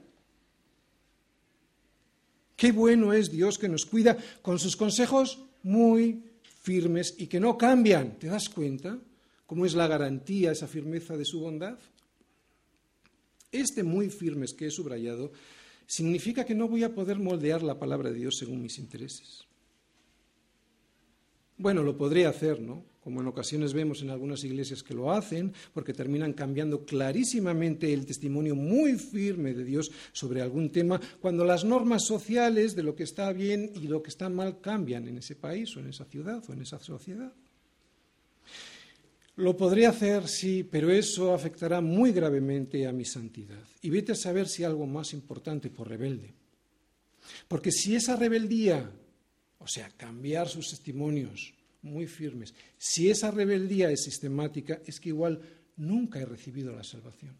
Qué 2.59 2.73
bueno 2.73 3.13
es 3.13 3.31
Dios 3.31 3.57
que 3.57 3.69
nos 3.69 3.85
cuida 3.85 4.17
con 4.41 4.59
sus 4.59 4.75
consejos 4.75 5.39
muy 5.63 6.25
firmes 6.61 7.15
y 7.17 7.27
que 7.27 7.39
no 7.39 7.57
cambian. 7.57 8.19
¿Te 8.19 8.27
das 8.27 8.49
cuenta 8.49 8.99
cómo 9.45 9.65
es 9.65 9.75
la 9.75 9.87
garantía, 9.87 10.51
esa 10.51 10.67
firmeza 10.67 11.15
de 11.15 11.23
su 11.23 11.39
bondad? 11.39 11.79
Este 13.49 13.81
muy 13.81 14.09
firmes 14.09 14.53
que 14.53 14.67
he 14.67 14.71
subrayado 14.71 15.31
significa 15.87 16.43
que 16.43 16.53
no 16.53 16.67
voy 16.67 16.83
a 16.83 16.93
poder 16.93 17.17
moldear 17.17 17.63
la 17.63 17.79
palabra 17.79 18.09
de 18.09 18.17
Dios 18.17 18.35
según 18.37 18.61
mis 18.61 18.77
intereses. 18.77 19.45
Bueno, 21.57 21.81
lo 21.81 21.95
podría 21.95 22.27
hacer, 22.27 22.59
¿no? 22.59 22.83
Como 23.01 23.21
en 23.21 23.27
ocasiones 23.27 23.73
vemos 23.73 24.01
en 24.01 24.09
algunas 24.09 24.43
iglesias 24.43 24.83
que 24.83 24.93
lo 24.93 25.11
hacen, 25.11 25.53
porque 25.73 25.93
terminan 25.93 26.33
cambiando 26.33 26.85
clarísimamente 26.85 27.93
el 27.93 28.05
testimonio 28.05 28.55
muy 28.55 28.95
firme 28.97 29.53
de 29.53 29.63
Dios 29.63 29.91
sobre 30.11 30.41
algún 30.41 30.71
tema, 30.71 30.99
cuando 31.19 31.45
las 31.45 31.63
normas 31.63 32.05
sociales 32.05 32.75
de 32.75 32.83
lo 32.83 32.95
que 32.95 33.03
está 33.03 33.31
bien 33.31 33.71
y 33.75 33.87
lo 33.87 34.03
que 34.03 34.09
está 34.09 34.29
mal 34.29 34.59
cambian 34.59 35.07
en 35.07 35.17
ese 35.17 35.35
país 35.35 35.75
o 35.75 35.79
en 35.79 35.87
esa 35.87 36.05
ciudad 36.05 36.43
o 36.47 36.53
en 36.53 36.61
esa 36.61 36.79
sociedad. 36.79 37.33
Lo 39.37 39.55
podría 39.55 39.91
hacer, 39.91 40.27
sí, 40.27 40.63
pero 40.69 40.91
eso 40.91 41.33
afectará 41.33 41.79
muy 41.79 42.11
gravemente 42.11 42.85
a 42.85 42.91
mi 42.91 43.05
santidad. 43.05 43.63
Y 43.81 43.89
vete 43.89 44.11
a 44.11 44.15
saber 44.15 44.49
si 44.49 44.65
algo 44.65 44.85
más 44.85 45.13
importante 45.13 45.69
por 45.69 45.87
rebelde. 45.87 46.33
Porque 47.47 47.71
si 47.71 47.95
esa 47.95 48.17
rebeldía, 48.17 48.91
o 49.59 49.67
sea, 49.67 49.89
cambiar 49.95 50.49
sus 50.49 50.71
testimonios, 50.71 51.53
muy 51.81 52.07
firmes. 52.07 52.53
Si 52.77 53.09
esa 53.09 53.31
rebeldía 53.31 53.91
es 53.91 54.03
sistemática, 54.03 54.81
es 54.85 54.99
que 54.99 55.09
igual 55.09 55.41
nunca 55.77 56.19
he 56.19 56.25
recibido 56.25 56.75
la 56.75 56.83
salvación. 56.83 57.35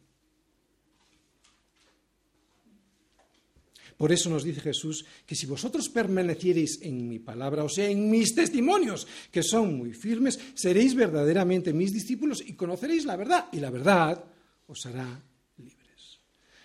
Por 3.97 4.13
eso 4.13 4.29
nos 4.29 4.45
dice 4.45 4.61
Jesús 4.61 5.03
que 5.25 5.35
si 5.35 5.45
vosotros 5.45 5.89
permaneciereis 5.89 6.79
en 6.83 7.05
mi 7.09 7.19
palabra, 7.19 7.65
o 7.65 7.69
sea, 7.69 7.89
en 7.89 8.09
mis 8.09 8.33
testimonios, 8.33 9.05
que 9.29 9.43
son 9.43 9.77
muy 9.77 9.93
firmes, 9.93 10.39
seréis 10.53 10.95
verdaderamente 10.95 11.73
mis 11.73 11.91
discípulos 11.91 12.41
y 12.45 12.53
conoceréis 12.53 13.03
la 13.03 13.17
verdad, 13.17 13.49
y 13.51 13.59
la 13.59 13.69
verdad 13.69 14.23
os 14.67 14.85
hará 14.85 15.21
libres. 15.57 16.19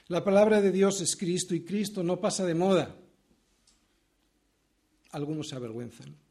La 0.07 0.23
palabra 0.23 0.61
de 0.61 0.71
Dios 0.71 1.01
es 1.01 1.17
Cristo 1.17 1.57
y 1.57 1.65
Cristo 1.65 2.05
no 2.05 2.21
pasa 2.21 2.47
de 2.47 2.55
moda. 2.55 2.97
Algunos 5.11 5.49
se 5.49 5.57
avergüenzan 5.57 6.24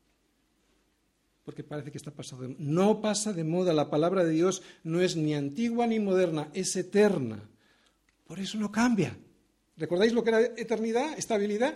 porque 1.44 1.64
parece 1.64 1.92
que 1.92 1.98
está 1.98 2.12
pasado. 2.12 2.44
De... 2.44 2.56
No 2.58 3.02
pasa 3.02 3.34
de 3.34 3.44
moda, 3.44 3.74
la 3.74 3.90
palabra 3.90 4.24
de 4.24 4.32
Dios 4.32 4.62
no 4.84 5.02
es 5.02 5.16
ni 5.16 5.34
antigua 5.34 5.88
ni 5.88 6.00
moderna, 6.00 6.50
es 6.54 6.76
eterna. 6.76 7.50
Por 8.26 8.40
eso 8.40 8.58
no 8.58 8.72
cambia. 8.72 9.18
¿Recordáis 9.76 10.14
lo 10.14 10.24
que 10.24 10.30
era 10.30 10.42
eternidad, 10.42 11.18
estabilidad? 11.18 11.76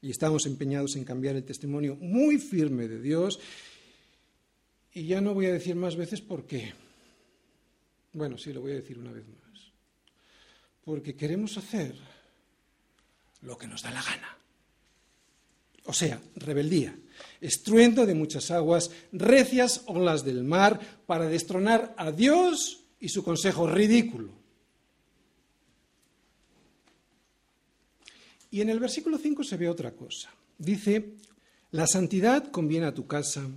Y 0.00 0.10
estamos 0.10 0.46
empeñados 0.46 0.96
en 0.96 1.04
cambiar 1.04 1.36
el 1.36 1.44
testimonio 1.44 1.96
muy 1.96 2.38
firme 2.38 2.88
de 2.88 3.00
Dios. 3.00 3.38
Y 4.92 5.06
ya 5.06 5.20
no 5.20 5.34
voy 5.34 5.46
a 5.46 5.52
decir 5.52 5.76
más 5.76 5.96
veces 5.96 6.20
por 6.20 6.46
qué. 6.46 6.72
Bueno, 8.12 8.36
sí, 8.36 8.52
lo 8.52 8.60
voy 8.60 8.72
a 8.72 8.76
decir 8.76 8.98
una 8.98 9.12
vez 9.12 9.24
más. 9.26 9.72
Porque 10.84 11.14
queremos 11.14 11.56
hacer 11.56 11.94
lo 13.42 13.56
que 13.56 13.66
nos 13.66 13.82
da 13.82 13.90
la 13.90 14.02
gana. 14.02 14.41
O 15.86 15.92
sea, 15.92 16.20
rebeldía, 16.36 16.96
estruendo 17.40 18.06
de 18.06 18.14
muchas 18.14 18.50
aguas, 18.50 18.90
recias 19.12 19.82
olas 19.86 20.24
del 20.24 20.44
mar, 20.44 20.80
para 21.06 21.28
destronar 21.28 21.94
a 21.96 22.12
Dios 22.12 22.84
y 23.00 23.08
su 23.08 23.24
consejo 23.24 23.66
ridículo. 23.66 24.32
Y 28.50 28.60
en 28.60 28.68
el 28.68 28.78
versículo 28.78 29.18
5 29.18 29.44
se 29.44 29.56
ve 29.56 29.68
otra 29.68 29.92
cosa. 29.92 30.30
Dice, 30.58 31.14
la 31.72 31.86
santidad 31.86 32.50
conviene 32.50 32.86
a 32.86 32.94
tu 32.94 33.06
casa, 33.06 33.48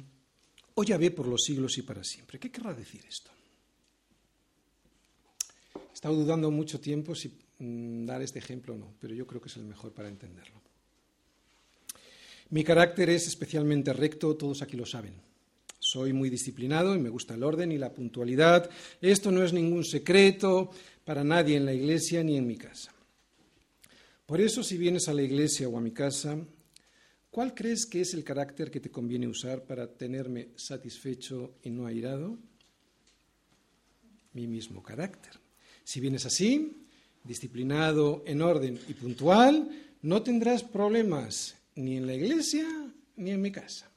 o 0.74 0.84
ya 0.84 0.98
ve 0.98 1.12
por 1.12 1.28
los 1.28 1.44
siglos 1.44 1.78
y 1.78 1.82
para 1.82 2.04
siempre. 2.04 2.40
¿Qué 2.40 2.50
querrá 2.50 2.74
decir 2.74 3.06
esto? 3.08 3.30
He 5.76 5.94
estado 5.94 6.16
dudando 6.16 6.50
mucho 6.50 6.80
tiempo 6.80 7.14
si 7.14 7.30
mm, 7.60 8.06
dar 8.06 8.22
este 8.22 8.40
ejemplo 8.40 8.76
no, 8.76 8.94
pero 9.00 9.14
yo 9.14 9.28
creo 9.28 9.42
que 9.42 9.50
es 9.50 9.58
el 9.58 9.66
mejor 9.66 9.92
para 9.94 10.10
entenderlo. 10.10 10.65
Mi 12.50 12.64
carácter 12.64 13.10
es 13.10 13.28
especialmente 13.28 13.92
recto, 13.92 14.36
todos 14.36 14.62
aquí 14.62 14.78
lo 14.78 14.86
saben. 14.86 15.14
Soy 15.80 16.14
muy 16.14 16.30
disciplinado 16.30 16.96
y 16.96 17.00
me 17.00 17.10
gusta 17.10 17.34
el 17.34 17.44
orden 17.44 17.72
y 17.72 17.78
la 17.78 17.94
puntualidad. 17.94 18.70
Esto 19.02 19.32
no 19.32 19.44
es 19.44 19.52
ningún 19.52 19.84
secreto 19.84 20.70
para 21.04 21.24
nadie 21.24 21.58
en 21.58 21.66
la 21.66 21.74
iglesia 21.74 22.24
ni 22.24 22.38
en 22.38 22.48
mi 22.48 22.58
casa. 22.58 22.94
Por 24.26 24.42
eso, 24.42 24.64
si 24.64 24.78
vienes 24.78 25.08
a 25.08 25.14
la 25.14 25.22
iglesia 25.22 25.70
o 25.70 25.78
a 25.78 25.82
mi 25.82 25.92
casa, 25.92 26.38
¿cuál 27.30 27.54
crees 27.54 27.86
que 27.86 28.02
es 28.02 28.14
el 28.14 28.24
carácter 28.24 28.72
que 28.72 28.80
te 28.80 28.90
conviene 28.90 29.28
usar 29.28 29.64
para 29.64 29.88
tenerme 29.88 30.50
satisfecho 30.56 31.56
y 31.64 31.70
no 31.70 31.86
airado? 31.86 32.38
Mi 34.34 34.48
mismo 34.48 34.82
carácter. 34.82 35.34
Si 35.84 36.00
vienes 36.00 36.26
así, 36.26 36.88
disciplinado, 37.24 38.24
en 38.26 38.42
orden 38.42 38.80
y 38.88 38.94
puntual, 38.94 39.70
no 40.02 40.24
tendrás 40.24 40.64
problemas 40.64 41.56
ni 41.76 41.98
en 41.98 42.08
la 42.08 42.14
iglesia 42.14 42.68
ni 43.18 43.32
en 43.32 43.42
mi 43.42 43.52
casa. 43.52 43.90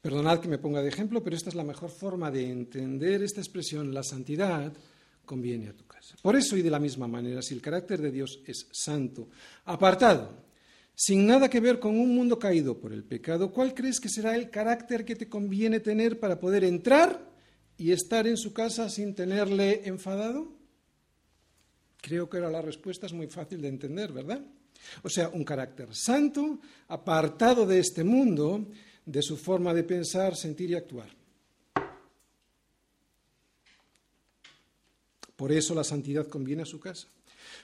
Perdonad 0.00 0.40
que 0.40 0.48
me 0.48 0.58
ponga 0.58 0.82
de 0.82 0.88
ejemplo, 0.88 1.22
pero 1.22 1.36
esta 1.36 1.48
es 1.48 1.54
la 1.54 1.64
mejor 1.64 1.90
forma 1.90 2.30
de 2.30 2.50
entender 2.50 3.22
esta 3.22 3.40
expresión, 3.40 3.94
la 3.94 4.02
santidad 4.02 4.72
conviene 5.24 5.68
a 5.68 5.76
tu 5.76 5.86
casa. 5.86 6.16
Por 6.20 6.36
eso 6.36 6.56
y 6.56 6.62
de 6.62 6.70
la 6.70 6.78
misma 6.78 7.06
manera, 7.06 7.42
si 7.42 7.54
el 7.54 7.62
carácter 7.62 8.00
de 8.00 8.10
Dios 8.10 8.40
es 8.46 8.66
santo, 8.72 9.28
apartado, 9.64 10.44
sin 10.94 11.26
nada 11.26 11.48
que 11.48 11.60
ver 11.60 11.78
con 11.78 11.98
un 11.98 12.14
mundo 12.14 12.38
caído 12.38 12.78
por 12.78 12.92
el 12.92 13.04
pecado, 13.04 13.52
¿cuál 13.52 13.74
crees 13.74 13.98
que 13.98 14.08
será 14.08 14.36
el 14.36 14.50
carácter 14.50 15.04
que 15.04 15.16
te 15.16 15.28
conviene 15.28 15.80
tener 15.80 16.20
para 16.20 16.38
poder 16.38 16.64
entrar 16.64 17.30
y 17.78 17.92
estar 17.92 18.26
en 18.26 18.36
su 18.36 18.52
casa 18.52 18.90
sin 18.90 19.14
tenerle 19.14 19.82
enfadado? 19.84 20.52
Creo 22.00 22.28
que 22.28 22.38
ahora 22.38 22.50
la 22.50 22.62
respuesta 22.62 23.06
es 23.06 23.12
muy 23.12 23.28
fácil 23.28 23.62
de 23.62 23.68
entender, 23.68 24.12
¿verdad? 24.12 24.44
O 25.02 25.08
sea, 25.08 25.28
un 25.28 25.44
carácter 25.44 25.94
santo, 25.94 26.58
apartado 26.88 27.66
de 27.66 27.78
este 27.78 28.04
mundo, 28.04 28.66
de 29.04 29.22
su 29.22 29.36
forma 29.36 29.74
de 29.74 29.84
pensar, 29.84 30.36
sentir 30.36 30.70
y 30.70 30.74
actuar. 30.74 31.08
Por 35.36 35.50
eso 35.50 35.74
la 35.74 35.84
santidad 35.84 36.28
conviene 36.28 36.62
a 36.62 36.66
su 36.66 36.78
casa, 36.78 37.08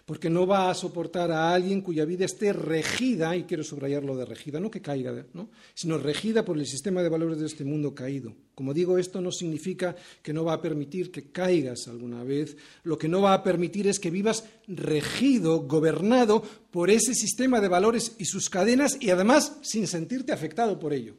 porque 0.08 0.30
no 0.30 0.46
va 0.46 0.70
a 0.70 0.74
soportar 0.74 1.30
a 1.30 1.52
alguien 1.52 1.82
cuya 1.82 2.06
vida 2.06 2.24
esté 2.24 2.54
regida, 2.54 3.36
y 3.36 3.42
quiero 3.42 3.62
subrayarlo 3.62 4.16
de 4.16 4.24
regida, 4.24 4.58
no 4.58 4.70
que 4.70 4.80
caiga, 4.80 5.26
¿no? 5.34 5.50
sino 5.74 5.98
regida 5.98 6.46
por 6.46 6.56
el 6.56 6.64
sistema 6.64 7.02
de 7.02 7.10
valores 7.10 7.38
de 7.38 7.44
este 7.44 7.62
mundo 7.62 7.94
caído. 7.94 8.34
Como 8.54 8.72
digo, 8.72 8.96
esto 8.96 9.20
no 9.20 9.30
significa 9.30 9.94
que 10.22 10.32
no 10.32 10.44
va 10.44 10.54
a 10.54 10.62
permitir 10.62 11.12
que 11.12 11.30
caigas 11.30 11.88
alguna 11.88 12.24
vez, 12.24 12.56
lo 12.84 12.96
que 12.96 13.06
no 13.06 13.20
va 13.20 13.34
a 13.34 13.42
permitir 13.42 13.86
es 13.86 14.00
que 14.00 14.10
vivas 14.10 14.44
regido, 14.66 15.64
gobernado 15.64 16.42
por 16.70 16.88
ese 16.88 17.12
sistema 17.12 17.60
de 17.60 17.68
valores 17.68 18.16
y 18.18 18.24
sus 18.24 18.48
cadenas 18.48 18.96
y 18.98 19.10
además 19.10 19.58
sin 19.60 19.86
sentirte 19.86 20.32
afectado 20.32 20.78
por 20.78 20.94
ello. 20.94 21.16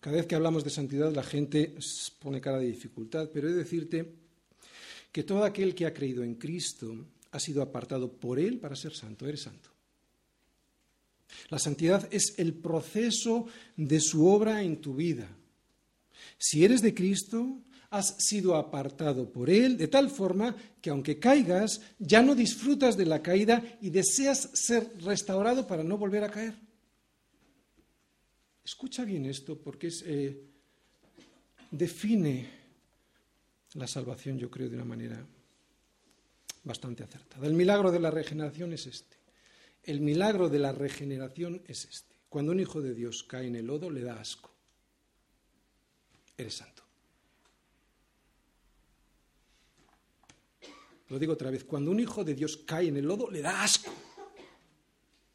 Cada 0.00 0.16
vez 0.16 0.26
que 0.26 0.34
hablamos 0.34 0.64
de 0.64 0.70
santidad 0.70 1.14
la 1.14 1.22
gente 1.22 1.76
pone 2.18 2.40
cara 2.40 2.58
de 2.58 2.66
dificultad, 2.66 3.30
pero 3.32 3.46
he 3.46 3.52
de 3.52 3.58
decirte 3.58 4.23
que 5.14 5.22
todo 5.22 5.44
aquel 5.44 5.76
que 5.76 5.86
ha 5.86 5.94
creído 5.94 6.24
en 6.24 6.34
Cristo 6.34 7.06
ha 7.30 7.38
sido 7.38 7.62
apartado 7.62 8.10
por 8.10 8.40
Él 8.40 8.58
para 8.58 8.74
ser 8.74 8.96
santo. 8.96 9.28
Eres 9.28 9.42
santo. 9.42 9.70
La 11.50 11.60
santidad 11.60 12.08
es 12.12 12.34
el 12.36 12.52
proceso 12.52 13.46
de 13.76 14.00
su 14.00 14.26
obra 14.26 14.64
en 14.64 14.80
tu 14.80 14.96
vida. 14.96 15.28
Si 16.36 16.64
eres 16.64 16.82
de 16.82 16.94
Cristo, 16.94 17.60
has 17.90 18.16
sido 18.18 18.56
apartado 18.56 19.30
por 19.30 19.50
Él 19.50 19.76
de 19.76 19.86
tal 19.86 20.10
forma 20.10 20.56
que 20.80 20.90
aunque 20.90 21.20
caigas, 21.20 21.80
ya 22.00 22.20
no 22.20 22.34
disfrutas 22.34 22.96
de 22.96 23.06
la 23.06 23.22
caída 23.22 23.62
y 23.80 23.90
deseas 23.90 24.50
ser 24.52 24.94
restaurado 25.04 25.64
para 25.64 25.84
no 25.84 25.96
volver 25.96 26.24
a 26.24 26.30
caer. 26.30 26.56
Escucha 28.64 29.04
bien 29.04 29.26
esto 29.26 29.56
porque 29.56 29.90
eh, 30.06 30.44
define 31.70 32.63
la 33.74 33.86
salvación, 33.86 34.38
yo 34.38 34.50
creo, 34.50 34.68
de 34.68 34.76
una 34.76 34.84
manera 34.84 35.26
bastante 36.62 37.02
acertada. 37.02 37.46
El 37.46 37.54
milagro 37.54 37.90
de 37.92 38.00
la 38.00 38.10
regeneración 38.10 38.72
es 38.72 38.86
este. 38.86 39.16
El 39.82 40.00
milagro 40.00 40.48
de 40.48 40.58
la 40.58 40.72
regeneración 40.72 41.62
es 41.66 41.84
este. 41.84 42.14
Cuando 42.28 42.52
un 42.52 42.60
hijo 42.60 42.80
de 42.80 42.94
Dios 42.94 43.22
cae 43.22 43.46
en 43.46 43.56
el 43.56 43.66
lodo, 43.66 43.90
le 43.90 44.02
da 44.02 44.18
asco. 44.18 44.50
Eres 46.36 46.54
santo. 46.54 46.82
Lo 51.08 51.18
digo 51.18 51.34
otra 51.34 51.50
vez. 51.50 51.64
Cuando 51.64 51.90
un 51.90 52.00
hijo 52.00 52.24
de 52.24 52.34
Dios 52.34 52.56
cae 52.56 52.88
en 52.88 52.96
el 52.96 53.04
lodo, 53.04 53.30
le 53.30 53.42
da 53.42 53.62
asco. 53.62 53.92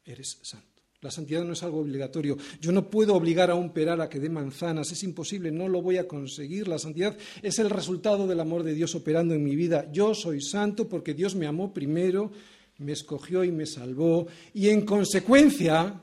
Eres 0.04 0.38
santo. 0.42 0.69
La 1.02 1.10
santidad 1.10 1.44
no 1.44 1.54
es 1.54 1.62
algo 1.62 1.80
obligatorio. 1.80 2.36
Yo 2.60 2.72
no 2.72 2.90
puedo 2.90 3.14
obligar 3.14 3.50
a 3.50 3.54
un 3.54 3.70
peral 3.70 4.02
a 4.02 4.08
que 4.08 4.20
dé 4.20 4.28
manzanas, 4.28 4.92
es 4.92 5.02
imposible, 5.02 5.50
no 5.50 5.66
lo 5.66 5.80
voy 5.80 5.96
a 5.96 6.06
conseguir. 6.06 6.68
La 6.68 6.78
santidad 6.78 7.16
es 7.40 7.58
el 7.58 7.70
resultado 7.70 8.26
del 8.26 8.40
amor 8.40 8.62
de 8.64 8.74
Dios 8.74 8.94
operando 8.94 9.34
en 9.34 9.42
mi 9.42 9.56
vida. 9.56 9.90
Yo 9.92 10.14
soy 10.14 10.42
santo 10.42 10.88
porque 10.88 11.14
Dios 11.14 11.34
me 11.34 11.46
amó 11.46 11.72
primero, 11.72 12.30
me 12.78 12.92
escogió 12.92 13.44
y 13.44 13.50
me 13.50 13.64
salvó, 13.64 14.26
y 14.52 14.68
en 14.68 14.84
consecuencia 14.84 16.00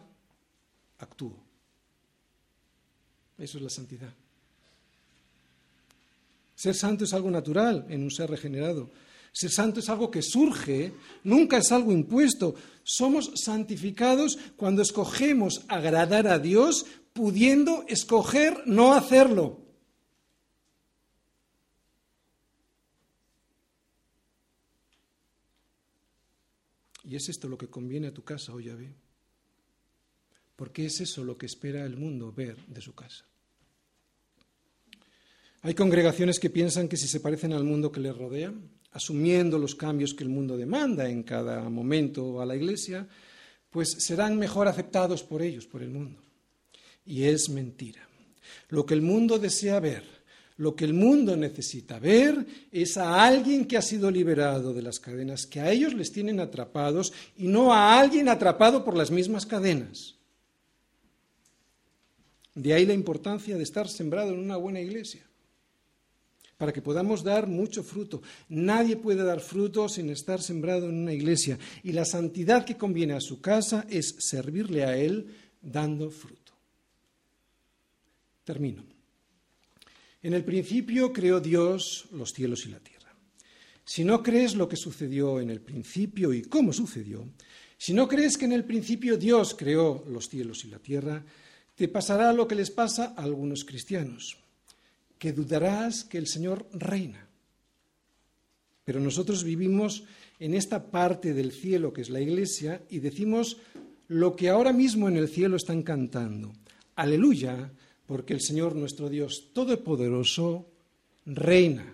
actúo. 0.97 1.37
Eso 3.37 3.57
es 3.57 3.63
la 3.63 3.69
santidad. 3.69 4.13
Ser 6.55 6.73
santo 6.73 7.03
es 7.03 7.13
algo 7.13 7.29
natural 7.29 7.85
en 7.89 8.01
un 8.01 8.09
ser 8.09 8.31
regenerado. 8.31 8.89
Ser 9.31 9.51
santo 9.51 9.79
es 9.79 9.89
algo 9.89 10.09
que 10.09 10.21
surge, 10.21 10.93
nunca 11.23 11.57
es 11.57 11.71
algo 11.71 11.91
impuesto. 11.91 12.55
Somos 12.83 13.31
santificados 13.35 14.37
cuando 14.55 14.81
escogemos 14.81 15.63
agradar 15.67 16.27
a 16.27 16.39
Dios, 16.39 16.85
pudiendo 17.13 17.85
escoger 17.87 18.63
no 18.65 18.93
hacerlo. 18.93 19.67
Y 27.07 27.15
es 27.15 27.29
esto 27.29 27.47
lo 27.47 27.57
que 27.57 27.69
conviene 27.69 28.07
a 28.07 28.13
tu 28.13 28.23
casa, 28.23 28.53
hoy 28.53 28.67
ve. 28.67 28.93
Porque 30.57 30.85
es 30.85 30.99
eso 30.99 31.23
lo 31.23 31.37
que 31.37 31.45
espera 31.45 31.85
el 31.85 31.95
mundo 31.95 32.33
ver 32.33 32.57
de 32.67 32.81
su 32.81 32.93
casa. 32.93 33.25
Hay 35.61 35.73
congregaciones 35.73 36.39
que 36.39 36.49
piensan 36.49 36.89
que 36.89 36.97
si 36.97 37.07
se 37.07 37.19
parecen 37.19 37.53
al 37.53 37.63
mundo 37.63 37.91
que 37.91 38.01
les 38.01 38.15
rodea, 38.15 38.53
asumiendo 38.91 39.57
los 39.57 39.75
cambios 39.75 40.13
que 40.13 40.23
el 40.23 40.29
mundo 40.29 40.57
demanda 40.57 41.09
en 41.09 41.23
cada 41.23 41.69
momento 41.69 42.41
a 42.41 42.45
la 42.45 42.55
Iglesia, 42.55 43.07
pues 43.69 43.97
serán 43.99 44.37
mejor 44.37 44.67
aceptados 44.67 45.23
por 45.23 45.41
ellos, 45.41 45.67
por 45.67 45.83
el 45.83 45.89
mundo. 45.89 46.21
Y 47.05 47.23
es 47.23 47.49
mentira. 47.49 48.07
Lo 48.69 48.85
que 48.85 48.93
el 48.93 49.01
mundo 49.01 49.37
desea 49.39 49.79
ver, 49.79 50.03
lo 50.57 50.75
que 50.75 50.85
el 50.85 50.93
mundo 50.93 51.37
necesita 51.37 51.99
ver 51.99 52.45
es 52.71 52.97
a 52.97 53.23
alguien 53.23 53.65
que 53.65 53.77
ha 53.77 53.81
sido 53.81 54.09
liberado 54.09 54.73
de 54.73 54.81
las 54.81 54.99
cadenas 54.99 55.45
que 55.45 55.59
a 55.59 55.71
ellos 55.71 55.93
les 55.93 56.11
tienen 56.11 56.39
atrapados 56.39 57.13
y 57.37 57.47
no 57.47 57.73
a 57.73 57.99
alguien 57.99 58.29
atrapado 58.29 58.83
por 58.83 58.97
las 58.97 59.11
mismas 59.11 59.45
cadenas. 59.45 60.15
De 62.55 62.73
ahí 62.73 62.87
la 62.87 62.93
importancia 62.93 63.55
de 63.55 63.63
estar 63.63 63.87
sembrado 63.87 64.33
en 64.33 64.39
una 64.39 64.57
buena 64.57 64.79
iglesia 64.79 65.26
para 66.57 66.73
que 66.73 66.81
podamos 66.81 67.23
dar 67.23 67.47
mucho 67.47 67.83
fruto. 67.83 68.21
Nadie 68.49 68.97
puede 68.97 69.23
dar 69.23 69.39
fruto 69.39 69.87
sin 69.87 70.09
estar 70.09 70.41
sembrado 70.41 70.89
en 70.89 70.95
una 70.95 71.13
iglesia. 71.13 71.57
Y 71.83 71.91
la 71.91 72.03
santidad 72.03 72.65
que 72.65 72.77
conviene 72.77 73.13
a 73.13 73.21
su 73.21 73.39
casa 73.39 73.85
es 73.89 74.15
servirle 74.19 74.83
a 74.83 74.97
Él 74.97 75.27
dando 75.61 76.09
fruto. 76.09 76.53
Termino. 78.43 78.83
En 80.23 80.33
el 80.33 80.43
principio 80.43 81.13
creó 81.13 81.39
Dios 81.39 82.07
los 82.11 82.33
cielos 82.33 82.65
y 82.65 82.69
la 82.69 82.79
tierra. 82.79 83.13
Si 83.85 84.03
no 84.03 84.23
crees 84.23 84.55
lo 84.55 84.67
que 84.67 84.75
sucedió 84.75 85.39
en 85.39 85.49
el 85.49 85.61
principio 85.61 86.33
y 86.33 86.41
cómo 86.41 86.73
sucedió, 86.73 87.29
si 87.77 87.93
no 87.93 88.07
crees 88.07 88.37
que 88.37 88.45
en 88.45 88.53
el 88.53 88.65
principio 88.65 89.15
Dios 89.17 89.55
creó 89.55 90.03
los 90.09 90.27
cielos 90.27 90.65
y 90.65 90.69
la 90.69 90.79
tierra, 90.79 91.23
te 91.75 91.87
pasará 91.87 92.33
lo 92.33 92.47
que 92.47 92.55
les 92.55 92.71
pasa 92.71 93.13
a 93.15 93.23
algunos 93.23 93.63
cristianos 93.63 94.37
que 95.17 95.33
dudarás 95.33 96.03
que 96.03 96.17
el 96.17 96.27
Señor 96.27 96.67
reina. 96.71 97.27
Pero 98.85 98.99
nosotros 98.99 99.43
vivimos 99.43 100.03
en 100.39 100.53
esta 100.53 100.91
parte 100.91 101.33
del 101.33 101.51
cielo 101.51 101.91
que 101.91 102.01
es 102.01 102.09
la 102.09 102.21
iglesia 102.21 102.81
y 102.89 102.99
decimos 102.99 103.57
lo 104.07 104.35
que 104.35 104.49
ahora 104.49 104.71
mismo 104.71 105.09
en 105.09 105.17
el 105.17 105.27
cielo 105.27 105.57
están 105.57 105.83
cantando. 105.83 106.53
Aleluya, 106.95 107.69
porque 108.05 108.33
el 108.33 108.41
Señor 108.41 108.75
nuestro 108.75 109.09
Dios 109.09 109.49
Todopoderoso 109.53 110.69
reina. 111.25 111.93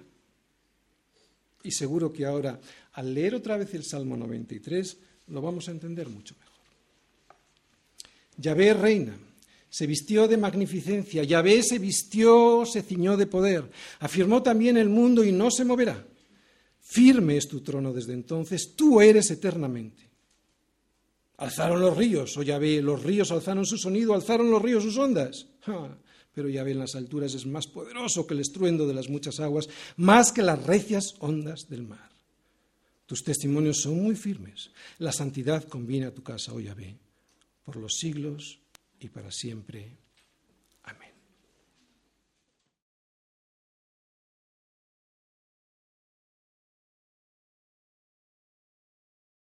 Y 1.63 1.71
seguro 1.71 2.13
que 2.13 2.25
ahora, 2.25 2.59
al 2.93 3.13
leer 3.13 3.35
otra 3.35 3.57
vez 3.57 3.73
el 3.73 3.83
Salmo 3.83 4.15
93, 4.17 4.97
lo 5.29 5.41
vamos 5.41 5.67
a 5.67 5.71
entender 5.71 6.09
mucho 6.09 6.35
mejor. 6.37 6.53
Yahvé 8.37 8.73
reina 8.73 9.17
se 9.73 9.87
vistió 9.87 10.27
de 10.27 10.37
magnificencia, 10.37 11.23
Yahvé 11.23 11.63
se 11.63 11.79
vistió, 11.79 12.63
se 12.63 12.83
ciñó 12.83 13.17
de 13.17 13.25
poder, 13.25 13.71
afirmó 14.01 14.43
también 14.43 14.77
el 14.77 14.87
mundo 14.87 15.23
y 15.23 15.31
no 15.31 15.49
se 15.49 15.65
moverá. 15.65 16.05
Firme 16.79 17.37
es 17.37 17.47
tu 17.47 17.61
trono 17.61 17.91
desde 17.91 18.13
entonces, 18.13 18.75
tú 18.75 19.01
eres 19.01 19.31
eternamente. 19.31 20.11
Alzaron 21.37 21.81
los 21.81 21.97
ríos, 21.97 22.37
oh 22.37 22.43
Yahvé, 22.43 22.83
los 22.83 23.01
ríos 23.01 23.31
alzaron 23.31 23.65
su 23.65 23.79
sonido, 23.79 24.13
alzaron 24.13 24.51
los 24.51 24.61
ríos 24.61 24.83
sus 24.83 24.95
ondas. 24.95 25.47
pero 26.35 26.49
Yahvé 26.49 26.73
en 26.73 26.79
las 26.79 26.93
alturas 26.93 27.33
es 27.33 27.47
más 27.47 27.65
poderoso 27.65 28.27
que 28.27 28.35
el 28.35 28.41
estruendo 28.41 28.85
de 28.85 28.93
las 28.93 29.09
muchas 29.09 29.39
aguas, 29.39 29.67
más 29.97 30.31
que 30.31 30.43
las 30.43 30.63
recias 30.63 31.15
ondas 31.17 31.67
del 31.67 31.81
mar. 31.81 32.11
Tus 33.07 33.23
testimonios 33.23 33.81
son 33.81 34.03
muy 34.03 34.15
firmes. 34.15 34.69
La 34.99 35.11
santidad 35.11 35.63
conviene 35.63 36.05
a 36.05 36.13
tu 36.13 36.21
casa, 36.21 36.53
oh 36.53 36.59
Yahvé, 36.59 36.95
por 37.65 37.77
los 37.77 37.95
siglos 37.95 38.59
y 39.03 39.09
para 39.09 39.31
siempre. 39.31 40.02